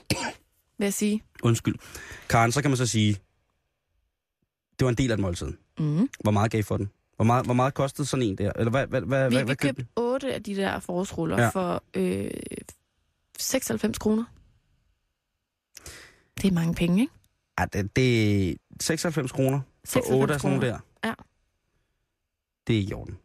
vil 0.78 0.86
jeg 0.86 0.94
sige. 0.94 1.24
Undskyld. 1.44 1.76
Karen, 2.30 2.52
så 2.52 2.62
kan 2.62 2.72
man 2.72 2.78
så 2.78 2.86
sige, 2.88 3.14
det 4.80 4.86
var 4.86 4.90
en 4.90 4.96
del 4.98 5.12
af 5.12 5.16
et 5.16 5.20
måltid. 5.22 5.54
Mm. 5.80 6.10
Hvor 6.20 6.32
meget 6.32 6.52
gav 6.52 6.60
I 6.60 6.64
for 6.64 6.78
den? 6.78 6.90
Hvor 7.16 7.26
meget, 7.26 7.46
hvor 7.46 7.54
meget 7.54 7.74
kostede 7.74 8.08
sådan 8.08 8.26
en 8.26 8.38
der? 8.38 8.52
Eller 8.56 8.70
hvad, 8.72 8.88
hvad, 8.88 9.02
hvad, 9.02 9.30
Vi, 9.30 9.36
hvad, 9.36 9.46
vi 9.46 9.56
købte 9.56 9.86
otte 9.96 10.34
af 10.34 10.44
de 10.44 10.56
der 10.56 10.80
forårsruller 10.80 11.42
Ja. 11.42 11.50
for 11.50 11.84
øh, 11.94 12.32
96 13.40 13.98
kroner. 13.98 14.24
Det 16.42 16.48
er 16.48 16.52
mange 16.52 16.76
penge, 16.76 17.02
ikke? 17.02 17.14
Ja, 17.60 17.66
det, 17.74 17.96
det 17.96 18.50
er 18.50 18.56
96 18.82 19.32
kroner 19.32 19.60
for 19.86 20.00
96 20.00 20.22
8 20.22 20.34
af 20.34 20.42
sådan 20.42 20.62
der. 20.62 20.80
Ja. 21.04 21.14
Det 22.68 22.78
er 22.78 22.82
i 22.82 22.94
orden. 22.94 23.18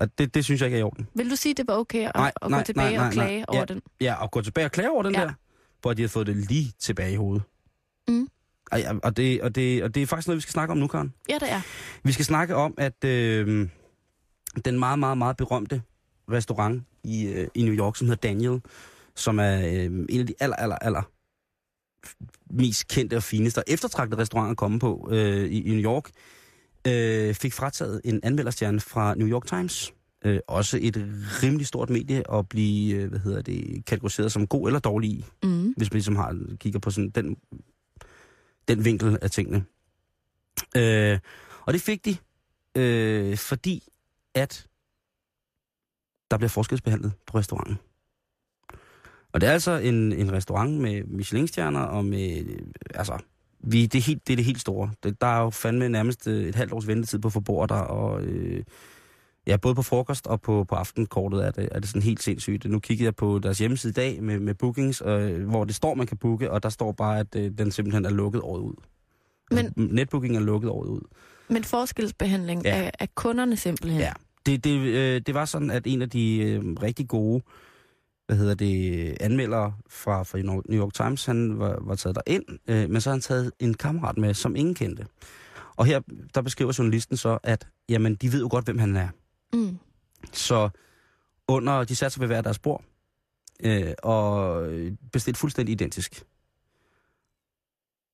Og 0.00 0.18
det, 0.18 0.34
det 0.34 0.44
synes 0.44 0.60
jeg 0.60 0.66
ikke 0.66 0.76
er 0.76 0.80
i 0.80 0.82
orden. 0.82 1.08
Vil 1.14 1.30
du 1.30 1.36
sige, 1.36 1.54
det 1.54 1.68
var 1.68 1.74
okay 1.74 2.06
at, 2.06 2.12
Nej, 2.14 2.32
at 2.42 2.50
nej, 2.50 2.60
gå 2.60 2.64
tilbage 2.64 2.90
nej, 2.90 2.96
nej, 2.96 3.06
og 3.06 3.12
klage 3.12 3.36
nej. 3.38 3.44
over 3.48 3.58
Ja. 3.58 3.64
den? 3.64 3.82
Ja, 4.00 4.14
og 4.14 4.30
gå 4.30 4.42
tilbage 4.42 4.64
og 4.64 4.70
klage 4.72 4.90
over 4.90 5.02
den 5.02 5.14
Ja. 5.14 5.20
der, 5.20 5.32
hvor 5.80 5.94
de 5.94 6.02
har 6.02 6.08
fået 6.08 6.26
det 6.26 6.36
lige 6.36 6.72
tilbage 6.78 7.12
i 7.12 7.16
hovedet. 7.16 7.42
Mm. 8.08 8.28
Ej, 8.72 8.78
ja, 8.78 8.92
og, 9.02 9.16
det, 9.16 9.42
og, 9.42 9.54
det, 9.54 9.82
og 9.82 9.94
det 9.94 10.02
er 10.02 10.06
faktisk 10.06 10.28
noget, 10.28 10.36
vi 10.36 10.42
skal 10.42 10.52
snakke 10.52 10.72
om 10.72 10.78
nu, 10.78 10.86
Karen. 10.86 11.14
Ja, 11.28 11.34
det 11.34 11.52
er. 11.52 11.60
Vi 12.04 12.12
skal 12.12 12.24
snakke 12.24 12.54
om, 12.54 12.74
at 12.78 13.04
øh, 13.04 13.68
den 14.64 14.78
meget, 14.78 14.98
meget, 14.98 15.18
meget 15.18 15.36
berømte 15.36 15.82
restaurant 16.32 16.82
i, 17.04 17.26
øh, 17.26 17.48
i 17.54 17.62
New 17.62 17.74
York, 17.74 17.96
som 17.96 18.06
hedder 18.06 18.28
Daniel, 18.28 18.60
som 19.16 19.38
er 19.38 19.58
øh, 19.66 19.84
en 20.08 20.20
af 20.20 20.26
de 20.26 20.34
aller, 20.40 20.56
aller, 20.56 20.76
aller 20.76 21.02
mest 22.50 22.88
kendte 22.88 23.16
og 23.16 23.22
fineste 23.22 23.58
og 23.58 23.64
eftertragtede 23.66 24.20
restauranter 24.20 24.50
at 24.50 24.56
komme 24.56 24.78
på 24.78 25.08
øh, 25.12 25.44
i, 25.48 25.62
i 25.62 25.70
New 25.70 25.82
York, 25.84 26.10
øh, 26.86 27.34
fik 27.34 27.52
frataget 27.52 28.00
en 28.04 28.20
anmelderstjerne 28.22 28.80
fra 28.80 29.14
New 29.14 29.28
York 29.28 29.46
Times. 29.46 29.92
Øh, 30.24 30.38
også 30.48 30.78
et 30.82 30.96
rimelig 31.42 31.66
stort 31.66 31.90
medie 31.90 32.34
at 32.34 32.48
blive, 32.48 32.94
øh, 32.96 33.08
hvad 33.08 33.18
hedder 33.18 33.42
det, 33.42 33.84
kategoriseret 33.86 34.32
som 34.32 34.46
god 34.46 34.68
eller 34.68 34.80
dårlig 34.80 35.10
i, 35.10 35.24
Mm. 35.42 35.74
hvis 35.76 35.90
man 35.90 35.96
ligesom 35.96 36.16
har, 36.16 36.38
kigger 36.60 36.78
på 36.78 36.90
sådan 36.90 37.10
den, 37.10 37.36
den 38.68 38.84
vinkel 38.84 39.18
af 39.22 39.30
tingene. 39.30 39.64
Øh, 40.76 41.18
og 41.60 41.72
det 41.72 41.82
fik 41.82 42.04
de, 42.04 42.16
øh, 42.74 43.36
fordi 43.36 43.88
at 44.34 44.66
der 46.30 46.36
bliver 46.36 46.48
forskelsbehandlet 46.48 47.12
på 47.26 47.38
restauranten. 47.38 47.78
Og 49.32 49.40
det 49.40 49.48
er 49.48 49.52
altså 49.52 49.70
en, 49.70 50.12
en 50.12 50.32
restaurant 50.32 50.80
med 50.80 51.04
Michelin-stjerner 51.04 51.80
og 51.80 52.04
med, 52.04 52.44
øh, 52.44 52.66
altså, 52.94 53.18
vi, 53.60 53.86
det, 53.86 53.98
er 53.98 54.02
helt, 54.02 54.26
det 54.26 54.32
er 54.32 54.36
det 54.36 54.44
helt 54.44 54.60
store. 54.60 54.90
Det, 55.02 55.20
der 55.20 55.26
er 55.26 55.40
jo 55.40 55.50
fandme 55.50 55.88
nærmest 55.88 56.26
øh, 56.26 56.48
et 56.48 56.54
halvt 56.54 56.72
års 56.72 56.86
ventetid 56.86 57.18
på 57.18 57.30
forbordet 57.30 57.70
der, 57.70 57.80
og 57.80 58.22
øh, 58.22 58.64
ja, 59.48 59.56
både 59.56 59.74
på 59.74 59.82
frokost 59.82 60.26
og 60.26 60.40
på, 60.40 60.64
på 60.64 60.74
aftenkortet 60.74 61.46
er 61.46 61.50
det, 61.50 61.68
er 61.72 61.80
det 61.80 61.88
sådan 61.88 62.02
helt 62.02 62.22
sindssygt. 62.22 62.64
Nu 62.64 62.78
kiggede 62.78 63.04
jeg 63.04 63.16
på 63.16 63.38
deres 63.38 63.58
hjemmeside 63.58 63.90
i 63.90 63.94
dag 63.94 64.22
med, 64.22 64.38
med 64.38 64.54
bookings, 64.54 65.02
øh, 65.06 65.48
hvor 65.48 65.64
det 65.64 65.74
står, 65.74 65.94
man 65.94 66.06
kan 66.06 66.16
booke, 66.16 66.50
og 66.50 66.62
der 66.62 66.68
står 66.68 66.92
bare, 66.92 67.18
at 67.18 67.36
øh, 67.36 67.50
den 67.58 67.70
simpelthen 67.70 68.04
er 68.04 68.10
lukket 68.10 68.40
året 68.42 68.60
ud. 68.60 68.74
Men- 69.50 69.58
Altså, 69.58 69.72
netbooking 69.76 70.36
er 70.36 70.40
lukket 70.40 70.70
året 70.70 70.88
ud. 70.88 71.00
Men 71.48 71.64
forskelsbehandling 71.64 72.64
ja. 72.64 72.76
af, 72.76 72.90
af 72.98 73.14
kunderne 73.14 73.56
simpelthen. 73.56 74.00
Ja. 74.00 74.12
Det, 74.46 74.64
det, 74.64 74.78
øh, 74.80 75.20
det 75.26 75.34
var 75.34 75.44
sådan, 75.44 75.70
at 75.70 75.82
en 75.86 76.02
af 76.02 76.10
de 76.10 76.36
øh, 76.38 76.62
rigtig 76.82 77.08
gode 77.08 77.42
hvad 78.26 78.36
hedder 78.36 78.54
det, 78.54 79.16
anmeldere 79.20 79.74
fra, 79.90 80.22
fra 80.22 80.38
New 80.38 80.62
York 80.84 80.94
Times, 80.94 81.24
han 81.26 81.58
var, 81.58 81.78
var 81.80 81.94
taget 81.94 82.16
derind, 82.26 82.44
øh, 82.68 82.90
men 82.90 83.00
så 83.00 83.10
har 83.10 83.14
han 83.14 83.20
taget 83.20 83.52
en 83.58 83.74
kammerat 83.74 84.18
med, 84.18 84.34
som 84.34 84.56
ingen 84.56 84.74
kendte. 84.74 85.06
Og 85.76 85.86
her, 85.86 86.00
der 86.34 86.42
beskriver 86.42 86.72
journalisten 86.78 87.16
så, 87.16 87.38
at 87.42 87.66
jamen, 87.88 88.14
de 88.14 88.32
ved 88.32 88.40
jo 88.40 88.48
godt, 88.50 88.64
hvem 88.64 88.78
han 88.78 88.96
er. 88.96 89.08
Mm. 89.52 89.78
Så 90.32 90.68
under, 91.48 91.84
de 91.84 91.96
satte 91.96 92.14
sig 92.14 92.20
ved 92.20 92.26
hver 92.26 92.40
deres 92.40 92.58
bord, 92.58 92.84
øh, 93.60 93.92
og 94.02 94.62
bestilte 95.12 95.40
fuldstændig 95.40 95.72
identisk. 95.72 96.24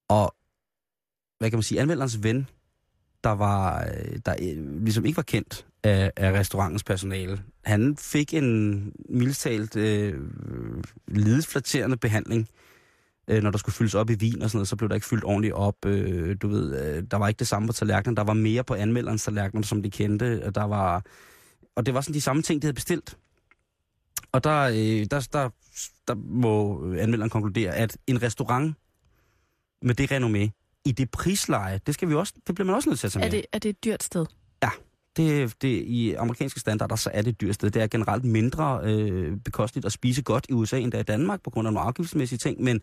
Og, 0.08 0.34
hvad 1.38 1.50
kan 1.50 1.56
man 1.56 1.62
sige, 1.62 1.80
anmelderens 1.80 2.22
ven 2.22 2.48
der 3.24 3.30
var 3.30 3.84
øh, 3.84 4.18
der 4.26 4.34
øh, 4.42 4.82
ligesom 4.82 5.04
ikke 5.04 5.16
var 5.16 5.22
kendt 5.22 5.66
af, 5.82 6.12
af 6.16 6.32
restaurantens 6.32 6.84
personale. 6.84 7.42
Han 7.64 7.96
fik 7.96 8.34
en 8.34 8.92
mildtalt 9.08 9.76
øh, 9.76 10.20
lidesflaterende 11.08 11.96
behandling, 11.96 12.48
øh, 13.28 13.42
når 13.42 13.50
der 13.50 13.58
skulle 13.58 13.74
fyldes 13.74 13.94
op 13.94 14.10
i 14.10 14.14
vin 14.14 14.42
og 14.42 14.50
sådan 14.50 14.58
noget, 14.58 14.68
så 14.68 14.76
blev 14.76 14.88
der 14.88 14.94
ikke 14.94 15.06
fyldt 15.06 15.24
ordentligt 15.24 15.54
op. 15.54 15.86
Øh, 15.86 16.36
du 16.42 16.48
ved, 16.48 16.96
øh, 16.96 17.04
der 17.10 17.16
var 17.16 17.28
ikke 17.28 17.38
det 17.38 17.48
samme 17.48 17.68
på 17.68 17.72
tallerkenen. 17.72 18.16
Der 18.16 18.24
var 18.24 18.32
mere 18.32 18.64
på 18.64 18.74
anmelderens 18.74 19.24
tallerkener, 19.24 19.62
som 19.62 19.82
de 19.82 19.90
kendte. 19.90 20.50
Der 20.50 20.64
var, 20.64 21.04
og 21.76 21.86
det 21.86 21.94
var 21.94 22.00
sådan 22.00 22.14
de 22.14 22.20
samme 22.20 22.42
ting, 22.42 22.62
de 22.62 22.66
havde 22.66 22.74
bestilt. 22.74 23.16
Og 24.32 24.44
der, 24.44 24.60
øh, 24.60 25.06
der, 25.10 25.28
der, 25.32 25.48
der 26.08 26.14
må 26.14 26.82
anmelderen 26.94 27.30
konkludere, 27.30 27.74
at 27.74 27.96
en 28.06 28.22
restaurant 28.22 28.74
med 29.82 29.94
det 29.94 30.12
renommé, 30.12 30.60
i 30.84 30.92
det 30.92 31.10
prisleje, 31.10 31.80
det, 31.86 31.94
skal 31.94 32.08
vi 32.08 32.14
også, 32.14 32.32
det 32.46 32.54
bliver 32.54 32.66
man 32.66 32.74
også 32.74 32.88
nødt 32.88 33.00
til 33.00 33.06
at 33.06 33.12
tage 33.12 33.20
med. 33.20 33.26
Er 33.26 33.30
det, 33.30 33.46
er 33.52 33.58
det 33.58 33.68
et 33.68 33.84
dyrt 33.84 34.02
sted? 34.02 34.26
Det, 35.16 35.54
det, 35.62 35.68
I 35.68 36.14
amerikanske 36.14 36.60
standarder, 36.60 36.96
så 36.96 37.10
er 37.14 37.22
det 37.22 37.30
et 37.30 37.40
dyrt 37.40 37.54
sted. 37.54 37.70
Det 37.70 37.82
er 37.82 37.86
generelt 37.86 38.24
mindre 38.24 38.80
øh, 38.84 39.36
bekosteligt 39.36 39.86
at 39.86 39.92
spise 39.92 40.22
godt 40.22 40.46
i 40.48 40.52
USA, 40.52 40.78
end 40.78 40.92
der 40.92 40.98
i 40.98 41.02
Danmark, 41.02 41.42
på 41.42 41.50
grund 41.50 41.68
af 41.68 41.74
nogle 41.74 41.86
afgiftsmæssige 41.86 42.38
ting, 42.38 42.62
men, 42.62 42.80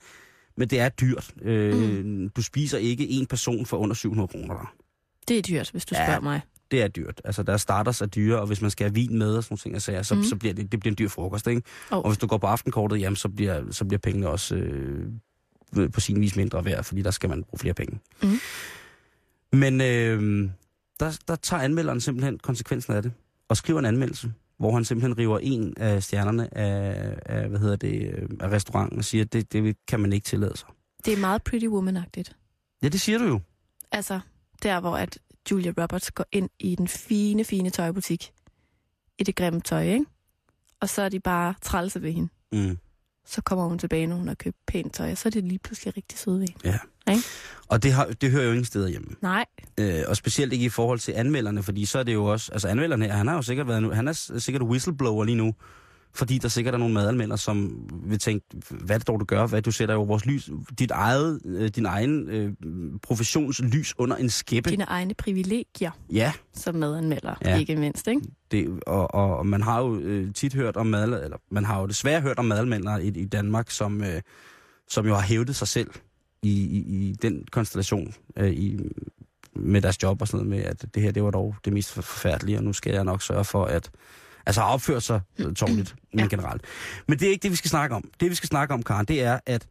men 0.58 0.68
det 0.68 0.80
er 0.80 0.90
dyrt. 0.90 1.34
Øh, 1.42 2.04
mm. 2.06 2.30
Du 2.30 2.42
spiser 2.42 2.78
ikke 2.78 3.10
en 3.10 3.26
person 3.26 3.66
for 3.66 3.78
under 3.78 3.96
700 3.96 4.28
kroner 4.28 4.54
der. 4.56 4.74
Det 5.28 5.38
er 5.38 5.42
dyrt, 5.42 5.72
hvis 5.72 5.86
du 5.86 5.96
Ja. 5.96 6.06
spørger 6.06 6.22
mig. 6.22 6.42
Det 6.72 6.82
er 6.82 6.88
dyrt. 6.88 7.22
Altså, 7.26 7.44
der 7.44 7.58
starter 7.58 8.02
er 8.02 8.06
dyre, 8.06 8.40
og 8.40 8.48
hvis 8.48 8.62
man 8.62 8.72
skal 8.72 8.84
have 8.86 8.94
vin 8.94 9.18
med 9.18 9.36
og 9.36 9.44
sådan 9.44 9.54
nogle 9.54 9.60
ting, 9.60 9.74
jeg 9.74 9.82
sagde, 9.82 10.04
så, 10.04 10.16
mm. 10.16 10.24
så 10.24 10.36
bliver 10.36 10.54
det, 10.54 10.72
det 10.72 10.80
bliver 10.80 10.92
en 10.92 10.98
dyr 11.00 11.08
frokost, 11.10 11.48
ikke? 11.48 11.62
Oh. 11.92 11.98
Og 11.98 12.08
hvis 12.10 12.18
du 12.18 12.28
går 12.28 12.38
på 12.38 12.48
aftenkortet, 12.48 13.00
jamen, 13.00 13.16
så 13.16 13.30
bliver, 13.30 13.72
så 13.72 13.86
bliver 13.86 14.00
pengene 14.00 14.28
også 14.30 14.56
øh, 14.56 15.08
på 15.94 16.00
sin 16.00 16.22
vis 16.22 16.36
mindre 16.36 16.66
værd, 16.66 16.84
fordi 16.84 17.02
der 17.02 17.12
skal 17.12 17.30
man 17.30 17.44
bruge 17.44 17.60
flere 17.60 17.74
penge. 17.74 18.00
Mhm. 18.24 18.40
Men 19.54 19.82
øh, 19.82 20.50
der, 21.00 21.20
der 21.28 21.36
tager 21.36 21.64
anmelderen 21.64 22.02
simpelthen 22.02 22.40
konsekvensen 22.40 22.94
af 22.94 23.04
det, 23.04 23.12
og 23.50 23.58
skriver 23.58 23.80
en 23.80 23.86
anmeldelse, 23.86 24.34
hvor 24.62 24.74
han 24.74 24.86
simpelthen 24.86 25.18
river 25.18 25.40
en 25.40 25.74
af 25.78 26.04
stjernerne 26.04 26.58
af, 26.58 27.16
af 27.26 27.50
hvad 27.50 27.60
hedder 27.60 27.76
det, 27.76 28.14
øh, 28.14 28.30
af 28.40 28.50
restauranten 28.50 28.98
og 28.98 29.06
siger, 29.06 29.24
at 29.24 29.34
det, 29.34 29.54
det 29.54 29.76
kan 29.88 30.00
man 30.00 30.14
ikke 30.14 30.26
tillade 30.26 30.58
sig. 30.58 30.68
Det 31.06 31.14
er 31.14 31.18
meget 31.18 31.44
Pretty 31.44 31.66
Woman-agtigt. 31.68 32.36
Ja, 32.84 32.88
det 32.88 33.02
siger 33.02 33.18
du 33.18 33.26
jo. 33.26 33.40
Altså, 33.92 34.20
der 34.64 34.80
hvor 34.80 34.98
at 34.98 35.20
Julia 35.52 35.74
Roberts 35.82 36.12
går 36.12 36.26
ind 36.32 36.50
i 36.60 36.76
den 36.76 36.88
fine, 36.88 37.44
fine 37.44 37.70
tøjbutik. 37.70 38.32
I 39.20 39.24
det 39.24 39.36
grimme 39.36 39.62
tøj, 39.62 39.84
ikke? 39.84 40.06
Og 40.80 40.90
så 40.90 41.02
er 41.02 41.10
de 41.10 41.20
bare 41.20 41.54
trælse 41.62 42.02
ved 42.02 42.12
hende. 42.12 42.30
Mm. 42.52 42.78
Så 43.32 43.42
kommer 43.42 43.66
hun 43.68 43.80
tilbage, 43.80 44.08
når 44.08 44.16
hun 44.16 44.28
har 44.28 44.36
købt 44.36 44.58
pænt 44.68 44.94
tøj, 44.94 45.12
og 45.12 45.18
så 45.18 45.30
er 45.30 45.32
det 45.32 45.44
lige 45.44 45.60
pludselig 45.64 45.98
rigtig 45.98 46.20
søde 46.20 46.40
hende. 46.40 46.54
Ja. 46.64 46.78
Ikke? 47.12 47.24
Og 47.68 47.84
det, 47.84 47.94
har, 47.94 48.06
det 48.06 48.32
hører 48.32 48.44
jo 48.44 48.50
ingen 48.50 48.66
steder 48.66 48.88
hjemme. 48.88 49.08
Nej, 49.22 49.46
Øh, 49.78 50.04
og 50.08 50.18
specielt 50.18 50.54
ikke 50.54 50.66
i 50.66 50.70
forhold 50.70 51.00
til 51.00 51.12
anmelderne, 51.12 51.64
fordi 51.64 51.86
så 51.86 52.00
er 52.00 52.04
det 52.04 52.14
jo 52.14 52.26
også... 52.26 52.52
Altså 52.52 52.68
anmelderen 52.68 53.02
her, 53.02 53.14
han 53.14 53.28
har 53.28 53.36
jo 53.36 53.42
sikkert 53.42 53.68
været 53.68 53.96
han 53.96 54.08
er 54.08 54.40
sikkert 54.40 54.64
whistleblower 54.64 55.24
lige 55.24 55.36
nu, 55.36 55.54
fordi 56.14 56.38
der 56.38 56.48
sikkert 56.48 56.74
er 56.74 56.78
nogle 56.78 56.94
madanmeldere, 56.94 57.38
som 57.38 57.88
vil 58.04 58.20
tænke, 58.20 58.46
hvad 58.70 59.00
det 59.00 59.08
dog, 59.08 59.20
du 59.20 59.26
gør? 59.26 59.48
Hvad 59.48 59.62
du 59.62 59.72
sætter 59.72 59.96
jo 59.96 60.04
vores 60.04 60.26
lys, 60.26 60.50
dit 60.80 60.92
eget, 60.92 61.42
øh, 61.46 61.68
din 61.70 61.86
egen 61.86 62.30
øh, 62.30 62.54
professionslys 63.04 63.94
under 63.98 64.16
en 64.16 64.30
skæppe. 64.30 64.70
dine 64.70 64.84
egne 64.84 65.14
privilegier 65.14 65.92
Ja, 66.12 66.34
som 66.54 66.76
medanmelder, 66.76 67.36
Ja. 67.46 67.58
ikke 67.60 67.76
mindst, 67.76 68.08
ikke? 68.08 68.22
det, 68.52 68.80
og, 68.88 69.14
og, 69.14 69.38
og 69.38 69.48
man 69.48 69.62
har 69.62 69.82
jo 69.82 70.00
øh, 70.00 70.34
tit 70.34 70.54
hørt 70.54 70.78
om 70.78 70.88
mad, 70.88 71.04
eller 71.24 71.38
man 71.52 71.66
har 71.66 71.80
jo 71.82 71.86
desværre 71.88 72.22
hørt 72.22 72.40
om 72.40 72.46
madanmeldere 72.46 73.04
i, 73.04 73.08
i 73.08 73.26
Danmark, 73.26 73.70
som, 73.70 74.04
øh, 74.04 74.22
som 74.90 75.08
jo 75.08 75.14
har 75.16 75.22
hævdet 75.22 75.56
sig 75.56 75.68
selv 75.68 75.90
i, 76.44 76.52
i, 76.52 76.78
i 76.80 77.16
den 77.22 77.46
konstellation 77.52 78.14
øh, 78.38 78.52
i, 78.52 78.80
med 79.56 79.82
deres 79.82 80.04
job 80.04 80.22
og 80.22 80.28
sådan 80.28 80.46
noget 80.48 80.62
med, 80.64 80.70
at 80.72 80.86
det 80.96 81.04
her, 81.04 81.12
det 81.12 81.24
var 81.24 81.32
dog 81.32 81.56
det 81.66 81.74
mest 81.74 81.92
forfærdelige, 81.92 82.58
og 82.58 82.64
nu 82.64 82.74
skal 82.74 82.94
jeg 82.94 83.04
nok 83.04 83.22
sørge 83.22 83.44
for 83.46 83.66
at 83.66 83.92
altså 84.46 84.62
opføre 84.62 85.02
sig 85.02 85.22
øh, 85.40 85.54
tårligt, 85.54 85.96
men 86.14 86.20
Ja. 86.20 86.28
generelt. 86.28 86.62
Men 87.08 87.20
det 87.20 87.28
er 87.28 87.32
ikke 87.32 87.44
det, 87.44 87.52
vi 87.52 87.56
skal 87.56 87.70
snakke 87.70 87.96
om. 87.96 88.04
Det, 88.20 88.30
vi 88.30 88.36
skal 88.36 88.48
snakke 88.50 88.74
om, 88.74 88.84
Karen, 88.84 89.06
det 89.06 89.22
er, 89.24 89.40
at 89.46 89.68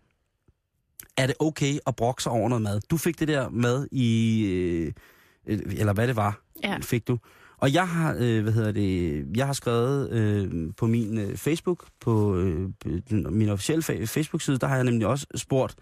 er 1.17 1.27
det 1.27 1.37
okay 1.39 1.79
at 1.87 1.97
brokke 1.97 2.23
sig 2.23 2.33
over 2.33 2.49
noget 2.49 2.63
mad? 2.63 2.81
Du 2.91 2.97
fik 2.97 3.19
det 3.21 3.29
der 3.29 3.49
mad 3.49 3.87
i, 3.93 4.43
øh, 4.47 4.93
øh, 5.47 5.59
eller 5.77 5.93
hvad 5.93 6.09
det 6.09 6.17
var, 6.17 6.41
Ja. 6.65 6.79
fik 6.83 7.09
du. 7.09 7.19
Og 7.57 7.73
jeg 7.75 7.89
har, 7.89 8.17
øh, 8.19 8.43
hvad 8.43 8.53
hedder 8.53 8.73
det, 8.73 9.27
jeg 9.37 9.47
har 9.47 9.53
skrevet 9.53 10.11
øh, 10.11 10.73
på 10.77 10.87
min 10.87 11.19
øh, 11.19 11.37
Facebook, 11.37 11.87
på 12.01 12.37
øh, 12.37 12.69
den, 13.11 13.27
min 13.39 13.49
officielle 13.49 13.83
fa- 13.85 14.05
Facebook-side, 14.05 14.59
der 14.59 14.67
har 14.67 14.75
jeg 14.75 14.85
nemlig 14.85 15.07
også 15.07 15.27
spurgt, 15.35 15.75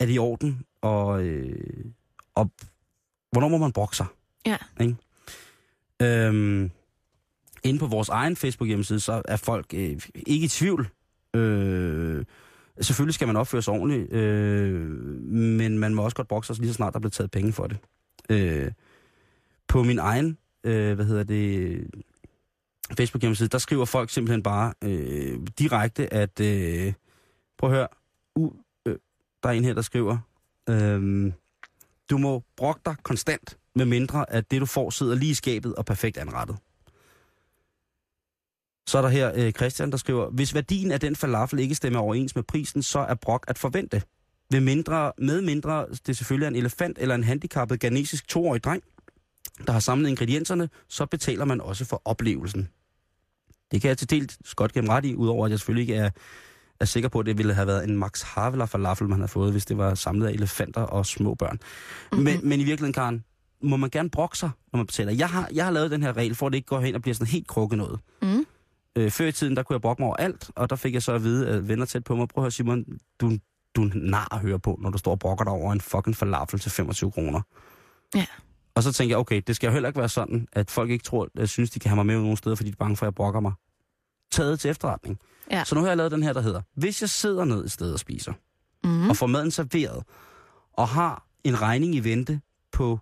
er 0.00 0.06
det 0.06 0.14
i 0.14 0.18
orden, 0.18 0.62
og, 0.82 1.22
øh, 1.22 1.84
og 2.34 2.50
hvornår 3.32 3.48
må 3.48 3.58
man 3.58 3.72
brokke 3.72 3.96
sig? 3.96 4.06
Ja. 4.46 4.56
Ikke? 4.80 4.96
Øhm, 6.02 6.70
inde 7.68 7.78
på 7.78 7.86
vores 7.86 8.08
egen 8.08 8.36
Facebook-hjemmeside, 8.36 9.00
så 9.00 9.22
er 9.24 9.36
folk 9.36 9.66
øh, 9.74 10.00
ikke 10.26 10.44
i 10.44 10.48
tvivl. 10.48 10.88
Øh, 11.36 12.24
selvfølgelig 12.80 13.14
skal 13.14 13.26
man 13.26 13.36
opføre 13.36 13.62
sig 13.62 13.74
ordentligt, 13.74 14.12
øh, 14.12 14.90
men 15.32 15.78
man 15.78 15.94
må 15.94 16.02
også 16.02 16.16
godt 16.16 16.28
brokke 16.28 16.46
sig, 16.46 16.58
lige 16.58 16.68
så 16.68 16.74
snart 16.74 16.94
der 16.94 17.00
bliver 17.00 17.10
taget 17.10 17.30
penge 17.30 17.52
for 17.52 17.66
det. 17.66 17.78
Øh, 18.30 18.72
på 19.68 19.82
min 19.82 19.98
egen, 19.98 20.38
øh, 20.64 20.94
hvad 20.94 21.04
hedder 21.04 21.24
det, 21.24 21.86
Facebook 22.96 23.22
hjemmeside, 23.22 23.48
der 23.48 23.58
skriver 23.58 23.84
folk 23.84 24.10
simpelthen 24.10 24.42
bare 24.42 24.74
øh, 24.84 25.38
direkte, 25.58 26.14
at, 26.14 26.40
øh, 26.40 26.92
prøv 27.58 27.70
at 27.70 27.76
høre, 27.76 27.88
u, 28.36 28.52
øh, 28.86 28.96
der 29.42 29.48
er 29.48 29.52
en 29.52 29.64
her, 29.64 29.74
der 29.74 29.82
skriver, 29.82 30.18
øh, 30.68 31.32
du 32.10 32.18
må 32.18 32.42
brokke 32.56 32.80
dig 32.84 32.96
konstant, 33.02 33.58
med 33.74 33.84
mindre 33.84 34.32
at 34.32 34.50
det, 34.50 34.60
du 34.60 34.66
får, 34.66 34.90
sidder 34.90 35.14
lige 35.14 35.30
i 35.30 35.34
skabet 35.34 35.74
og 35.74 35.84
perfekt 35.84 36.16
anrettet. 36.16 36.56
Så 38.86 38.98
er 38.98 39.02
der 39.02 39.08
her 39.08 39.32
øh, 39.34 39.52
Christian, 39.52 39.90
der 39.90 39.96
skriver, 39.96 40.30
hvis 40.30 40.54
værdien 40.54 40.90
af 40.90 41.00
den 41.00 41.16
falafel 41.16 41.58
ikke 41.58 41.74
stemmer 41.74 42.00
overens 42.00 42.34
med 42.34 42.42
prisen, 42.42 42.82
så 42.82 42.98
er 42.98 43.14
brok 43.14 43.44
at 43.48 43.58
forvente. 43.58 44.02
Ved 44.50 44.60
mindre, 44.60 45.12
med 45.18 45.40
mindre 45.40 45.86
det 46.06 46.16
selvfølgelig 46.16 46.46
er 46.46 46.50
en 46.50 46.56
elefant 46.56 46.98
eller 46.98 47.14
en 47.14 47.24
handicappet 47.24 47.80
ghanesisk 47.80 48.28
toårig 48.28 48.64
dreng, 48.64 48.82
der 49.66 49.72
har 49.72 49.80
samlet 49.80 50.08
ingredienserne, 50.08 50.68
så 50.88 51.06
betaler 51.06 51.44
man 51.44 51.60
også 51.60 51.84
for 51.84 52.02
oplevelsen. 52.04 52.68
Det 53.70 53.80
kan 53.80 53.88
jeg 53.88 53.98
til 53.98 54.10
dels 54.10 54.54
godt 54.54 54.72
gennem 54.72 54.88
ret 54.88 55.04
i, 55.04 55.14
udover 55.14 55.44
at 55.44 55.50
jeg 55.50 55.58
selvfølgelig 55.58 55.82
ikke 55.82 55.94
er, 55.94 56.10
er 56.80 56.84
sikker 56.84 57.08
på, 57.08 57.20
at 57.20 57.26
det 57.26 57.38
ville 57.38 57.54
have 57.54 57.66
været 57.66 57.88
en 57.88 57.96
Max 57.96 58.22
Havelaar 58.22 58.66
falafel, 58.66 59.08
man 59.08 59.18
havde 59.18 59.28
fået, 59.28 59.52
hvis 59.52 59.66
det 59.66 59.78
var 59.78 59.94
samlet 59.94 60.26
af 60.26 60.32
elefanter 60.32 60.80
og 60.80 61.06
små 61.06 61.34
børn. 61.34 61.58
Mm-hmm. 62.12 62.24
Men, 62.24 62.40
men 62.42 62.60
i 62.60 62.64
virkeligheden, 62.64 62.92
Karen, 62.92 63.24
må 63.62 63.76
man 63.76 63.90
gerne 63.90 64.10
brokke 64.10 64.38
sig, 64.38 64.50
når 64.72 64.76
man 64.76 64.86
betaler. 64.86 65.12
Jeg 65.12 65.28
har, 65.28 65.48
jeg 65.52 65.64
har 65.64 65.72
lavet 65.72 65.90
den 65.90 66.02
her 66.02 66.16
regel, 66.16 66.34
for 66.34 66.46
at 66.46 66.52
det 66.52 66.56
ikke 66.56 66.66
går 66.66 66.80
hen 66.80 66.94
og 66.94 67.02
bliver 67.02 67.14
sådan 67.14 67.26
helt 67.26 67.46
krukket 67.46 67.78
noget. 67.78 68.00
Mm. 68.22 68.35
Øh, 68.96 69.10
før 69.10 69.26
i 69.26 69.32
tiden, 69.32 69.56
der 69.56 69.62
kunne 69.62 69.74
jeg 69.74 69.80
brokke 69.80 70.02
mig 70.02 70.06
over 70.06 70.16
alt, 70.16 70.50
og 70.54 70.70
der 70.70 70.76
fik 70.76 70.94
jeg 70.94 71.02
så 71.02 71.12
at 71.12 71.22
vide, 71.22 71.48
at 71.48 71.68
venner 71.68 71.84
tæt 71.86 72.04
på 72.04 72.16
mig, 72.16 72.28
prøv 72.28 72.42
at 72.42 72.44
høre 72.44 72.50
Simon, 72.50 72.84
du, 73.20 73.38
du 73.76 73.84
er 73.84 73.90
nar 73.94 74.34
at 74.34 74.40
høre 74.40 74.58
på, 74.58 74.78
når 74.82 74.90
du 74.90 74.98
står 74.98 75.10
og 75.10 75.18
brokker 75.18 75.44
dig 75.44 75.52
over 75.52 75.72
en 75.72 75.80
fucking 75.80 76.16
falafel 76.16 76.60
til 76.60 76.70
25 76.70 77.12
kroner. 77.12 77.40
Ja. 78.14 78.26
Og 78.74 78.82
så 78.82 78.92
tænker 78.92 79.12
jeg, 79.12 79.18
okay, 79.18 79.42
det 79.46 79.56
skal 79.56 79.66
jo 79.66 79.72
heller 79.72 79.88
ikke 79.88 79.98
være 79.98 80.08
sådan, 80.08 80.48
at 80.52 80.70
folk 80.70 80.90
ikke 80.90 81.04
tror, 81.04 81.28
at 81.38 81.48
synes, 81.48 81.70
de 81.70 81.78
kan 81.78 81.88
have 81.88 81.96
mig 81.96 82.06
med 82.06 82.14
nogle 82.14 82.36
steder, 82.36 82.56
fordi 82.56 82.70
de 82.70 82.72
er 82.72 82.76
bange 82.78 82.96
for, 82.96 83.06
at 83.06 83.08
jeg 83.08 83.14
brokker 83.14 83.40
mig. 83.40 83.52
Taget 84.30 84.60
til 84.60 84.70
efterretning. 84.70 85.18
Ja. 85.50 85.64
Så 85.64 85.74
nu 85.74 85.80
har 85.80 85.88
jeg 85.88 85.96
lavet 85.96 86.12
den 86.12 86.22
her, 86.22 86.32
der 86.32 86.40
hedder, 86.40 86.62
hvis 86.74 87.00
jeg 87.00 87.10
sidder 87.10 87.44
ned 87.44 87.64
et 87.64 87.72
sted 87.72 87.92
og 87.92 87.98
spiser, 87.98 88.32
mm. 88.84 89.10
og 89.10 89.16
får 89.16 89.26
maden 89.26 89.50
serveret, 89.50 90.04
og 90.72 90.88
har 90.88 91.26
en 91.44 91.62
regning 91.62 91.94
i 91.94 92.00
vente 92.00 92.40
på 92.72 92.98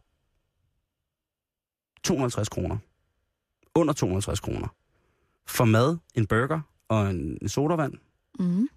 250 2.05 2.49
kroner, 2.49 2.77
under 3.75 3.95
250 3.95 4.41
kroner, 4.41 4.69
for 5.47 5.65
mad, 5.65 5.97
en 6.15 6.27
burger 6.27 6.61
og 6.89 7.11
en, 7.11 7.39
en 7.43 7.49
sodavand, 7.49 7.95
Mm. 8.39 8.69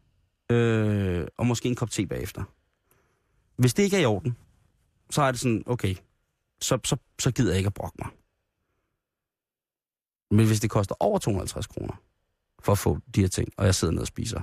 øh, 0.55 1.28
og 1.38 1.45
måske 1.47 1.70
en 1.70 1.76
kop 1.76 1.91
te 1.91 2.07
bagefter. 2.07 2.43
Hvis 3.55 3.74
det 3.74 3.84
ikke 3.84 3.97
er 3.97 4.01
i 4.01 4.05
orden, 4.05 4.38
så 5.09 5.22
er 5.22 5.32
det 5.32 5.39
sådan, 5.39 5.63
okay, 5.65 5.95
så, 6.61 6.80
så, 6.86 6.97
så 7.20 7.32
gider 7.32 7.51
jeg 7.51 7.57
ikke 7.57 7.68
at 7.68 7.74
brokke 7.74 7.95
mig. 7.99 8.07
Men 10.32 10.47
hvis 10.47 10.59
det 10.59 10.70
koster 10.70 10.95
over 10.99 11.20
250 11.20 11.68
kroner 11.68 11.93
for 12.59 12.72
at 12.72 12.78
få 12.78 12.99
de 13.15 13.22
her 13.22 13.28
ting, 13.28 13.49
og 13.57 13.65
jeg 13.65 13.76
sidder 13.76 13.93
ned 13.93 14.01
og 14.01 14.07
spiser, 14.07 14.41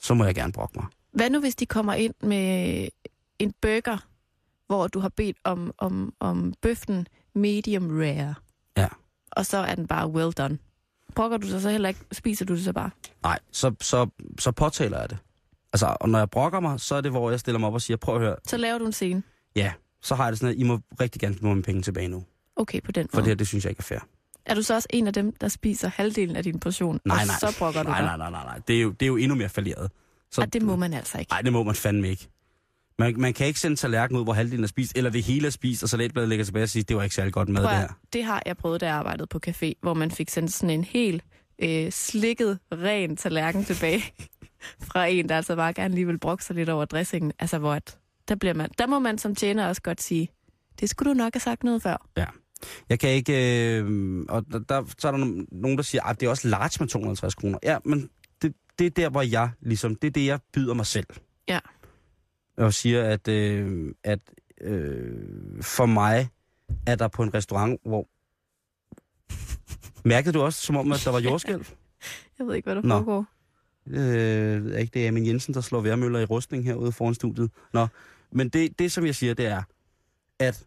så 0.00 0.14
må 0.14 0.24
jeg 0.24 0.34
gerne 0.34 0.52
brokke 0.52 0.78
mig. 0.78 0.86
Hvad 1.12 1.30
nu, 1.30 1.40
hvis 1.40 1.56
de 1.56 1.66
kommer 1.66 1.94
ind 1.94 2.14
med 2.22 2.88
en 3.38 3.52
burger, 3.60 3.98
hvor 4.66 4.86
du 4.88 4.98
har 5.00 5.08
bedt 5.08 5.36
om, 5.44 5.72
om, 5.78 6.14
om 6.20 6.54
bøften 6.62 7.06
medium 7.34 7.90
rare? 7.90 8.34
Ja. 8.76 8.88
Og 9.30 9.46
så 9.46 9.58
er 9.58 9.74
den 9.74 9.86
bare 9.86 10.08
well 10.08 10.32
done. 10.32 10.58
Brokker 11.14 11.36
du 11.36 11.46
så, 11.48 11.60
så 11.60 11.70
heller 11.70 11.88
ikke? 11.88 12.00
Spiser 12.12 12.44
du 12.44 12.54
det 12.54 12.64
så 12.64 12.72
bare? 12.72 12.90
Nej, 13.22 13.38
så, 13.52 13.74
så, 13.80 14.06
så 14.38 14.52
påtaler 14.52 15.00
jeg 15.00 15.10
det. 15.10 15.18
Altså, 15.72 15.96
og 16.00 16.08
når 16.08 16.18
jeg 16.18 16.30
brokker 16.30 16.60
mig, 16.60 16.80
så 16.80 16.94
er 16.94 17.00
det, 17.00 17.10
hvor 17.10 17.30
jeg 17.30 17.40
stiller 17.40 17.58
mig 17.58 17.66
op 17.66 17.74
og 17.74 17.82
siger, 17.82 17.96
prøv 17.96 18.14
at 18.14 18.20
høre, 18.20 18.36
Så 18.46 18.56
laver 18.56 18.78
du 18.78 18.86
en 18.86 18.92
scene. 18.92 19.22
ja, 19.56 19.72
så 20.02 20.14
har 20.14 20.24
jeg 20.24 20.32
det 20.32 20.38
sådan, 20.40 20.54
at 20.54 20.60
I 20.60 20.62
må 20.62 20.80
rigtig 21.00 21.20
gerne 21.20 21.34
give 21.34 21.44
mig 21.46 21.54
mine 21.56 21.62
penge 21.62 21.82
tilbage 21.82 22.08
nu. 22.08 22.24
Okay, 22.56 22.80
på 22.82 22.92
den 22.92 23.08
For 23.08 23.16
måde. 23.16 23.24
det 23.24 23.30
her, 23.30 23.34
det 23.36 23.46
synes 23.46 23.64
jeg 23.64 23.70
ikke 23.70 23.80
er 23.80 23.82
fair. 23.82 23.98
Er 24.46 24.54
du 24.54 24.62
så 24.62 24.74
også 24.74 24.88
en 24.90 25.06
af 25.06 25.12
dem, 25.12 25.32
der 25.32 25.48
spiser 25.48 25.88
halvdelen 25.88 26.36
af 26.36 26.42
din 26.42 26.60
portion? 26.60 27.00
Nej, 27.04 27.16
og 27.20 27.26
nej. 27.26 27.36
så 27.40 27.58
brokker 27.58 27.82
du 27.82 27.88
nej, 27.88 27.98
dig? 28.00 28.06
nej, 28.06 28.16
nej, 28.16 28.30
nej, 28.30 28.44
nej. 28.44 28.60
Det 28.68 28.76
er 28.76 28.80
jo, 28.80 28.90
det 28.90 29.02
er 29.02 29.06
jo 29.06 29.16
endnu 29.16 29.34
mere 29.34 29.48
falderet. 29.48 29.90
Så, 30.30 30.40
Og 30.40 30.52
det 30.52 30.62
må 30.62 30.76
man 30.76 30.92
altså 30.92 31.18
ikke. 31.18 31.30
Nej, 31.32 31.40
det 31.42 31.52
må 31.52 31.62
man 31.62 31.74
fandme 31.74 32.08
ikke. 32.08 32.28
Man, 32.98 33.20
man 33.20 33.34
kan 33.34 33.46
ikke 33.46 33.60
sende 33.60 33.76
tallerken 33.76 34.16
ud, 34.16 34.24
hvor 34.24 34.32
halvdelen 34.32 34.64
er 34.64 34.68
spist, 34.68 34.96
eller 34.96 35.10
det 35.10 35.22
hele 35.22 35.46
er 35.46 35.50
spist, 35.50 35.82
og 35.82 35.88
salatbladet 35.88 36.28
ligger 36.28 36.44
tilbage 36.44 36.62
og 36.62 36.68
siger, 36.68 36.84
det 36.84 36.96
var 36.96 37.02
ikke 37.02 37.14
særlig 37.14 37.32
godt 37.32 37.48
mad, 37.48 37.62
Prøv 37.62 37.70
det 37.72 37.80
her. 37.80 37.88
det 38.12 38.24
har 38.24 38.42
jeg 38.46 38.56
prøvet, 38.56 38.80
da 38.80 38.86
jeg 38.86 38.94
arbejdede 38.94 39.26
på 39.26 39.40
café, 39.48 39.72
hvor 39.82 39.94
man 39.94 40.10
fik 40.10 40.30
sendt 40.30 40.52
sådan 40.52 40.70
en 40.70 40.84
helt 40.84 41.24
øh, 41.58 41.92
slikket, 41.92 42.58
ren 42.72 43.16
tallerken 43.16 43.64
tilbage 43.64 44.02
fra 44.88 45.04
en, 45.06 45.28
der 45.28 45.36
altså 45.36 45.56
bare 45.56 45.72
gerne 45.72 45.94
lige 45.94 46.06
vil 46.06 46.18
brokke 46.18 46.44
sig 46.44 46.56
lidt 46.56 46.68
over 46.68 46.84
dressingen. 46.84 47.32
Altså, 47.38 47.58
hvor 47.58 47.72
at, 47.74 47.98
der, 48.28 48.34
bliver 48.34 48.54
man, 48.54 48.70
der 48.78 48.86
må 48.86 48.98
man 48.98 49.18
som 49.18 49.34
tjener 49.34 49.66
også 49.68 49.82
godt 49.82 50.02
sige, 50.02 50.28
det 50.80 50.90
skulle 50.90 51.08
du 51.12 51.14
nok 51.18 51.34
have 51.34 51.40
sagt 51.40 51.64
noget 51.64 51.82
før. 51.82 52.08
Jeg 52.88 52.98
kan 52.98 53.10
ikke... 53.10 53.78
Øh, 53.78 54.24
og 54.28 54.44
der, 54.52 54.58
der, 54.58 54.84
så 54.98 55.08
er 55.08 55.12
der 55.12 55.18
no- 55.18 55.46
nogen, 55.52 55.76
der 55.76 55.82
siger, 55.82 56.02
at 56.02 56.20
det 56.20 56.26
er 56.26 56.30
også 56.30 56.48
large 56.48 56.76
med 56.80 56.88
250 56.88 57.34
kroner. 57.34 57.58
Ja, 57.62 57.78
men 57.84 58.10
det, 58.42 58.54
det 58.78 58.86
er 58.86 58.90
der, 58.90 59.08
hvor 59.08 59.22
jeg 59.22 59.50
ligesom... 59.60 59.94
Det 59.96 60.06
er 60.08 60.10
det, 60.12 60.26
jeg 60.26 60.38
byder 60.52 60.74
mig 60.74 60.86
selv. 60.86 61.06
Ja. 61.48 61.58
Og 62.56 62.74
siger, 62.74 63.02
at, 63.02 63.28
øh, 63.28 63.94
at 64.04 64.20
øh, 64.60 65.62
for 65.62 65.86
mig 65.86 66.28
er 66.86 66.94
der 66.94 67.08
på 67.08 67.22
en 67.22 67.34
restaurant, 67.34 67.80
hvor... 67.84 68.08
Mærkede 70.04 70.32
du 70.32 70.42
også, 70.42 70.62
som 70.62 70.76
om, 70.76 70.92
at 70.92 71.02
der 71.04 71.10
var 71.10 71.20
jordskælv? 71.30 71.66
Jeg 72.38 72.46
ved 72.46 72.54
ikke, 72.54 72.66
hvad 72.66 72.74
der 72.74 72.82
Nå. 72.82 72.94
foregår. 72.94 73.26
Øh, 73.86 74.72
er 74.72 74.78
ikke 74.78 74.90
det 74.94 75.04
er 75.04 75.08
Amin 75.08 75.26
Jensen, 75.26 75.54
der 75.54 75.60
slår 75.60 75.80
værmøller 75.80 76.18
i 76.18 76.24
rustning 76.24 76.64
herude 76.64 76.92
foran 76.92 77.14
studiet. 77.14 77.50
Nå, 77.72 77.86
men 78.32 78.48
det, 78.48 78.78
det 78.78 78.92
som 78.92 79.06
jeg 79.06 79.14
siger, 79.14 79.34
det 79.34 79.46
er, 79.46 79.62
at 80.38 80.66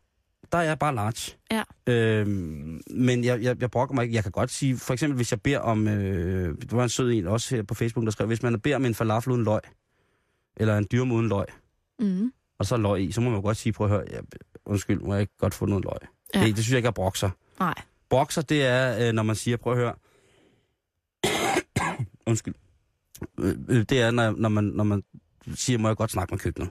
der 0.52 0.58
er 0.58 0.64
jeg 0.64 0.80
bare 0.80 0.96
large. 0.96 1.38
Ja. 1.52 1.64
Øhm, 1.94 2.82
men 2.90 3.24
jeg, 3.24 3.42
jeg, 3.42 3.62
jeg 3.62 3.72
brokker 3.72 3.96
mig 3.96 4.04
ikke. 4.04 4.16
Jeg 4.16 4.24
kan 4.24 4.32
godt 4.32 4.52
sige, 4.52 4.78
for 4.78 4.94
eksempel 4.94 5.16
hvis 5.16 5.32
jeg 5.32 5.42
beder 5.42 5.60
om, 5.60 5.88
øh, 5.88 6.56
der 6.70 6.76
var 6.76 6.84
en 6.84 6.90
sød 6.90 7.12
en 7.12 7.28
også 7.28 7.56
her 7.56 7.64
på 7.64 7.74
Facebook, 7.74 8.06
der 8.06 8.12
skrev, 8.12 8.28
hvis 8.28 8.44
man 8.44 8.60
beder 8.60 8.76
om 8.76 8.86
en 8.86 8.96
falafel 8.96 9.32
uden 9.32 9.44
løg, 9.44 9.62
eller 10.58 10.78
en 10.78 10.88
dyrm 10.92 11.12
uden 11.12 11.30
løg, 11.30 11.46
Mm. 12.00 12.34
og 12.60 12.66
så 12.66 12.78
løg 12.78 13.02
i, 13.02 13.12
så 13.12 13.22
må 13.22 13.30
man 13.30 13.40
jo 13.40 13.42
godt 13.46 13.58
sige, 13.58 13.74
prøv 13.74 13.88
at 13.88 13.92
høre, 13.92 14.04
jeg, 14.12 14.22
undskyld, 14.66 15.00
må 15.02 15.14
jeg 15.14 15.22
ikke 15.22 15.38
godt 15.38 15.54
få 15.54 15.66
noget 15.66 15.86
løg. 15.86 15.98
Ja. 16.34 16.40
Ja. 16.40 16.46
Det, 16.46 16.56
det 16.56 16.64
synes 16.64 16.72
jeg 16.72 16.78
ikke 16.78 16.88
er 16.88 16.92
brokser. 16.92 17.30
Nej. 17.60 17.74
Brokser, 18.10 18.42
det 18.42 18.66
er, 18.66 19.08
øh, 19.08 19.14
når 19.14 19.24
man 19.24 19.36
siger, 19.36 19.58
prøv 19.58 19.74
at 19.74 19.80
høre, 19.80 19.94
undskyld, 22.28 22.54
Øh, 23.40 23.56
det 23.90 24.02
er, 24.02 24.12
når, 24.12 24.32
når, 24.32 24.50
man, 24.50 24.64
når 24.64 24.84
man 24.84 25.04
siger, 25.56 25.80
må 25.80 25.88
jeg 25.88 25.98
godt 25.98 26.12
snakke 26.12 26.34
med 26.34 26.40
køkkenet. 26.40 26.70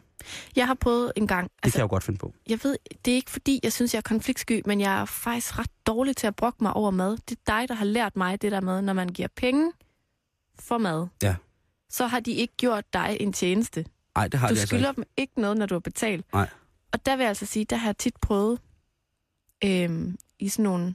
Jeg 0.56 0.66
har 0.66 0.74
prøvet 0.74 1.12
en 1.16 1.26
gang, 1.26 1.50
Det 1.64 1.72
kan 1.72 1.78
jeg 1.78 1.82
jo 1.82 1.88
godt 1.88 2.04
finde 2.04 2.18
på. 2.18 2.34
jeg 2.48 2.58
ved, 2.62 2.76
det 3.04 3.10
er 3.10 3.14
ikke 3.14 3.30
fordi, 3.30 3.60
jeg 3.62 3.72
synes, 3.72 3.94
jeg 3.94 3.98
er 3.98 4.02
konfliktsky, 4.02 4.62
men 4.66 4.80
jeg 4.80 5.00
er 5.00 5.04
faktisk 5.04 5.58
ret 5.58 5.70
dårlig 5.86 6.16
til 6.16 6.26
at 6.26 6.36
brokke 6.36 6.58
mig 6.64 6.72
over 6.72 6.90
mad. 6.90 7.16
Det 7.28 7.38
er 7.46 7.58
dig, 7.60 7.68
der 7.68 7.74
har 7.74 7.84
lært 7.84 8.16
mig 8.16 8.42
det 8.42 8.52
der 8.52 8.60
med, 8.60 8.82
når 8.82 8.92
man 8.92 9.08
giver 9.08 9.28
penge 9.36 9.72
for 10.58 10.78
mad, 10.78 11.06
Ja. 11.22 11.34
så 11.90 12.06
har 12.06 12.20
de 12.20 12.30
ikke 12.32 12.54
gjort 12.56 12.92
dig 12.92 13.16
en 13.20 13.32
tjeneste. 13.32 13.84
Nej, 14.16 14.28
det 14.28 14.40
har 14.40 14.48
Du 14.48 14.54
de 14.54 14.60
altså 14.60 14.66
skylder 14.66 14.88
ikke. 14.90 14.96
dem 14.96 15.04
ikke 15.16 15.40
noget, 15.40 15.56
når 15.56 15.66
du 15.66 15.74
har 15.74 15.80
betalt. 15.80 16.32
Nej. 16.32 16.48
Og 16.92 17.06
der 17.06 17.16
vil 17.16 17.22
jeg 17.22 17.28
altså 17.28 17.46
sige, 17.46 17.64
der 17.64 17.76
har 17.76 17.88
jeg 17.88 17.98
tit 17.98 18.16
prøvet 18.22 18.60
øhm, 19.64 20.18
i 20.38 20.48
sådan 20.48 20.62
nogle, 20.62 20.94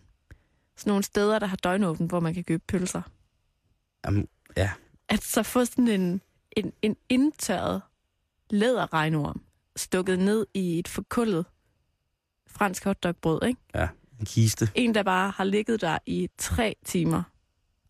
sådan 0.77 0.91
nogle 0.91 1.03
steder, 1.03 1.39
der 1.39 1.47
har 1.47 1.55
døgnåben, 1.57 2.07
hvor 2.07 2.19
man 2.19 2.33
kan 2.33 2.43
købe 2.43 2.63
pølser. 2.67 3.01
Jamen, 4.05 4.27
ja. 4.57 4.71
At 5.09 5.23
så 5.23 5.43
få 5.43 5.65
sådan 5.65 5.87
en, 5.87 6.21
en, 6.51 6.73
en 6.81 6.95
indtørret 7.09 7.81
læderregnorm 8.49 9.41
stukket 9.75 10.19
ned 10.19 10.45
i 10.53 10.79
et 10.79 10.87
forkullet 10.87 11.45
fransk 12.47 12.83
hotdogbrød, 12.83 13.43
ikke? 13.47 13.59
En 14.19 14.25
kiste. 14.25 14.69
En, 14.75 14.95
der 14.95 15.03
bare 15.03 15.29
har 15.31 15.43
ligget 15.43 15.81
der 15.81 15.97
i 16.05 16.29
tre 16.37 16.75
timer. 16.85 17.23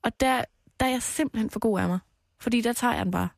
Og 0.01 0.19
der, 0.19 0.43
der 0.79 0.85
er 0.85 0.89
jeg 0.89 1.01
simpelthen 1.03 1.49
for 1.49 1.59
god 1.59 1.79
af 1.79 1.87
mig. 1.87 1.99
Fordi 2.39 2.61
der 2.61 2.73
tager 2.73 2.93
jeg 2.93 3.05
den 3.05 3.11
bare. 3.11 3.29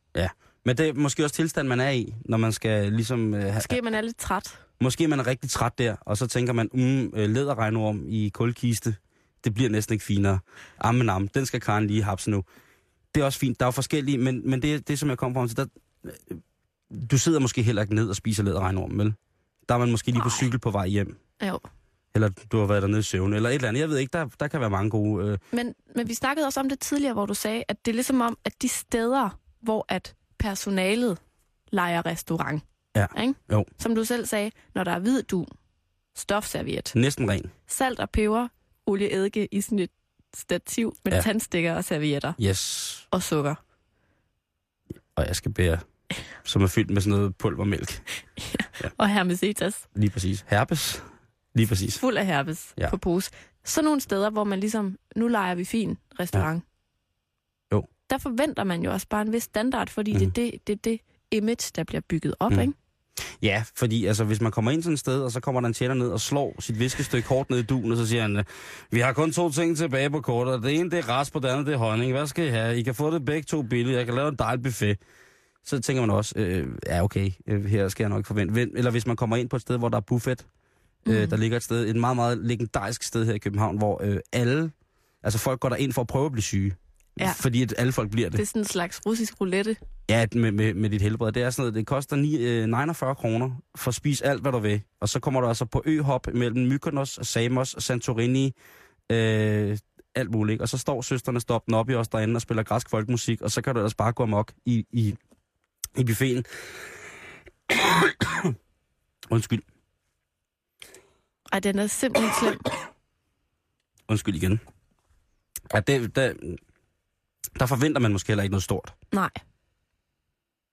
Men 0.64 0.76
det 0.76 0.88
er 0.88 0.94
måske 0.94 1.24
også 1.24 1.34
tilstand, 1.36 1.68
man 1.68 1.80
er 1.80 1.90
i, 1.90 2.14
når 2.24 2.36
man 2.36 2.52
skal 2.52 2.92
ligesom... 2.92 3.34
Øh, 3.34 3.54
Måske 3.54 3.82
man 3.82 3.94
er 3.94 4.00
lidt 4.00 4.18
træt. 4.18 4.58
måske 4.80 5.08
man 5.08 5.20
er 5.20 5.26
rigtig 5.26 5.50
træt 5.50 5.78
der, 5.78 5.96
og 6.00 6.16
så 6.16 6.26
tænker 6.26 6.52
man, 6.52 6.68
mm, 6.74 7.12
øh, 7.14 7.30
læderregnorm 7.30 8.04
i 8.08 8.28
kulkiste, 8.34 8.94
det 9.44 9.54
bliver 9.54 9.70
næsten 9.70 9.92
ikke 9.92 10.04
finere. 10.04 10.38
Amen, 10.80 11.08
am, 11.10 11.28
den 11.28 11.46
skal 11.46 11.60
Karen 11.60 11.86
lige 11.86 12.02
hapse 12.02 12.30
nu. 12.30 12.44
Det 13.14 13.20
er 13.20 13.24
også 13.24 13.38
fint. 13.38 13.60
Der 13.60 13.66
er 13.66 13.68
jo 13.68 13.70
forskellige, 13.72 14.18
men, 14.18 14.50
men 14.50 14.62
det, 14.62 14.88
det, 14.88 14.98
som 14.98 15.08
jeg 15.08 15.18
kom 15.18 15.34
frem 15.34 15.48
til, 15.48 15.56
der, 15.56 15.66
øh, 16.04 16.12
du 17.10 17.18
sidder 17.18 17.38
måske 17.40 17.62
heller 17.62 17.82
ikke 17.82 17.94
ned 17.94 18.08
og 18.08 18.16
spiser 18.16 18.42
læderregnorm, 18.42 18.98
vel? 18.98 19.14
Der 19.68 19.74
er 19.74 19.78
man 19.78 19.90
måske 19.90 20.10
lige 20.10 20.22
på 20.22 20.30
cykel 20.30 20.58
på 20.58 20.70
vej 20.70 20.86
hjem. 20.86 21.16
Jo. 21.48 21.58
Eller 22.14 22.28
du 22.52 22.58
har 22.58 22.66
været 22.66 22.82
dernede 22.82 22.98
i 23.00 23.02
søvn, 23.02 23.32
eller 23.34 23.48
et 23.48 23.54
eller 23.54 23.68
andet. 23.68 23.80
Jeg 23.80 23.88
ved 23.88 23.98
ikke, 23.98 24.10
der, 24.12 24.28
der 24.40 24.48
kan 24.48 24.60
være 24.60 24.70
mange 24.70 24.90
gode... 24.90 25.26
Øh, 25.26 25.38
Men, 25.52 25.74
men 25.96 26.08
vi 26.08 26.14
snakkede 26.14 26.46
også 26.46 26.60
om 26.60 26.68
det 26.68 26.80
tidligere, 26.80 27.12
hvor 27.14 27.26
du 27.26 27.34
sagde, 27.34 27.64
at 27.68 27.76
det 27.84 27.90
er 27.90 27.94
ligesom 27.94 28.20
om, 28.20 28.38
at 28.44 28.62
de 28.62 28.68
steder, 28.68 29.38
hvor 29.62 29.84
at 29.88 30.14
personalet 30.48 31.18
leger 31.72 32.06
restaurant, 32.06 32.62
Ja. 32.96 33.06
ikke? 33.20 33.34
Jo. 33.52 33.64
som 33.78 33.94
du 33.94 34.04
selv 34.04 34.26
sagde, 34.26 34.50
når 34.74 34.84
der 34.84 34.92
er 34.92 34.98
hvid 34.98 35.22
du, 35.22 35.46
stofserviet, 36.16 36.92
næsten 36.94 37.30
ren. 37.30 37.50
salt 37.68 38.00
og 38.00 38.10
peber, 38.10 38.48
olieeddike 38.86 39.48
i 39.52 39.60
sådan 39.60 39.78
et 39.78 39.90
stativ 40.34 40.96
med 41.04 41.12
Ja. 41.12 41.16
ja. 41.16 41.22
tandstikker 41.22 41.74
og 41.74 41.84
servietter 41.84 42.32
Yes. 42.42 43.06
og 43.10 43.22
sukker. 43.22 43.54
Og 45.16 45.26
jeg 45.26 45.36
skal 45.36 45.52
bære, 45.52 45.78
som 46.44 46.62
er 46.62 46.66
fyldt 46.66 46.90
med 46.90 47.00
sådan 47.02 47.18
noget 47.18 47.36
pulvermælk. 47.36 48.02
Og 48.98 49.08
hermesetas, 49.08 49.86
Lige 49.94 50.10
præcis. 50.10 50.44
Herpes. 50.48 51.02
Lige 51.54 51.66
præcis. 51.66 51.98
fuld 51.98 52.16
af 52.16 52.26
herpes 52.26 52.74
Ja. 52.78 52.84
ja. 52.84 52.90
på 52.90 52.96
pose. 52.96 53.30
Sådan 53.64 53.84
nogle 53.84 54.00
steder, 54.00 54.30
hvor 54.30 54.44
man 54.44 54.60
ligesom, 54.60 54.98
nu 55.16 55.28
leger 55.28 55.54
vi 55.54 55.64
fin 55.64 55.98
restaurant. 56.20 56.64
Ja. 56.64 56.73
Der 58.10 58.18
forventer 58.18 58.64
man 58.64 58.82
jo 58.82 58.92
også 58.92 59.06
bare 59.10 59.22
en 59.22 59.32
vis 59.32 59.42
standard, 59.42 59.88
fordi 59.90 60.12
Mhm. 60.12 60.22
mm. 60.24 60.30
det 60.30 60.46
er 60.46 60.50
det, 60.50 60.66
det, 60.66 60.84
det 60.84 61.00
image, 61.30 61.70
der 61.76 61.84
bliver 61.84 62.00
bygget 62.08 62.34
op, 62.40 62.50
Mm. 62.50 62.56
mm. 62.56 62.62
ikke? 62.62 62.74
Ja, 63.42 63.64
fordi 63.76 64.06
altså, 64.06 64.24
hvis 64.24 64.40
man 64.40 64.52
kommer 64.52 64.70
ind 64.70 64.82
sådan 64.82 64.92
et 64.92 64.98
sted, 65.00 65.20
og 65.22 65.30
så 65.32 65.40
kommer 65.40 65.60
der 65.60 65.68
en 65.68 65.74
tjener 65.74 65.94
ned 65.94 66.08
og 66.08 66.20
slår 66.20 66.56
sit 66.60 66.78
viskestykke 66.78 67.28
kort 67.28 67.50
ned 67.50 67.58
i 67.58 67.62
duen, 67.62 67.90
og 67.92 67.96
så 67.98 68.06
siger 68.06 68.22
han, 68.22 68.44
vi 68.90 69.00
har 69.00 69.12
kun 69.12 69.32
to 69.32 69.50
ting 69.50 69.76
tilbage 69.76 70.10
på 70.10 70.20
kortet. 70.20 70.62
Det 70.62 70.74
ene 70.80 70.90
det 70.90 70.98
er 70.98 71.08
rasp, 71.08 71.36
og 71.36 71.42
det 71.42 71.48
andet 71.48 71.66
det 71.66 71.74
er 71.74 71.78
honning. 71.78 72.12
Hvad 72.12 72.26
skal 72.26 72.46
I 72.46 72.48
have? 72.48 72.76
I 72.78 72.82
kan 72.82 72.94
få 72.94 73.14
det 73.14 73.24
begge 73.24 73.42
to 73.42 73.62
billigt. 73.62 73.96
Jeg 73.96 74.06
kan 74.06 74.14
lave 74.14 74.28
en 74.28 74.36
dejlig 74.36 74.62
buffet. 74.64 74.98
Så 75.64 75.80
tænker 75.80 76.02
man 76.02 76.10
også, 76.10 76.34
øh, 76.38 76.66
ja 76.86 77.02
okay, 77.04 77.30
øh, 77.46 77.64
her 77.64 77.88
skal 77.88 78.04
jeg 78.04 78.08
nok 78.10 78.18
ikke 78.18 78.26
forvente. 78.26 78.54
Vent, 78.54 78.78
Eller 78.78 78.90
hvis 78.90 79.06
man 79.06 79.16
kommer 79.16 79.36
ind 79.36 79.48
på 79.48 79.56
et 79.56 79.62
sted, 79.62 79.78
hvor 79.78 79.88
der 79.88 79.96
er 79.96 80.00
buffet, 80.00 80.46
øh, 81.08 81.20
Mhm. 81.20 81.30
der 81.30 81.36
ligger 81.36 81.56
et 81.56 81.62
sted, 81.62 81.86
et 81.88 81.96
meget, 81.96 82.16
meget 82.16 82.38
legendarisk 82.38 83.02
sted 83.02 83.24
her 83.26 83.32
i 83.34 83.38
København, 83.38 83.78
hvor 83.78 84.00
øh, 84.04 84.16
alle, 84.32 84.70
altså 85.22 85.38
folk 85.38 85.60
går 85.60 85.68
der 85.68 85.76
ind 85.76 85.92
for 85.92 86.00
at 86.00 86.06
prøve 86.06 86.26
at 86.26 86.32
blive 86.32 86.42
syge. 86.42 86.74
Ja. 87.20 87.32
Fordi 87.36 87.62
at 87.62 87.74
alle 87.78 87.92
folk 87.92 88.10
bliver 88.10 88.28
det. 88.28 88.36
Det 88.36 88.42
er 88.42 88.46
sådan 88.46 88.62
en 88.62 88.66
slags 88.66 89.00
russisk 89.06 89.40
roulette. 89.40 89.76
Ja, 90.08 90.26
med, 90.34 90.52
med, 90.52 90.74
med 90.74 90.90
dit 90.90 91.02
helbred. 91.02 91.32
Det 91.32 91.42
er 91.42 91.50
sådan 91.50 91.62
noget, 91.62 91.74
det 91.74 91.86
koster 91.86 92.16
9, 92.16 92.36
øh, 92.36 92.66
49 92.66 93.14
kroner 93.14 93.50
for 93.76 93.88
at 93.88 93.94
spise 93.94 94.26
alt, 94.26 94.42
hvad 94.42 94.52
du 94.52 94.58
vil. 94.58 94.82
Og 95.00 95.08
så 95.08 95.20
kommer 95.20 95.40
du 95.40 95.48
altså 95.48 95.64
på 95.64 95.82
øhop 95.86 96.26
mellem 96.34 96.66
Mykonos, 96.66 97.18
Samos, 97.22 97.76
Santorini, 97.78 98.52
øh, 99.10 99.78
alt 100.14 100.30
muligt. 100.30 100.62
Og 100.62 100.68
så 100.68 100.78
står 100.78 101.02
søsterne 101.02 101.40
stoppen 101.40 101.74
op 101.74 101.90
i 101.90 101.94
os 101.94 102.08
derinde 102.08 102.36
og 102.36 102.40
spiller 102.42 102.62
græsk 102.62 102.90
folkmusik, 102.90 103.42
og 103.42 103.50
så 103.50 103.62
kan 103.62 103.74
du 103.74 103.80
ellers 103.80 103.94
bare 103.94 104.12
gå 104.12 104.22
amok 104.22 104.52
i, 104.66 104.86
i, 104.92 105.14
i 105.96 106.04
buffeten. 106.04 106.44
Undskyld. 109.30 109.62
Ej, 111.52 111.60
den 111.60 111.78
er 111.78 111.86
simpelthen 111.86 112.32
slem. 112.40 112.60
Undskyld 114.08 114.34
igen. 114.34 114.60
Ja, 115.74 115.80
det, 115.80 116.16
der, 116.16 116.32
der 117.58 117.66
forventer 117.66 118.00
man 118.00 118.12
måske 118.12 118.28
heller 118.28 118.42
ikke 118.42 118.52
noget 118.52 118.62
stort. 118.62 118.94
Nej. 119.12 119.30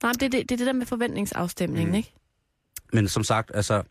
Nej, 0.04 0.12
det 0.12 0.24
er 0.24 0.30
det, 0.30 0.50
det, 0.50 0.52
er 0.52 0.58
det 0.58 0.68
der 0.68 0.74
med 0.74 0.86
forventningsafstemningen, 0.86 1.90
Mm. 1.90 1.96
ikke? 1.96 2.14
Men 2.94 3.08
som 3.08 3.24
sagt, 3.24 3.52
altså, 3.54 3.84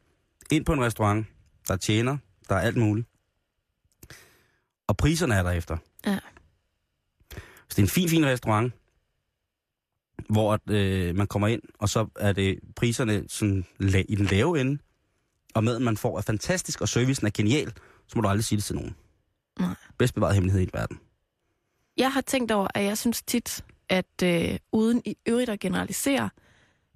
ind 0.50 0.64
på 0.64 0.72
en 0.72 0.80
restaurant, 0.80 1.26
der 1.68 1.76
tjener, 1.76 2.18
der 2.48 2.54
er 2.54 2.60
alt 2.60 2.76
muligt. 2.76 3.08
Og 4.86 4.96
priserne 4.96 5.34
er 5.34 5.42
derefter. 5.42 5.76
Ja. 6.06 6.18
Hvis 7.34 7.74
det 7.74 7.78
er 7.78 7.82
en 7.82 7.88
fin, 7.88 8.08
fin 8.08 8.26
restaurant, 8.26 8.72
hvor 10.28 10.58
øh, 10.70 11.16
man 11.16 11.26
kommer 11.26 11.48
ind, 11.48 11.62
og 11.78 11.88
så 11.88 12.06
er 12.16 12.32
det 12.32 12.60
priserne 12.76 13.24
sådan, 13.28 13.66
la- 13.82 14.04
i 14.08 14.14
den 14.14 14.26
lave 14.26 14.60
ende, 14.60 14.78
og 15.54 15.64
maden 15.64 15.84
man 15.84 15.96
får 15.96 16.18
er 16.18 16.22
fantastisk, 16.22 16.80
og 16.80 16.88
servicen 16.88 17.26
er 17.26 17.30
genial, 17.34 17.72
så 18.06 18.12
må 18.16 18.22
du 18.22 18.28
aldrig 18.28 18.44
sige 18.44 18.56
det 18.56 18.64
til 18.64 18.74
nogen. 18.74 18.96
Nej. 19.58 19.74
Bedst 19.98 20.14
bevaret 20.14 20.34
hemmelighed 20.34 20.62
i 20.62 20.70
verden. 20.72 21.00
Jeg 22.00 22.12
har 22.12 22.20
tænkt 22.20 22.52
over, 22.52 22.68
at 22.74 22.84
jeg 22.84 22.98
synes 22.98 23.22
tit, 23.22 23.64
at 23.88 24.22
øh, 24.24 24.58
uden 24.72 25.02
i 25.04 25.16
øvrigt 25.26 25.50
at 25.50 25.60
generalisere, 25.60 26.30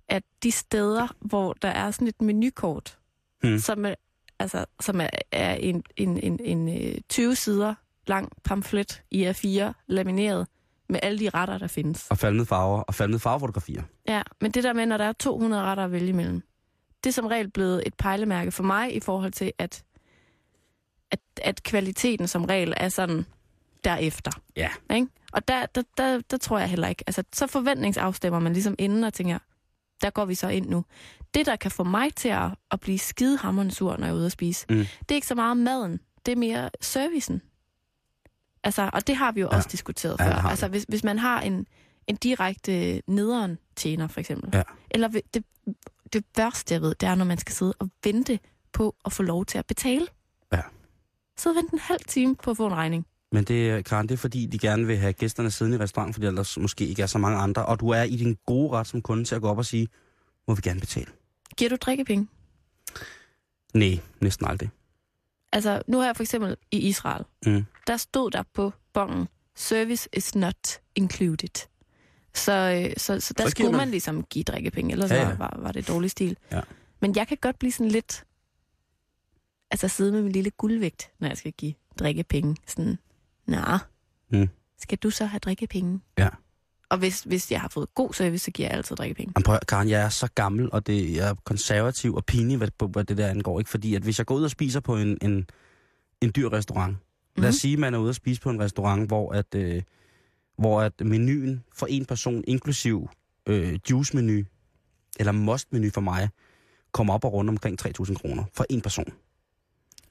at 0.09 0.23
de 0.43 0.51
steder, 0.51 1.09
hvor 1.21 1.53
der 1.53 1.69
er 1.69 1.91
sådan 1.91 2.09
et 2.09 2.23
menukort, 2.23 2.99
hmm. 3.43 3.59
som, 3.59 3.85
er, 3.85 3.95
altså, 4.39 4.65
som 4.81 5.01
er, 5.01 5.09
er 5.33 5.55
en, 5.55 5.83
en, 5.97 6.19
en, 6.19 6.41
en 6.45 6.93
øh, 6.93 6.99
20 7.09 7.37
sider 7.37 7.75
lang 8.07 8.33
pamflet 8.45 9.03
i 9.11 9.27
A4, 9.27 9.73
lamineret, 9.87 10.47
med 10.89 11.01
alle 11.03 11.19
de 11.19 11.31
retter, 11.31 11.59
der 11.59 11.67
findes. 11.67 12.07
Og 12.11 12.19
faldende 12.19 12.47
farver, 12.47 12.81
og 12.81 12.95
faldende 12.95 13.19
farvefotografier. 13.19 13.83
Ja, 14.09 14.23
men 14.41 14.51
det 14.51 14.65
der 14.65 14.73
med, 14.73 14.87
når 14.87 14.97
der 14.97 15.05
er 15.05 15.13
200 15.13 15.63
retter 15.63 15.85
at 15.85 15.93
vælge 15.93 16.09
imellem, 16.09 16.43
det 17.05 17.11
er 17.11 17.15
som 17.15 17.27
regel 17.27 17.51
blevet 17.51 17.83
et 17.87 17.95
pejlemærke 17.95 18.53
for 18.53 18.63
mig 18.63 18.97
i 18.97 19.01
forhold 19.01 19.33
til, 19.33 19.53
at, 19.59 19.85
at, 21.11 21.21
at 21.43 21.63
kvaliteten 21.63 22.29
som 22.29 22.45
regel 22.45 22.75
er 22.77 22.89
sådan 22.89 23.27
derefter. 23.85 24.31
Ja. 24.57 24.71
Ikke? 24.95 25.07
Og 25.33 25.49
der, 25.49 25.67
der, 25.67 25.83
der, 25.99 26.21
der 26.31 26.37
tror 26.37 26.59
jeg 26.59 26.69
heller 26.71 26.89
ikke. 26.89 27.05
Altså, 27.07 27.25
så 27.33 27.47
forventningsafstemmer 27.47 28.39
man 28.41 28.53
ligesom 28.53 28.75
inden 28.79 29.05
og 29.05 29.15
tænker, 29.15 29.39
der 30.03 30.11
går 30.11 30.25
vi 30.25 30.35
så 30.35 30.49
ind 30.49 30.67
nu. 30.69 30.85
Det, 31.35 31.47
der 31.47 31.57
kan 31.57 31.71
få 31.71 31.85
mig 31.85 32.15
til 32.15 32.29
at, 32.29 32.49
at 32.71 32.81
blive 32.81 32.99
skidehammerende 32.99 33.75
sur, 33.75 33.97
når 33.97 34.07
jeg 34.07 34.13
er 34.13 34.17
ude 34.17 34.27
at 34.27 34.33
spise, 34.33 34.67
Mm. 34.71 34.77
det 34.77 35.11
er 35.11 35.15
ikke 35.15 35.27
så 35.27 35.35
meget 35.35 35.57
maden, 35.57 36.01
det 36.27 36.33
er 36.33 36.37
mere 36.37 36.71
servicen. 36.81 37.43
Altså, 38.65 38.91
og 38.93 39.07
det 39.07 39.17
har 39.17 39.33
vi 39.33 39.41
jo 39.41 39.49
Ja. 39.51 39.57
også 39.57 39.69
diskuteret 39.73 40.17
Ja, 40.21 40.27
før. 40.27 40.49
altså, 40.49 40.69
hvis, 40.69 40.85
hvis 40.89 41.05
man 41.05 41.19
har 41.19 41.41
en, 41.41 41.67
en 42.07 42.17
direkte 42.17 43.03
nederen 43.07 43.59
tjener, 43.77 44.09
for 44.09 44.21
eksempel. 44.21 44.51
Ja. 44.53 44.63
Eller 44.91 45.09
det, 45.09 45.45
det 46.13 46.25
værste, 46.37 46.75
jeg 46.75 46.83
ved, 46.83 46.95
det 46.95 47.09
er, 47.09 47.15
når 47.15 47.25
man 47.25 47.39
skal 47.39 47.55
sidde 47.55 47.75
og 47.79 47.89
vente 48.05 48.39
på 48.73 48.97
at 49.05 49.13
få 49.13 49.23
lov 49.23 49.45
til 49.47 49.59
at 49.59 49.67
betale. 49.67 50.07
Ja. 50.53 50.61
Så 51.37 51.53
vente 51.53 51.73
en 51.73 51.79
halv 51.79 52.01
time 52.09 52.37
på 52.37 52.51
at 52.51 52.57
få 52.57 52.67
en 52.67 52.75
regning. 52.75 53.07
Men 53.35 53.45
det, 53.45 53.71
er- 53.71 53.83
Karen, 53.83 54.09
det 54.09 54.15
er 54.15 54.19
fordi, 54.19 54.47
de 54.47 54.59
gerne 54.59 54.87
vil 54.87 54.97
have 54.99 55.13
gæsterne 55.13 55.51
siddende 55.51 55.79
i 55.79 55.81
restauranten, 55.81 56.15
fordi 56.15 56.27
ellers 56.27 56.59
måske 56.59 56.87
ikke 56.87 57.03
er 57.03 57.07
så 57.07 57.19
mange 57.19 57.39
andre. 57.39 57.67
Og 57.67 57.81
du 57.81 57.89
er 57.89 58.03
i 58.03 58.17
din 58.17 58.39
gode 58.47 58.71
ret 58.73 58.87
som 58.87 59.03
kunde 59.03 59.25
til 59.25 59.35
at 59.35 59.41
gå 59.41 59.49
op 59.49 59.59
og 59.59 59.67
sige, 59.67 59.89
må 60.49 60.55
vi 60.55 60.61
gerne 60.65 60.81
betale? 60.81 61.07
Giver 61.57 61.69
du 61.71 61.77
drikkepenge? 61.81 62.29
Nej, 63.75 63.99
næsten 64.21 64.47
aldrig. 64.47 64.71
Altså, 65.53 65.83
nu 65.87 65.99
har 65.99 66.05
jeg 66.07 66.17
for 66.17 66.23
eksempel 66.23 66.57
i 66.71 66.79
Israel, 66.79 67.25
Mm. 67.47 67.65
der 67.87 67.97
stod 67.97 68.31
der 68.31 68.43
på 68.55 68.73
bongen, 68.93 69.29
service 69.55 70.09
is 70.13 70.35
not 70.35 70.81
included. 70.95 71.67
Så, 72.35 72.53
øh, 72.53 72.95
så, 72.97 73.21
så 73.21 73.35
der 73.39 73.45
Så 73.45 73.51
skulle 73.51 73.71
man- 73.71 73.79
man 73.79 73.91
ligesom 73.91 74.23
give 74.25 74.43
drikkepenge, 74.45 74.93
ellers 74.93 75.11
ja. 75.11 75.29
ja. 75.29 75.37
Var, 75.37 75.57
var 75.63 75.73
det 75.73 75.89
dårlig 75.89 76.11
stil. 76.11 76.37
Ja. 76.53 76.61
Men 77.01 77.17
jeg 77.17 77.29
kan 77.29 77.37
godt 77.41 77.59
blive 77.59 77.73
sådan 77.73 77.89
lidt... 77.91 78.25
Altså 79.71 79.89
sidde 79.89 80.13
med 80.13 80.23
min 80.23 80.33
lille 80.33 80.51
guldvægt, 80.51 81.11
når 81.19 81.29
jeg 81.29 81.37
skal 81.37 81.53
give 81.53 81.75
drikkepenge. 81.99 82.57
Sådan, 82.67 82.99
nej, 83.47 83.79
Mm. 84.33 84.49
skal 84.79 84.99
du 84.99 85.11
så 85.11 85.25
have 85.27 85.39
drikkepenge? 85.39 86.01
Ja. 86.19 86.29
Og 86.89 86.99
hvis, 86.99 87.21
hvis 87.23 87.51
jeg 87.53 87.61
har 87.61 87.69
fået 87.69 87.95
god 87.95 88.13
service, 88.13 88.45
så 88.45 88.51
giver 88.51 88.69
jeg 88.69 88.77
altid 88.77 88.97
drikkepenge. 88.97 89.33
Jamen, 89.37 89.45
prøv, 89.45 89.59
Karen, 89.69 89.89
jeg 89.89 90.03
er 90.03 90.09
så 90.09 90.29
gammel, 90.35 90.69
og 90.73 90.87
det, 90.87 91.15
jeg 91.17 91.29
er 91.29 91.35
konservativ 91.45 92.15
og 92.15 92.25
pinlig, 92.25 92.57
hvad, 92.57 92.89
hvad 92.89 93.05
det 93.05 93.19
der 93.19 93.29
angår. 93.29 93.59
Ikke? 93.59 93.71
Fordi 93.71 93.95
at 93.95 94.03
hvis 94.03 94.19
jeg 94.19 94.27
går 94.27 94.35
ud 94.35 94.45
og 94.45 94.51
spiser 94.51 94.81
på 94.81 94.97
en, 94.97 95.19
en, 95.23 95.47
en 96.21 96.33
dyr 96.37 96.49
restaurant, 96.53 96.93
mm-hmm. 96.93 97.43
lad 97.43 97.49
os 97.49 97.53
Mhm. 97.55 97.59
sige, 97.59 97.73
at 97.73 97.79
man 97.79 97.95
er 97.95 97.99
ude 97.99 98.09
og 98.09 98.15
spise 98.15 98.41
på 98.41 98.51
en 98.51 98.61
restaurant, 98.61 99.07
hvor 99.07 99.33
at, 99.33 99.55
øh, 99.55 99.83
hvor 100.59 100.81
at 100.83 101.01
menuen 101.01 101.65
for 101.75 101.87
en 101.87 102.05
person, 102.05 102.45
inklusiv 102.47 103.09
øh, 103.47 103.79
juice-menu, 103.91 104.45
eller 105.21 105.33
must-menu 105.33 105.91
for 105.95 106.01
mig, 106.01 106.29
kommer 106.93 107.15
op 107.15 107.25
og 107.25 107.33
rundt 107.33 107.51
omkring 107.51 107.87
3.000 107.87 108.15
kroner 108.15 108.45
for 108.55 108.67
en 108.71 108.81
person. 108.81 109.13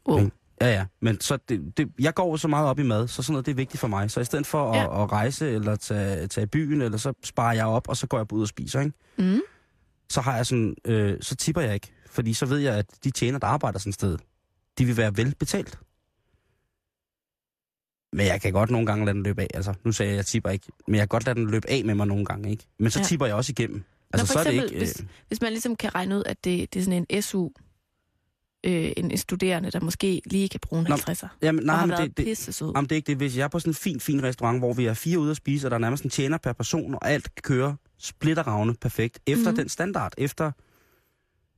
Wow. 0.07 0.19
Ikke? 0.19 0.31
Ja, 0.63 0.73
ja. 0.73 0.85
Men 1.01 1.21
så 1.21 1.37
det, 1.49 1.77
det, 1.77 1.91
jeg 1.99 2.13
går 2.13 2.37
så 2.37 2.47
meget 2.47 2.67
op 2.67 2.79
i 2.79 2.83
mad, 2.83 3.07
så 3.07 3.23
sådan 3.23 3.33
noget 3.33 3.45
det 3.45 3.51
er 3.51 3.55
vigtigt 3.55 3.79
for 3.81 3.87
mig. 3.87 4.11
Så 4.11 4.19
i 4.19 4.25
stedet 4.25 4.47
for 4.47 4.71
at, 4.71 4.77
Ja. 4.77 5.03
at 5.03 5.11
rejse 5.11 5.51
eller 5.51 5.75
tage, 5.75 6.27
tage 6.27 6.43
i 6.43 6.47
byen, 6.47 6.81
eller 6.81 6.97
så 6.97 7.13
sparer 7.23 7.53
jeg 7.53 7.65
op, 7.65 7.89
og 7.89 7.97
så 7.97 8.07
går 8.07 8.17
jeg 8.17 8.33
ud 8.33 8.41
og 8.41 8.47
spiser, 8.47 8.79
ikke? 8.81 8.93
Mm. 9.17 9.41
så 10.09 10.21
har 10.21 10.35
jeg 10.35 10.45
sådan, 10.45 10.75
øh, 10.85 11.17
så 11.21 11.35
tipper 11.35 11.61
jeg 11.61 11.73
ikke. 11.73 11.93
Fordi 12.09 12.33
så 12.33 12.45
ved 12.45 12.57
jeg, 12.57 12.75
at 12.75 12.85
de 13.03 13.11
tjener, 13.11 13.39
der 13.39 13.47
arbejder 13.47 13.79
sådan 13.79 13.89
et 13.89 13.95
sted, 13.95 14.17
de 14.77 14.85
vil 14.85 14.97
være 14.97 15.17
velbetalt. 15.17 15.79
Men 18.13 18.25
jeg 18.25 18.41
kan 18.41 18.53
godt 18.53 18.69
nogle 18.69 18.85
gange 18.85 19.05
lade 19.05 19.15
den 19.15 19.23
løbe 19.23 19.41
af. 19.41 19.47
Altså, 19.53 19.73
nu 19.83 19.91
sagde 19.91 20.09
jeg, 20.09 20.13
at 20.13 20.17
jeg 20.17 20.25
tipper 20.25 20.49
ikke. 20.49 20.67
Men 20.87 20.95
jeg 20.95 21.01
kan 21.01 21.07
godt 21.07 21.25
lade 21.25 21.39
den 21.39 21.49
løbe 21.51 21.69
af 21.69 21.85
med 21.85 21.95
mig 21.95 22.07
nogle 22.07 22.25
gange, 22.25 22.51
ikke? 22.51 22.63
Men 22.79 22.91
så 22.91 22.99
Ja. 22.99 23.05
tipper 23.05 23.25
jeg 23.25 23.35
også 23.35 23.51
igennem. 23.51 23.83
Altså, 24.13 24.27
for 24.27 24.33
så 24.33 24.39
er 24.39 24.43
det 24.43 24.53
eksempel, 24.53 24.75
ikke... 24.81 24.85
hvis- 24.85 25.05
Hvis 25.27 25.41
man 25.41 25.51
ligesom 25.51 25.75
kan 25.75 25.95
regne 25.95 26.17
ud, 26.17 26.23
at 26.25 26.43
det, 26.43 26.73
det 26.73 26.79
er 26.79 26.83
sådan 26.83 27.05
en 27.09 27.21
SU, 27.21 27.49
øh, 28.63 28.91
en, 28.97 29.11
en 29.11 29.17
studerende, 29.17 29.71
der 29.71 29.79
måske 29.79 30.21
lige 30.25 30.49
kan 30.49 30.59
bruge 30.59 30.79
en 30.81 30.85
Nå, 30.89 30.95
50'er. 30.95 31.27
jamen, 31.41 31.59
og 31.59 31.65
nej, 31.65 31.85
men 31.85 31.97
det, 31.97 32.17
det, 32.17 32.59
jamen, 32.61 32.83
det 32.83 32.91
er 32.91 32.95
ikke 32.95 33.07
det. 33.07 33.17
Hvis 33.17 33.37
jeg 33.37 33.43
er 33.43 33.47
på 33.47 33.59
sådan 33.59 33.71
en 33.71 33.75
fin, 33.75 33.99
fin 33.99 34.23
restaurant, 34.23 34.59
hvor 34.59 34.73
vi 34.73 34.85
er 34.85 34.93
fire 34.93 35.19
ude 35.19 35.31
at 35.31 35.37
spise, 35.37 35.67
og 35.67 35.71
der 35.71 35.75
er 35.77 35.79
nærmest 35.81 36.03
en 36.03 36.09
tjener 36.09 36.37
per 36.37 36.53
person, 36.53 36.93
og 36.93 37.09
alt 37.11 37.29
kører 37.41 37.73
splitteravne 37.99 38.73
perfekt, 38.81 39.19
efter 39.27 39.35
Mhm. 39.35 39.43
mm-hmm. 39.43 39.55
den 39.57 39.69
standard, 39.69 40.13
efter, 40.17 40.51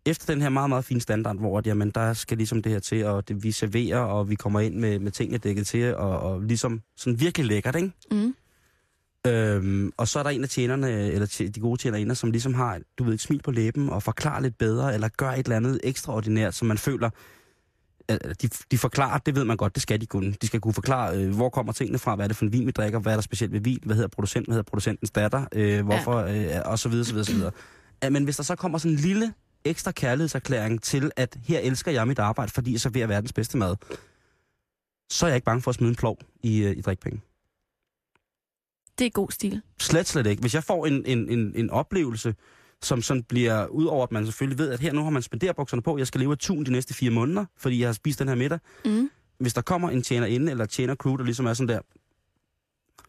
efter 0.06 0.34
den 0.34 0.42
her 0.42 0.50
meget, 0.50 0.70
meget 0.70 0.86
fine 0.86 1.02
standard, 1.02 1.38
hvor 1.38 1.58
at, 1.58 1.68
jamen, 1.68 1.90
der 1.90 2.14
skal 2.14 2.38
ligesom 2.38 2.62
det 2.62 2.72
her 2.72 2.80
til, 2.80 3.06
og 3.06 3.28
det, 3.28 3.44
vi 3.44 3.52
serverer, 3.52 4.00
og 4.00 4.30
vi 4.30 4.36
kommer 4.36 4.60
ind 4.60 4.76
med, 4.76 5.00
med 5.00 5.12
tingene 5.12 5.38
dækket 5.38 5.68
til, 5.68 5.96
og, 5.96 6.20
og 6.20 6.42
ligesom 6.42 6.82
sådan 6.98 7.20
virkelig 7.20 7.48
lækkert, 7.48 7.76
ikke? 7.76 7.92
Mm. 8.12 8.36
Øhm, 9.28 9.92
og 9.98 10.08
så 10.08 10.20
er 10.20 10.24
der 10.24 10.30
en 10.30 10.44
af 10.44 10.50
tjenerne, 10.50 10.92
eller 10.92 11.50
de 11.56 11.60
gode 11.60 11.82
tjenerinder, 11.82 12.14
som 12.14 12.32
ligesom 12.32 12.54
har, 12.54 12.80
du 12.98 13.04
ved, 13.04 13.14
et 13.14 13.22
smil 13.22 13.42
på 13.42 13.52
læben 13.52 13.90
og 13.90 14.04
forklarer 14.04 14.40
lidt 14.40 14.58
bedre, 14.58 14.94
eller 14.94 15.10
gør 15.18 15.32
et 15.32 15.38
eller 15.38 15.56
andet 15.56 15.80
ekstraordinært, 15.84 16.56
som 16.56 16.68
man 16.68 16.78
føler, 16.78 17.10
at 18.08 18.42
de, 18.42 18.48
de 18.72 18.78
forklarer, 18.78 19.18
det 19.18 19.36
ved 19.36 19.44
man 19.44 19.58
godt, 19.58 19.76
det 19.76 19.82
skal 19.84 20.02
de 20.02 20.06
kunne. 20.06 20.32
De 20.42 20.48
skal 20.48 20.60
kunne 20.60 20.74
forklare, 20.74 21.18
øh, 21.18 21.36
hvor 21.36 21.50
kommer 21.50 21.74
tingene 21.74 22.00
fra, 22.00 22.16
hvad 22.16 22.26
er 22.26 22.28
det 22.28 22.38
for 22.38 22.46
en 22.46 22.54
vin, 22.54 22.66
vi 22.66 22.72
drikker, 22.72 23.00
hvad 23.00 23.12
er 23.12 23.18
der 23.18 23.22
specielt 23.22 23.54
ved 23.54 23.60
vin, 23.60 23.80
hvad 23.86 23.96
hedder 23.96 24.08
producenten, 24.10 24.52
hvad 24.52 24.56
hedder 24.56 24.70
producentens 24.70 25.12
datter, 25.12 25.46
øh, 25.52 25.86
hvorfor, 25.86 26.16
øh, 26.16 26.62
og 26.66 26.80
så 26.80 26.90
videre, 26.90 27.06
så 27.06 27.12
videre, 27.12 27.26
så 27.26 27.34
videre. 27.34 27.52
Ja, 28.04 28.10
men 28.10 28.24
hvis 28.24 28.36
der 28.36 28.44
så 28.44 28.56
kommer 28.56 28.78
sådan 28.78 28.92
en 28.92 29.00
lille 29.00 29.34
ekstra 29.66 29.92
kærlighedserklæring 29.92 30.82
til, 30.82 31.12
at 31.16 31.38
her 31.44 31.60
elsker 31.60 31.92
jeg 31.92 32.08
mit 32.08 32.20
arbejde, 32.20 32.52
fordi 32.52 32.72
jeg 32.72 32.82
serverer 32.82 33.08
verdens 33.08 33.34
bedste 33.34 33.58
mad, 33.58 33.76
så 35.12 35.26
er 35.26 35.30
jeg 35.30 35.36
ikke 35.36 35.46
bange 35.46 35.62
for 35.62 35.70
at 35.72 35.76
smide 35.76 35.90
en 35.90 35.96
plov 35.96 36.18
i, 36.44 36.64
øh, 36.64 36.78
i 36.78 36.82
drikpenge. 36.82 37.22
Det 39.00 39.06
er 39.06 39.10
god 39.10 39.32
stil. 39.32 39.62
Slet, 39.80 40.08
slet 40.08 40.28
ikke. 40.28 40.42
Hvis 40.42 40.54
jeg 40.54 40.64
får 40.64 40.86
en, 40.86 41.06
en, 41.06 41.30
en, 41.30 41.54
en 41.56 41.70
oplevelse, 41.70 42.36
som 42.82 43.02
sådan 43.02 43.24
bliver, 43.24 43.68
ud 43.68 43.86
over 43.86 44.04
at 44.04 44.12
man 44.12 44.26
selvfølgelig 44.26 44.58
ved, 44.58 44.72
at 44.72 44.80
her 44.80 44.94
nu 44.94 45.04
har 45.04 45.10
man 45.10 45.22
spenderbukserne 45.22 45.82
på, 45.82 45.98
jeg 45.98 46.08
skal 46.08 46.20
leve 46.22 46.32
af 46.32 46.38
tun 46.38 46.64
de 46.64 46.72
næste 46.72 46.94
fire 46.94 47.12
måneder, 47.12 47.46
fordi 47.58 47.80
jeg 47.80 47.88
har 47.88 47.94
spist 47.94 48.20
den 48.20 48.28
her 48.28 48.36
middag. 48.36 48.60
Mm. 48.86 49.10
Hvis 49.40 49.54
der 49.54 49.62
kommer 49.62 49.90
en 49.90 50.02
tjener 50.02 50.28
inde, 50.28 50.52
eller 50.52 50.66
tjener 50.66 50.96
crew, 50.96 51.16
der 51.16 51.24
ligesom 51.24 51.46
er 51.46 51.54
sådan 51.54 51.76
der, 51.76 51.80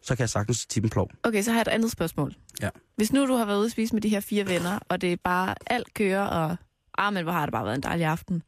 så 0.01 0.15
kan 0.15 0.21
jeg 0.21 0.29
sagtens 0.29 0.65
tippe 0.65 0.85
en 0.85 0.89
plov. 0.89 1.09
Okay, 1.23 1.41
så 1.41 1.51
har 1.51 1.57
jeg 1.57 1.61
et 1.61 1.67
andet 1.67 1.91
spørgsmål. 1.91 2.35
Ja. 2.61 2.69
Hvis 2.95 3.13
nu 3.13 3.27
du 3.27 3.33
har 3.33 3.45
været 3.45 3.57
ude 3.57 3.65
at 3.65 3.71
spise 3.71 3.93
med 3.93 4.01
de 4.01 4.09
her 4.09 4.19
fire 4.19 4.47
venner, 4.47 4.79
og 4.89 5.01
det 5.01 5.13
er 5.13 5.17
bare 5.23 5.55
alt 5.65 5.93
kører, 5.93 6.23
og 6.23 6.57
ah, 6.97 7.13
men 7.13 7.23
hvor 7.23 7.31
har 7.31 7.45
det 7.45 7.51
bare 7.51 7.65
været 7.65 7.75
en 7.75 7.83
dejlig 7.83 8.05
aften, 8.05 8.43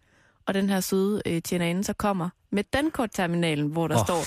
og 0.45 0.53
den 0.53 0.69
her 0.69 0.79
søde 0.79 1.21
øh, 1.25 1.41
tjenerinde 1.41 1.83
så 1.83 1.93
kommer 1.93 2.29
med 2.51 2.63
dankortterminalen, 2.73 3.67
hvor 3.67 3.87
der 3.87 3.95
oh. 3.95 4.05
står, 4.05 4.23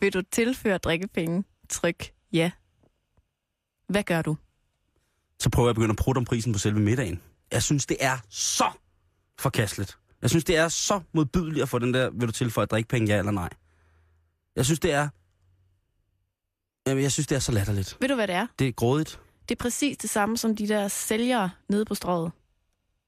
vil 0.00 0.12
du 0.12 0.22
tilføre 0.32 0.78
drikkepenge? 0.78 1.44
Tryk 1.68 2.13
ja. 2.34 2.50
Hvad 3.88 4.02
gør 4.02 4.22
du? 4.22 4.36
Så 5.38 5.50
prøver 5.50 5.68
jeg 5.68 5.70
at 5.70 5.76
begynde 5.76 5.92
at 5.92 5.96
prutte 5.96 6.18
om 6.18 6.24
prisen 6.24 6.52
på 6.52 6.58
selve 6.58 6.80
middagen. 6.80 7.22
Jeg 7.52 7.62
synes, 7.62 7.86
det 7.86 7.96
er 8.00 8.18
så 8.28 8.70
forkasteligt. 9.38 9.98
Jeg 10.22 10.30
synes, 10.30 10.44
det 10.44 10.56
er 10.56 10.68
så 10.68 11.00
modbydeligt 11.12 11.62
at 11.62 11.68
få 11.68 11.78
den 11.78 11.94
der, 11.94 12.10
vil 12.10 12.28
du 12.28 12.32
tilføje 12.32 12.66
drikkepenge, 12.66 13.12
ja 13.12 13.18
eller 13.18 13.32
nej. 13.32 13.48
Jeg 14.56 14.64
synes, 14.64 14.80
det 14.80 14.92
er... 14.92 15.08
Jamen, 16.86 17.02
jeg 17.02 17.12
synes, 17.12 17.26
det 17.26 17.36
er 17.36 17.40
så 17.40 17.52
latterligt. 17.52 17.96
Ved 18.00 18.08
du, 18.08 18.14
hvad 18.14 18.26
det 18.26 18.34
er? 18.34 18.46
Det 18.58 18.68
er 18.68 18.72
grådigt. 18.72 19.20
Det 19.48 19.54
er 19.54 19.62
præcis 19.62 19.96
det 19.96 20.10
samme 20.10 20.36
som 20.36 20.56
de 20.56 20.68
der 20.68 20.88
sælgere 20.88 21.50
nede 21.68 21.84
på 21.84 21.94
strået, 21.94 22.32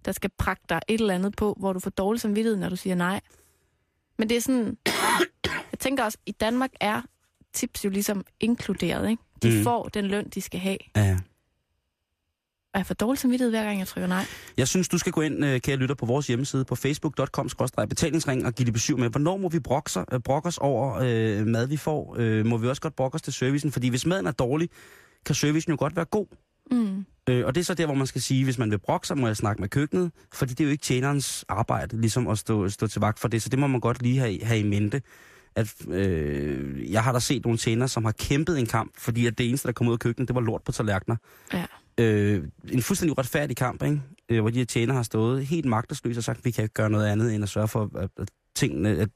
der 0.04 0.12
skal 0.12 0.30
prakke 0.38 0.62
dig 0.68 0.80
et 0.88 1.00
eller 1.00 1.14
andet 1.14 1.36
på, 1.36 1.56
hvor 1.58 1.72
du 1.72 1.80
får 1.80 1.90
dårlig 1.90 2.20
samvittighed, 2.20 2.56
når 2.56 2.68
du 2.68 2.76
siger 2.76 2.94
nej. 2.94 3.20
Men 4.18 4.28
det 4.28 4.36
er 4.36 4.40
sådan... 4.40 4.78
Jeg 5.72 5.78
tænker 5.78 6.04
også, 6.04 6.18
i 6.26 6.32
Danmark 6.32 6.70
er 6.80 7.02
tips 7.56 7.84
jo 7.84 7.90
ligesom 7.90 8.24
inkluderet, 8.40 9.10
ikke? 9.10 9.22
De 9.42 9.58
mm. 9.58 9.64
får 9.64 9.88
den 9.88 10.04
løn, 10.04 10.28
de 10.28 10.40
skal 10.40 10.60
have. 10.60 10.78
Ja. 10.96 11.16
Og 12.74 12.78
jeg 12.78 12.86
får 12.86 12.94
dårlig 12.94 13.18
samvittighed, 13.18 13.50
hver 13.50 13.64
gang 13.64 13.78
jeg 13.78 13.86
trykker 13.86 14.08
nej. 14.08 14.24
Jeg 14.56 14.68
synes, 14.68 14.88
du 14.88 14.98
skal 14.98 15.12
gå 15.12 15.20
ind, 15.20 15.44
øh, 15.44 15.60
kære 15.60 15.76
lytter, 15.76 15.94
på 15.94 16.06
vores 16.06 16.26
hjemmeside 16.26 16.64
på 16.64 16.74
facebook.com 16.74 17.48
betalingsring 17.88 18.46
og 18.46 18.54
give 18.54 18.66
det 18.66 18.72
besøg 18.72 18.98
med, 18.98 19.10
hvornår 19.10 19.36
må 19.36 19.48
vi 19.48 19.60
brokke, 19.60 19.90
sig, 19.90 20.04
øh, 20.12 20.20
brokke 20.20 20.46
os 20.46 20.58
over 20.58 20.94
øh, 20.94 21.46
mad, 21.46 21.66
vi 21.66 21.76
får? 21.76 22.16
Øh, 22.18 22.46
må 22.46 22.56
vi 22.56 22.68
også 22.68 22.82
godt 22.82 22.96
brokke 22.96 23.14
os 23.14 23.22
til 23.22 23.32
servicen? 23.32 23.72
Fordi 23.72 23.88
hvis 23.88 24.06
maden 24.06 24.26
er 24.26 24.30
dårlig, 24.30 24.68
kan 25.26 25.34
servicen 25.34 25.70
jo 25.70 25.76
godt 25.78 25.96
være 25.96 26.04
god. 26.04 26.26
Mm. 26.70 27.04
Øh, 27.28 27.46
og 27.46 27.54
det 27.54 27.60
er 27.60 27.64
så 27.64 27.74
der, 27.74 27.86
hvor 27.86 27.94
man 27.94 28.06
skal 28.06 28.20
sige, 28.20 28.44
hvis 28.44 28.58
man 28.58 28.70
vil 28.70 28.78
brokke 28.78 29.06
sig, 29.06 29.18
må 29.18 29.26
jeg 29.26 29.36
snakke 29.36 29.60
med 29.60 29.68
køkkenet, 29.68 30.10
fordi 30.34 30.54
det 30.54 30.60
er 30.60 30.64
jo 30.64 30.70
ikke 30.70 30.82
tjenerens 30.82 31.44
arbejde, 31.48 32.00
ligesom 32.00 32.28
at 32.28 32.38
stå, 32.38 32.68
stå 32.68 32.86
til 32.86 33.00
vagt 33.00 33.18
for 33.18 33.28
det, 33.28 33.42
så 33.42 33.48
det 33.48 33.58
må 33.58 33.66
man 33.66 33.80
godt 33.80 34.02
lige 34.02 34.18
have, 34.18 34.44
have 34.44 34.60
i 34.60 34.62
mente. 34.62 35.02
At, 35.56 35.74
øh, 35.88 36.92
jeg 36.92 37.04
har 37.04 37.12
da 37.12 37.18
set 37.18 37.44
nogle 37.44 37.58
tjenere, 37.58 37.88
som 37.88 38.04
har 38.04 38.12
kæmpet 38.12 38.58
en 38.58 38.66
kamp, 38.66 38.92
fordi 38.98 39.26
at 39.26 39.38
det 39.38 39.48
eneste, 39.48 39.68
der 39.68 39.72
kom 39.72 39.88
ud 39.88 39.92
af 39.92 39.98
køkkenet, 39.98 40.28
det 40.28 40.34
var 40.34 40.40
lort 40.40 40.62
på 40.62 40.72
tallerkener. 40.72 41.16
Ja. 41.52 41.64
Øh, 41.98 42.44
en 42.72 42.82
fuldstændig 42.82 43.12
uretfærdig 43.12 43.56
kamp, 43.56 43.82
ikke? 43.82 44.00
Øh, 44.28 44.40
hvor 44.40 44.50
de 44.50 44.58
her 44.58 44.64
tjenere 44.66 44.96
har 44.96 45.02
stået 45.02 45.46
helt 45.46 45.66
magtesløse 45.66 46.20
og 46.20 46.24
sagt, 46.24 46.44
vi 46.44 46.50
kan 46.50 46.64
ikke 46.64 46.74
gøre 46.74 46.90
noget 46.90 47.06
andet, 47.06 47.34
end 47.34 47.42
at 47.42 47.48
sørge 47.48 47.68
for, 47.68 47.90
at, 47.96 48.10
at 48.16 48.28
tingene, 48.54 48.88
at 48.88 49.08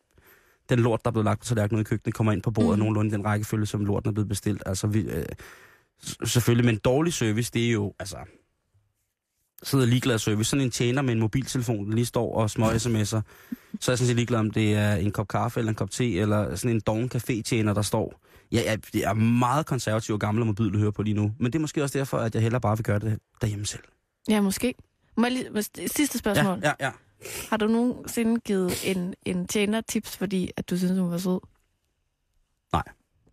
den 0.69 0.79
lort, 0.79 1.01
der 1.05 1.11
er 1.11 1.13
blevet 1.13 1.25
lagt 1.25 1.41
på 1.41 1.47
tallerkenen 1.47 1.81
i 1.81 1.85
køkkenet, 1.85 2.15
kommer 2.15 2.33
ind 2.33 2.43
på 2.43 2.51
bordet 2.51 2.79
Mm. 2.79 2.79
nogenlunde 2.79 3.11
den 3.11 3.25
rækkefølge, 3.25 3.67
som 3.67 3.85
lorten 3.85 4.09
er 4.09 4.13
blevet 4.13 4.29
bestilt. 4.29 4.63
Altså, 4.67 4.87
vi, 4.87 5.01
øh, 5.01 5.25
selvfølgelig, 6.25 6.67
men 6.67 6.77
dårlig 6.79 7.13
service, 7.13 7.51
det 7.55 7.67
er 7.67 7.73
jo, 7.73 7.95
altså, 7.99 8.17
sidder 9.63 9.87
ligeglad 9.87 10.19
service. 10.19 10.51
Sådan 10.51 10.65
en 10.65 10.71
tjener 10.71 11.03
med 11.03 11.13
en 11.13 11.21
mobiltelefon, 11.21 11.89
der 11.89 11.95
lige 11.95 12.07
står 12.07 12.35
og 12.35 12.51
små 12.51 12.71
sms'er, 12.71 13.05
så 13.05 13.17
er 13.17 13.23
jeg 13.73 13.81
sådan 13.81 13.97
set 13.99 14.17
ligeglad, 14.17 14.41
om 14.41 14.51
det 14.51 14.75
er 14.75 14.95
en 14.95 15.11
kop 15.11 15.29
kaffe 15.29 15.61
eller 15.61 15.71
en 15.71 15.77
kop 15.77 15.91
te, 15.91 16.15
eller 16.15 16.57
sådan 16.57 16.77
en 16.77 16.81
doven 16.81 17.11
café-tjener, 17.15 17.75
der 17.75 17.83
står. 17.83 18.21
Jeg, 18.53 18.65
jeg, 18.65 18.79
jeg 18.95 19.11
er 19.11 19.15
meget 19.15 19.67
konservativ 19.67 20.13
og 20.13 20.21
gammel 20.21 20.43
og 20.43 20.47
mobil 20.47 20.75
at 20.75 20.81
høre 20.81 20.93
på 20.93 21.03
lige 21.03 21.15
nu, 21.15 21.35
men 21.39 21.53
det 21.53 21.59
er 21.59 21.61
måske 21.61 21.83
også 21.83 21.99
derfor, 21.99 22.19
at 22.19 22.35
jeg 22.35 22.43
hellere 22.43 22.61
bare 22.61 22.77
vil 22.77 22.85
gøre 22.85 22.99
det 22.99 23.19
derhjemme 23.41 23.67
selv. 23.67 23.83
Ja, 24.29 24.41
måske. 24.41 24.75
Må 25.17 25.27
jeg 25.27 25.33
lige, 25.33 25.63
sidste 25.89 26.19
spørgsmål. 26.19 26.59
Ja, 26.63 26.73
ja, 26.81 26.87
ja. 26.87 26.91
Har 27.51 27.57
du 27.57 27.67
nogensinde 27.67 28.41
givet 28.41 28.97
en, 28.97 29.15
en 29.25 29.47
tjener 29.47 29.81
tips, 29.81 30.17
fordi 30.17 30.51
at 30.57 30.71
du 30.71 30.79
synes, 30.79 30.99
hun 30.99 31.11
var 31.11 31.19
sød? 31.19 31.41
Nej. 32.73 32.83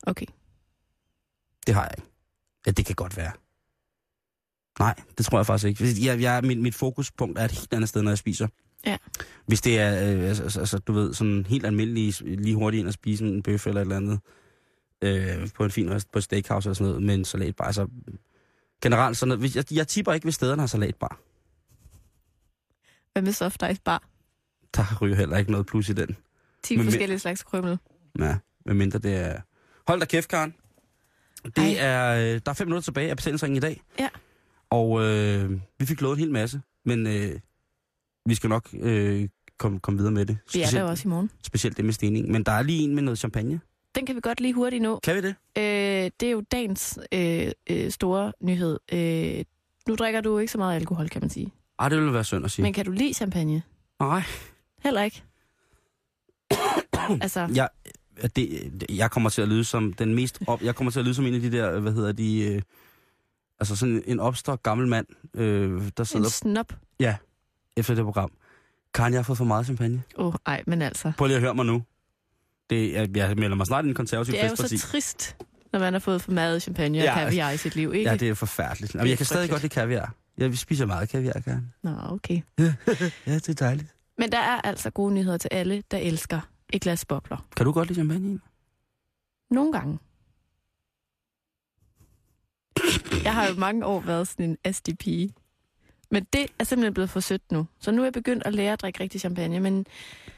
Okay. 0.04 0.26
Det 1.68 1.76
har 1.76 1.84
jeg 1.84 1.92
ikke. 1.98 2.10
Ja, 2.66 2.72
det 2.72 2.86
kan 2.86 2.96
godt 2.96 3.18
være. 3.18 3.32
Nej, 4.80 4.96
det 5.18 5.26
tror 5.26 5.38
jeg 5.38 5.46
faktisk 5.46 5.82
ikke. 5.84 6.06
Jeg, 6.06 6.22
jeg, 6.22 6.44
mit, 6.44 6.58
mit 6.60 6.76
fokuspunkt 6.76 7.40
er 7.40 7.46
et 7.46 7.52
helt 7.52 7.74
andet 7.74 7.90
sted, 7.90 8.02
når 8.02 8.12
jeg 8.12 8.18
spiser. 8.18 8.48
Ja. 8.86 8.98
Hvis 9.46 9.62
det 9.62 9.80
er, 9.80 10.14
øh, 10.14 10.28
altså, 10.28 10.44
altså, 10.44 10.60
altså, 10.60 10.78
du 10.78 10.94
ved, 10.94 11.14
sådan 11.14 11.46
helt 11.50 11.66
almindelig, 11.66 12.14
lige 12.22 12.56
hurtigt 12.56 12.80
ind 12.80 12.88
og 12.88 12.94
spise 12.94 13.26
en 13.26 13.44
bøf 13.44 13.68
eller 13.68 13.82
et 13.82 13.86
eller 13.86 13.96
andet, 13.98 14.20
øh, 15.02 15.50
på 15.56 15.64
en 15.64 15.72
fin 15.72 15.92
rest, 15.92 16.12
på 16.12 16.22
steakhouse 16.22 16.68
eller 16.70 16.74
sådan 16.76 16.88
noget, 16.88 17.04
med 17.04 17.16
en 17.16 17.26
salatbar. 17.26 17.66
Altså, 17.66 17.88
generelt 18.82 19.18
sådan 19.18 19.38
noget. 19.38 19.56
Jeg, 19.56 19.74
jeg 19.74 19.88
tipper 19.88 20.14
ikke, 20.14 20.24
hvis 20.26 20.36
stederne 20.36 20.62
har 20.62 20.68
salatbar. 20.68 21.20
Hvad 23.14 23.22
med 23.22 23.32
soft 23.34 23.64
ice 23.72 23.82
bar? 23.86 24.04
Der 24.76 24.98
ryger 25.02 25.16
heller 25.16 25.38
ikke 25.38 25.52
noget 25.52 25.66
plus 25.68 25.90
i 25.90 25.94
den. 25.94 26.18
10 26.64 26.76
Men- 26.78 26.86
forskellige 26.86 27.20
slags 27.20 27.44
krømmel. 27.44 27.78
Ja, 28.20 28.38
medmindre 28.66 29.00
det 29.00 29.14
er... 29.16 29.42
Hold 29.88 30.00
da 30.00 30.06
kæft, 30.06 30.30
Karen. 30.30 30.54
Det 31.46 31.58
Ej. 31.58 31.76
er, 31.80 32.16
øh, 32.36 32.42
der 32.46 32.50
er 32.52 32.54
fem 32.54 32.68
minutter 32.68 32.84
tilbage 32.84 33.10
af 33.10 33.18
betalingsringen 33.18 33.58
i 33.58 33.60
dag. 33.60 33.82
Ja. 34.00 34.10
Og 34.70 35.04
øh, 35.04 35.52
vi 35.80 35.86
fik 35.86 36.02
lovet 36.02 36.16
en 36.16 36.20
hel 36.20 36.32
masse, 36.32 36.62
men 36.86 37.08
øh, 37.08 37.40
vi 38.26 38.36
skal 38.36 38.50
nok 38.50 38.70
øh, 38.80 39.30
komme 39.58 39.80
kom 39.80 39.98
videre 39.98 40.12
med 40.12 40.26
det. 40.26 40.38
Vi 40.54 40.62
er 40.62 40.68
der 40.72 40.84
også 40.84 41.08
i 41.08 41.10
morgen. 41.10 41.32
specielt 41.44 41.78
det 41.78 41.86
med 41.86 41.94
stening. 41.94 42.32
Men 42.32 42.44
der 42.44 42.52
er 42.52 42.62
lige 42.62 42.84
en 42.84 42.96
med 42.96 43.04
noget 43.04 43.20
champagne. 43.20 43.60
Den 43.96 44.06
kan 44.06 44.16
vi 44.16 44.22
godt 44.22 44.42
lige 44.42 44.54
hurtigt 44.54 44.82
nå. 44.84 45.00
Kan 45.04 45.16
vi 45.16 45.22
det? 45.22 45.36
Øh, 45.58 46.12
det 46.20 46.24
er 46.28 46.32
jo 46.32 46.42
dagens 46.52 47.00
øh, 47.12 47.52
øh, 47.70 47.92
store 47.92 48.34
nyhed. 48.42 48.80
Øh, 48.94 49.44
nu 49.88 49.96
drikker 49.96 50.22
du 50.22 50.38
ikke 50.38 50.52
så 50.52 50.58
meget 50.58 50.76
alkohol, 50.76 51.10
kan 51.10 51.22
man 51.22 51.30
sige. 51.30 51.54
Ej, 51.80 51.90
det 51.90 51.98
ville 51.98 52.14
være 52.14 52.24
synd 52.24 52.46
at 52.46 52.52
sige. 52.52 52.64
Men 52.64 52.74
kan 52.74 52.86
du 52.86 52.92
lide 52.92 53.14
champagne? 53.14 53.62
Nej. 54.00 54.22
Heller 54.84 55.02
ikke. 55.04 55.24
altså, 57.22 57.50
Jeg, 57.56 57.70
det, 58.22 58.36
det- 58.36 58.86
jeg 58.90 59.12
kommer 59.12 59.30
til 59.30 59.42
at 59.42 59.48
lyde 59.48 59.64
som 59.64 59.94
den 59.94 60.16
mest 60.16 60.40
op, 60.48 60.62
jeg 60.62 60.76
kommer 60.76 60.92
til 60.92 61.00
at 61.00 61.06
lyde 61.06 61.16
som 61.16 61.26
en 61.26 61.34
af 61.34 61.42
de 61.42 61.52
der, 61.52 61.80
hvad 61.80 61.92
hedder 61.94 62.12
de, 62.12 62.40
øh, 62.56 62.62
altså 63.60 63.76
sådan 63.76 64.04
en 64.06 64.20
opstok 64.20 64.64
gammel 64.64 64.88
mand, 64.88 65.06
øh, 65.34 65.82
der 65.82 65.92
en 66.00 66.06
sidder 66.06 66.30
snop. 66.30 66.74
efter 67.78 67.96
det 67.96 68.04
program. 68.04 68.32
Karen, 68.94 69.14
jeg 69.14 69.18
har 69.20 69.24
fået 69.24 69.38
for 69.38 69.46
meget 69.46 69.66
champagne. 69.66 70.04
Åh, 70.18 70.26
oh, 70.28 70.34
ej, 70.46 70.64
men 70.68 70.82
altså. 70.82 71.12
Prøv 71.18 71.28
lige 71.28 71.36
at 71.36 71.42
høre 71.42 71.56
mig 71.56 71.66
nu. 71.66 71.84
Det, 72.70 72.92
jeg, 72.94 73.18
jeg 73.18 73.36
melder 73.36 73.56
mig 73.56 73.66
snart 73.68 73.86
i 73.86 73.88
en 73.90 73.94
konservativ 73.96 74.32
Det 74.32 74.40
er 74.42 74.46
jo 74.46 74.50
festparti. 74.50 74.78
så 74.78 74.88
trist, 74.88 75.38
når 75.74 75.80
man 75.80 75.94
har 75.94 76.00
fået 76.00 76.22
for 76.22 76.32
meget 76.32 76.62
champagne 76.62 76.98
og 77.00 77.04
Ja. 77.04 77.14
kaviar 77.14 77.52
i 77.52 77.58
sit 77.58 77.76
liv, 77.76 77.94
ikke? 77.94 78.10
Ja, 78.10 78.16
det 78.16 78.30
er 78.30 78.34
forfærdeligt. 78.34 78.96
Jamen, 78.96 79.08
jeg 79.10 79.18
kan 79.18 79.26
stadig 79.26 79.50
godt 79.50 79.62
lide 79.62 79.74
kaviar. 79.74 80.14
Jeg 80.38 80.58
spiser 80.58 80.86
meget 80.86 81.10
kaviar, 81.10 81.34
Karen. 81.46 81.74
Nå, 81.84 81.92
okay. 82.10 82.42
Ja, 83.28 83.34
det 83.36 83.50
er 83.50 83.54
dejligt. 83.54 83.96
Men 84.18 84.32
der 84.32 84.40
er 84.40 84.62
altså 84.62 84.90
gode 84.90 85.14
nyheder 85.14 85.38
til 85.38 85.50
alle, 85.52 85.84
der 85.92 85.98
elsker 85.98 86.40
et 86.74 86.82
glas 86.82 87.06
bobler. 87.06 87.46
Kan 87.56 87.66
du 87.66 87.72
godt 87.72 87.88
lide 87.88 87.98
champagne? 87.98 88.40
Nogle 89.52 89.72
gange. 89.72 90.00
Jeg 93.24 93.34
har 93.34 93.48
jo 93.48 93.54
mange 93.56 93.86
år 93.86 94.00
været 94.00 94.28
sådan 94.28 94.58
en 94.64 94.74
SDP. 94.74 95.08
Men 96.12 96.24
det 96.34 96.46
er 96.60 96.64
simpelthen 96.64 96.94
blevet 96.94 97.10
for 97.10 97.20
sødt 97.20 97.52
nu. 97.52 97.68
Så 97.80 97.92
nu 97.92 98.02
er 98.02 98.06
jeg 98.06 98.14
begyndt 98.14 98.44
at 98.46 98.54
lære 98.54 98.74
at 98.74 98.82
drikke 98.82 99.00
rigtig 99.00 99.22
champagne. 99.22 99.60
Men 99.60 99.86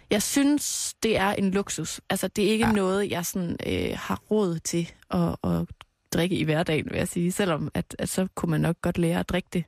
jeg 0.09 0.21
synes, 0.23 0.93
det 1.03 1.17
er 1.17 1.29
en 1.29 1.51
luksus. 1.51 2.01
Altså, 2.09 2.27
det 2.27 2.47
er 2.47 2.51
ikke 2.51 2.65
ja. 2.67 2.71
noget, 2.71 3.09
jeg 3.11 3.25
sådan, 3.25 3.57
øh, 3.67 3.97
har 3.97 4.15
råd 4.31 4.59
til 4.59 4.91
at, 5.11 5.35
at 5.43 5.65
drikke 6.13 6.35
i 6.35 6.43
hverdagen, 6.43 6.85
vil 6.89 6.97
jeg 6.97 7.07
sige. 7.07 7.31
Selvom 7.31 7.71
at, 7.73 7.95
at 7.99 8.09
så 8.09 8.27
kunne 8.35 8.49
man 8.49 8.61
nok 8.61 8.81
godt 8.81 8.97
lære 8.97 9.19
at 9.19 9.29
drikke 9.29 9.49
det 9.53 9.63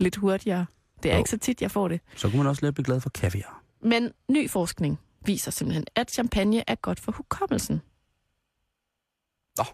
lidt 0.00 0.16
hurtigere. 0.16 0.66
Det 1.02 1.10
er 1.10 1.14
Jo. 1.14 1.18
ikke 1.18 1.30
så 1.30 1.38
tit, 1.38 1.62
jeg 1.62 1.70
får 1.70 1.88
det. 1.88 2.00
Så 2.16 2.28
kunne 2.28 2.38
man 2.38 2.46
også 2.46 2.62
lære 2.62 2.68
at 2.68 2.74
blive 2.74 2.84
glad 2.84 3.00
for 3.00 3.10
kaviar. 3.10 3.62
Men 3.80 4.10
ny 4.30 4.50
forskning 4.50 5.00
viser 5.26 5.50
simpelthen, 5.50 5.84
at 5.94 6.10
champagne 6.10 6.64
er 6.66 6.74
godt 6.74 7.00
for 7.00 7.12
hukommelsen. 7.12 7.82
Nå. 9.58 9.64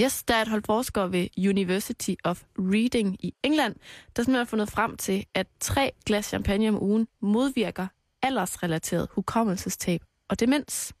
Yes, 0.00 0.22
der 0.22 0.34
er 0.34 0.42
et 0.42 0.48
hold 0.48 0.62
forskere 0.66 1.12
ved 1.12 1.28
University 1.38 2.14
of 2.24 2.42
Reading 2.58 3.24
i 3.24 3.34
England, 3.42 3.74
der 4.16 4.22
simpelthen 4.22 4.34
har 4.34 4.44
fundet 4.44 4.70
frem 4.70 4.96
til, 4.96 5.24
at 5.34 5.46
tre 5.60 5.92
glas 6.06 6.24
champagne 6.24 6.68
om 6.68 6.82
ugen 6.82 7.08
modvirker 7.20 7.86
aldersrelateret 8.22 9.08
hukommelsestab 9.10 10.02
og 10.28 10.40
demens. 10.40 10.92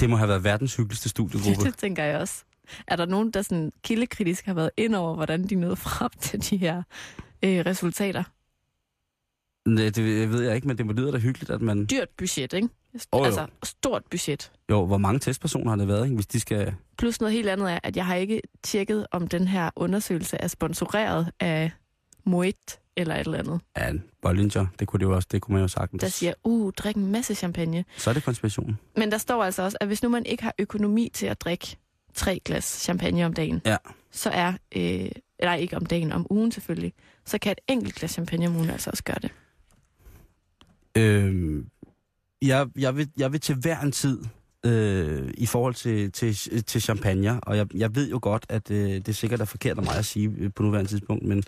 Det 0.00 0.10
må 0.10 0.16
have 0.16 0.28
været 0.28 0.44
verdens 0.44 0.76
hyggeligste 0.76 1.08
studiegruppe. 1.14 1.64
det 1.64 1.76
tænker 1.78 2.04
jeg 2.04 2.18
også. 2.18 2.44
Er 2.86 2.96
der 2.96 3.06
nogen, 3.06 3.30
der 3.30 3.42
sådan 3.42 3.72
kildekritisk 3.82 4.46
har 4.46 4.54
været 4.54 4.70
ind 4.76 4.94
over, 4.94 5.14
hvordan 5.14 5.48
de 5.48 5.54
nåede 5.54 5.76
frem 5.76 6.10
til 6.20 6.50
de 6.50 6.56
her 6.56 6.82
øh, 7.44 7.66
resultater? 7.66 8.22
Nej, 9.68 9.84
det 9.84 10.30
ved 10.30 10.42
jeg 10.42 10.54
ikke, 10.54 10.68
men 10.68 10.78
det 10.78 10.96
lyder 10.96 11.10
da 11.10 11.18
hyggeligt, 11.18 11.50
at 11.50 11.62
man... 11.62 11.86
Dyrt 11.90 12.08
budget, 12.08 12.52
ikke? 12.52 12.68
Jo. 13.14 13.24
altså, 13.24 13.46
stort 13.64 14.02
budget. 14.10 14.52
Jo, 14.70 14.86
hvor 14.86 14.98
mange 14.98 15.20
testpersoner 15.20 15.70
har 15.70 15.76
det 15.76 15.88
været, 15.88 16.04
ikke? 16.04 16.14
hvis 16.14 16.26
de 16.26 16.40
skal... 16.40 16.74
Plus 16.98 17.20
noget 17.20 17.34
helt 17.34 17.48
andet 17.48 17.72
er, 17.72 17.78
at 17.82 17.96
jeg 17.96 18.06
har 18.06 18.14
ikke 18.14 18.40
tjekket, 18.62 19.06
om 19.10 19.28
den 19.28 19.48
her 19.48 19.70
undersøgelse 19.76 20.36
er 20.36 20.48
sponsoreret 20.48 21.30
af 21.40 21.70
Moet 22.24 22.78
eller 22.96 23.14
et 23.14 23.20
eller 23.20 23.38
andet, 23.38 23.60
Ja, 23.76 23.92
Bollinger, 24.22 24.66
det 24.78 24.88
kunne, 24.88 25.00
det 25.00 25.06
jo 25.06 25.14
også, 25.14 25.28
det 25.32 25.42
kunne 25.42 25.52
man 25.52 25.62
jo 25.62 25.68
sagtens. 25.68 26.00
der 26.00 26.08
siger, 26.08 26.32
uh, 26.44 26.72
drik 26.76 26.96
en 26.96 27.12
masse 27.12 27.34
champagne. 27.34 27.84
Så 27.96 28.10
er 28.10 28.14
det 28.14 28.24
konspiration. 28.24 28.78
Men 28.96 29.12
der 29.12 29.18
står 29.18 29.44
altså 29.44 29.62
også, 29.62 29.76
at 29.80 29.86
hvis 29.86 30.02
nu 30.02 30.08
man 30.08 30.26
ikke 30.26 30.42
har 30.42 30.54
økonomi 30.58 31.10
til 31.14 31.26
at 31.26 31.40
drikke 31.40 31.76
tre 32.14 32.40
glas 32.44 32.64
champagne 32.64 33.26
om 33.26 33.32
dagen, 33.32 33.60
Ja. 33.66 33.76
så 34.10 34.30
er, 34.30 34.52
øh, 34.76 35.08
eller 35.38 35.54
ikke 35.54 35.76
om 35.76 35.86
dagen, 35.86 36.12
om 36.12 36.26
ugen 36.30 36.52
selvfølgelig, 36.52 36.92
så 37.24 37.38
kan 37.38 37.52
et 37.52 37.60
enkelt 37.68 37.94
glas 37.94 38.10
champagne 38.10 38.46
om 38.46 38.56
ugen 38.56 38.70
altså 38.70 38.90
også 38.90 39.04
gøre 39.04 39.18
det. 39.22 39.30
Øh, 40.96 41.64
jeg, 42.42 42.68
jeg, 42.76 42.96
vil, 42.96 43.10
jeg 43.16 43.32
vil 43.32 43.40
til 43.40 43.54
hver 43.54 43.80
en 43.80 43.92
tid 43.92 44.24
øh, 44.64 45.30
i 45.34 45.46
forhold 45.46 45.74
til, 45.74 46.12
til, 46.12 46.34
til 46.64 46.82
champagne, 46.82 47.40
og 47.40 47.56
jeg, 47.56 47.74
jeg 47.74 47.94
ved 47.94 48.10
jo 48.10 48.18
godt, 48.22 48.46
at 48.48 48.70
øh, 48.70 48.90
det 48.90 49.08
er 49.08 49.12
sikkert 49.12 49.40
er 49.40 49.44
forkert 49.44 49.78
af 49.78 49.84
mig 49.84 49.96
at 49.96 50.04
sige 50.04 50.34
øh, 50.38 50.50
på 50.56 50.62
nuværende 50.62 50.90
tidspunkt, 50.90 51.24
men 51.24 51.42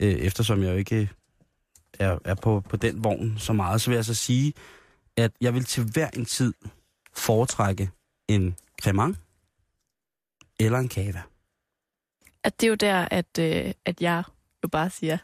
øh, 0.00 0.12
eftersom 0.12 0.62
jeg 0.62 0.72
jo 0.72 0.76
ikke 0.76 1.10
er, 1.98 2.18
er 2.24 2.34
på, 2.34 2.60
på 2.68 2.76
den 2.76 3.04
vogn 3.04 3.38
så 3.38 3.52
meget, 3.52 3.80
så 3.80 3.90
vil 3.90 3.94
jeg 3.94 4.04
så 4.04 4.14
sige, 4.14 4.52
at 5.16 5.32
jeg 5.40 5.54
vil 5.54 5.64
til 5.64 5.84
hver 5.92 6.08
en 6.16 6.24
tid 6.24 6.54
foretrække 7.14 7.90
en 8.28 8.56
cremant 8.82 9.18
eller 10.60 10.78
en 10.78 10.90
cava. 10.90 11.22
At 12.44 12.60
det 12.60 12.66
er 12.66 12.68
jo 12.68 12.74
der, 12.74 13.08
at, 13.10 13.38
øh, 13.38 13.72
at 13.84 14.02
jeg 14.02 14.22
jo 14.62 14.68
bare 14.68 14.90
siger, 14.90 15.18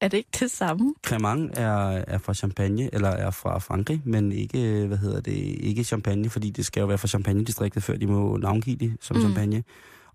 er 0.00 0.08
det 0.08 0.16
ikke 0.16 0.30
det 0.40 0.50
samme? 0.50 0.94
Cremant 1.06 1.58
er, 1.58 1.88
er 2.06 2.18
fra 2.18 2.34
Champagne, 2.34 2.94
eller 2.94 3.08
er 3.08 3.30
fra 3.30 3.58
Frankrig, 3.58 4.02
men 4.04 4.32
ikke, 4.32 4.84
hvad 4.86 4.98
hedder 4.98 5.20
det, 5.20 5.32
ikke 5.60 5.84
Champagne, 5.84 6.30
fordi 6.30 6.50
det 6.50 6.66
skal 6.66 6.80
jo 6.80 6.86
være 6.86 6.98
fra 6.98 7.08
Champagne-distriktet, 7.08 7.82
før 7.82 7.96
de 7.96 8.06
må 8.06 8.36
navngive 8.36 8.76
det 8.76 8.96
som 9.00 9.16
Mm. 9.16 9.22
Champagne. 9.22 9.64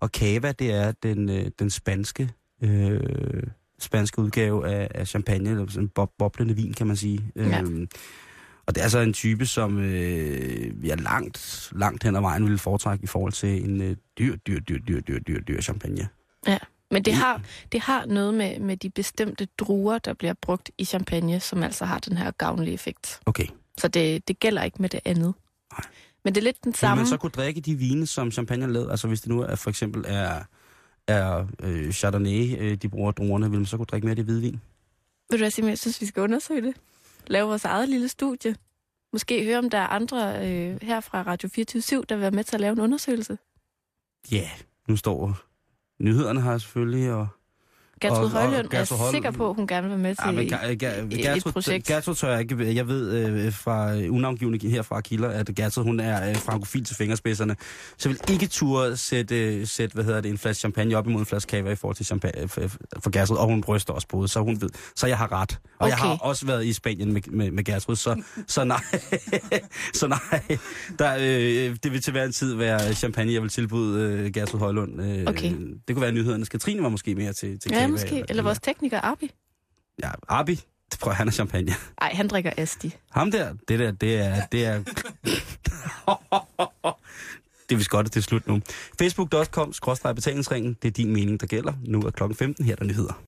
Og 0.00 0.08
Cava, 0.08 0.52
det 0.52 0.72
er 0.72 0.92
den, 0.92 1.30
øh, 1.30 1.46
den 1.58 1.70
spanske, 1.70 2.30
øh, 2.62 3.42
spanske 3.78 4.18
udgave 4.18 4.68
af, 4.68 4.88
af 4.94 5.06
champagne, 5.08 5.50
eller 5.50 5.66
sådan 5.68 5.88
bob, 5.88 6.10
boblende 6.18 6.56
vin, 6.56 6.72
kan 6.72 6.86
man 6.86 6.96
sige. 6.96 7.20
Ja. 7.36 7.60
Øhm, 7.60 7.88
og 8.66 8.74
det 8.74 8.84
er 8.84 8.88
så 8.88 8.98
en 8.98 9.12
type, 9.12 9.46
som 9.46 9.78
øh, 9.78 10.86
jeg 10.86 11.00
langt, 11.00 11.72
langt 11.76 12.04
hen 12.04 12.16
ad 12.16 12.20
vejen 12.20 12.44
ville 12.44 12.58
foretrække 12.58 13.04
i 13.04 13.06
forhold 13.06 13.32
til 13.32 13.64
en 13.70 13.80
øh, 13.82 13.96
dyr, 14.18 14.36
dyr, 14.36 14.60
dyr, 14.60 14.78
dyr, 14.78 15.00
dyr, 15.00 15.18
dyr, 15.18 15.40
dyr 15.40 15.60
champagne. 15.60 16.08
Men 16.94 17.04
det 17.04 17.14
har, 17.14 17.42
det 17.72 17.80
har 17.80 18.06
noget 18.06 18.34
med, 18.34 18.58
med 18.58 18.76
de 18.76 18.90
bestemte 18.90 19.48
druer, 19.58 19.98
der 19.98 20.14
bliver 20.14 20.34
brugt 20.42 20.70
i 20.78 20.84
champagne, 20.84 21.40
som 21.40 21.62
altså 21.62 21.84
har 21.84 21.98
den 21.98 22.16
her 22.16 22.30
gavnlige 22.30 22.74
effekt. 22.74 23.20
Okay. 23.26 23.46
Så 23.78 23.88
det, 23.88 24.28
det 24.28 24.40
gælder 24.40 24.62
ikke 24.62 24.82
med 24.82 24.88
det 24.88 25.00
andet. 25.04 25.34
Nej. 25.72 25.86
Men 26.24 26.34
det 26.34 26.40
er 26.40 26.44
lidt 26.44 26.64
den 26.64 26.70
Vil 26.72 26.78
samme. 26.78 26.96
man 26.96 27.06
så 27.06 27.16
kunne 27.16 27.30
drikke 27.30 27.60
de 27.60 27.74
vine, 27.74 28.06
som 28.06 28.30
champagne 28.30 28.72
lavet? 28.72 28.90
Altså 28.90 29.08
hvis 29.08 29.20
det 29.20 29.28
nu 29.28 29.40
er, 29.40 29.56
for 29.56 29.70
eksempel 29.70 30.04
er, 30.06 30.42
er 31.06 31.46
øh, 31.62 31.92
Chardonnay, 31.92 32.56
øh, 32.58 32.74
de 32.76 32.88
bruger 32.88 33.12
druerne, 33.12 33.50
vil 33.50 33.58
man 33.58 33.66
så 33.66 33.76
kunne 33.76 33.86
drikke 33.86 34.06
mere 34.06 34.12
af 34.12 34.16
det 34.16 34.24
hvide 34.24 34.40
vin? 34.40 34.60
Ved 35.30 35.38
du 35.38 35.42
hvad, 35.42 35.50
Simon, 35.50 35.70
jeg 35.70 35.78
synes, 35.78 36.00
vi 36.00 36.06
skal 36.06 36.22
undersøge 36.22 36.62
det. 36.62 36.74
Lave 37.26 37.48
vores 37.48 37.64
eget 37.64 37.88
lille 37.88 38.08
studie. 38.08 38.56
Måske 39.12 39.44
høre, 39.44 39.58
om 39.58 39.70
der 39.70 39.78
er 39.78 39.86
andre 39.86 40.48
øh, 40.48 40.78
her 40.82 41.00
fra 41.00 41.22
Radio 41.22 41.48
24 41.48 42.04
der 42.08 42.14
vil 42.14 42.22
være 42.22 42.30
med 42.30 42.44
til 42.44 42.56
at 42.56 42.60
lave 42.60 42.72
en 42.72 42.80
undersøgelse. 42.80 43.38
Ja, 44.30 44.36
yeah, 44.36 44.50
nu 44.88 44.96
står 44.96 45.36
nyhederne 46.00 46.42
her 46.42 46.58
selvfølgelig, 46.58 47.12
og 47.12 47.28
Gertrud 48.08 48.28
Højlund 48.30 48.54
er 48.72 48.94
Højlund- 48.96 49.10
sikker 49.12 49.30
på, 49.30 49.50
at 49.50 49.56
hun 49.56 49.66
gerne 49.66 49.88
vil 49.88 49.98
med 49.98 50.14
til 50.14 50.24
Ja, 50.26 50.32
men 50.32 51.36
et 51.36 51.44
projekt. 51.52 51.86
Gertrud 51.86 52.14
tør 52.14 52.30
jeg 52.30 52.40
ikke, 52.40 52.74
jeg 52.74 52.88
ved 52.88 53.12
øh, 53.12 53.52
fra 53.52 53.94
øh, 53.96 54.14
unavngivende 54.14 54.68
her 54.68 54.82
fra 54.82 55.00
kilder, 55.00 55.28
at 55.28 55.50
Gertrud 55.56 55.84
hun 55.84 56.00
er 56.00 56.28
øh, 56.28 56.36
frankofil 56.36 56.84
til 56.84 56.96
fingerspidserne. 56.96 57.56
Så 57.98 58.08
jeg 58.08 58.16
vil 58.28 58.32
ikke 58.34 58.46
turde 58.46 58.96
sætte, 58.96 59.54
øh, 59.54 59.66
sætte 59.66 59.94
hvad 59.94 60.04
hedder 60.04 60.20
det, 60.20 60.30
en 60.30 60.38
flaske 60.38 60.58
champagne 60.60 60.96
op 60.96 61.06
imod 61.06 61.20
en 61.20 61.26
flaske 61.26 61.50
kava 61.50 61.70
i 61.70 61.76
forhold 61.76 61.96
til 61.96 62.06
champagne 62.06 62.42
øh, 62.42 62.48
for, 62.48 62.60
for 63.02 63.10
Gertrud, 63.10 63.36
og 63.36 63.46
hun 63.46 63.60
bryster 63.60 63.92
også 63.92 64.08
på 64.08 64.22
det, 64.22 64.30
så 64.30 64.40
hun 64.40 64.60
ved, 64.60 64.68
så 64.96 65.06
jeg 65.06 65.18
har 65.18 65.32
ret. 65.32 65.58
Og 65.78 65.88
jeg 65.88 65.94
Okay. 65.98 66.04
har 66.08 66.16
også 66.16 66.46
været 66.46 66.64
i 66.66 66.72
Spanien 66.72 67.12
med, 67.12 67.22
med, 67.30 67.50
med 67.50 67.64
Gertrud, 67.64 67.96
så, 67.96 68.22
så 68.46 68.64
nej, 68.64 68.80
så 69.94 70.06
nej, 70.06 70.56
der, 70.98 71.14
øh, 71.20 71.76
det 71.82 71.92
vil 71.92 72.02
til 72.02 72.10
hver 72.12 72.24
en 72.24 72.32
tid 72.32 72.54
være 72.54 72.94
champagne, 72.94 73.32
jeg 73.32 73.42
vil 73.42 73.50
tilbyde 73.50 74.00
øh, 74.00 74.30
Gertrud 74.32 74.60
Højlund. 74.60 75.02
Øh, 75.02 75.24
Okay. 75.26 75.52
Det 75.88 75.96
kunne 75.96 76.02
være 76.02 76.12
nyhedernes. 76.12 76.48
Katrine 76.48 76.82
var 76.82 76.88
måske 76.88 77.14
mere 77.14 77.32
til, 77.32 77.58
til 77.60 77.70
Ja, 77.72 77.86
måske. 77.94 78.24
Eller 78.28 78.42
vores 78.42 78.58
tekniker, 78.58 79.00
Abi. 79.00 79.30
Ja, 80.02 80.10
Abi, 80.28 80.54
det 80.90 80.98
prøver 81.00 81.14
han 81.14 81.28
er 81.28 81.32
champagne. 81.32 81.72
Nej, 82.00 82.14
han 82.14 82.28
drikker 82.28 82.52
Asti. 82.56 82.96
Ham 83.10 83.30
der, 83.30 83.54
det 83.68 83.78
der, 83.78 83.90
det 83.90 84.16
er... 84.16 84.46
Det 84.52 84.64
er, 84.64 84.78
det 87.68 87.74
er 87.74 87.76
vist 87.76 87.90
godt, 87.90 88.06
det 88.06 88.16
er 88.16 88.20
slut 88.20 88.46
nu. 88.46 88.60
Facebook.com, 88.98 89.72
skråstrej 89.72 90.12
betalingsringen, 90.12 90.76
det 90.82 90.88
er 90.88 90.92
din 90.92 91.12
mening, 91.12 91.40
der 91.40 91.46
gælder. 91.46 91.72
Nu 91.84 92.00
er 92.02 92.10
klokken 92.10 92.36
15, 92.36 92.64
her 92.64 92.72
er 92.72 92.76
der 92.76 92.84
nyheder. 92.84 93.22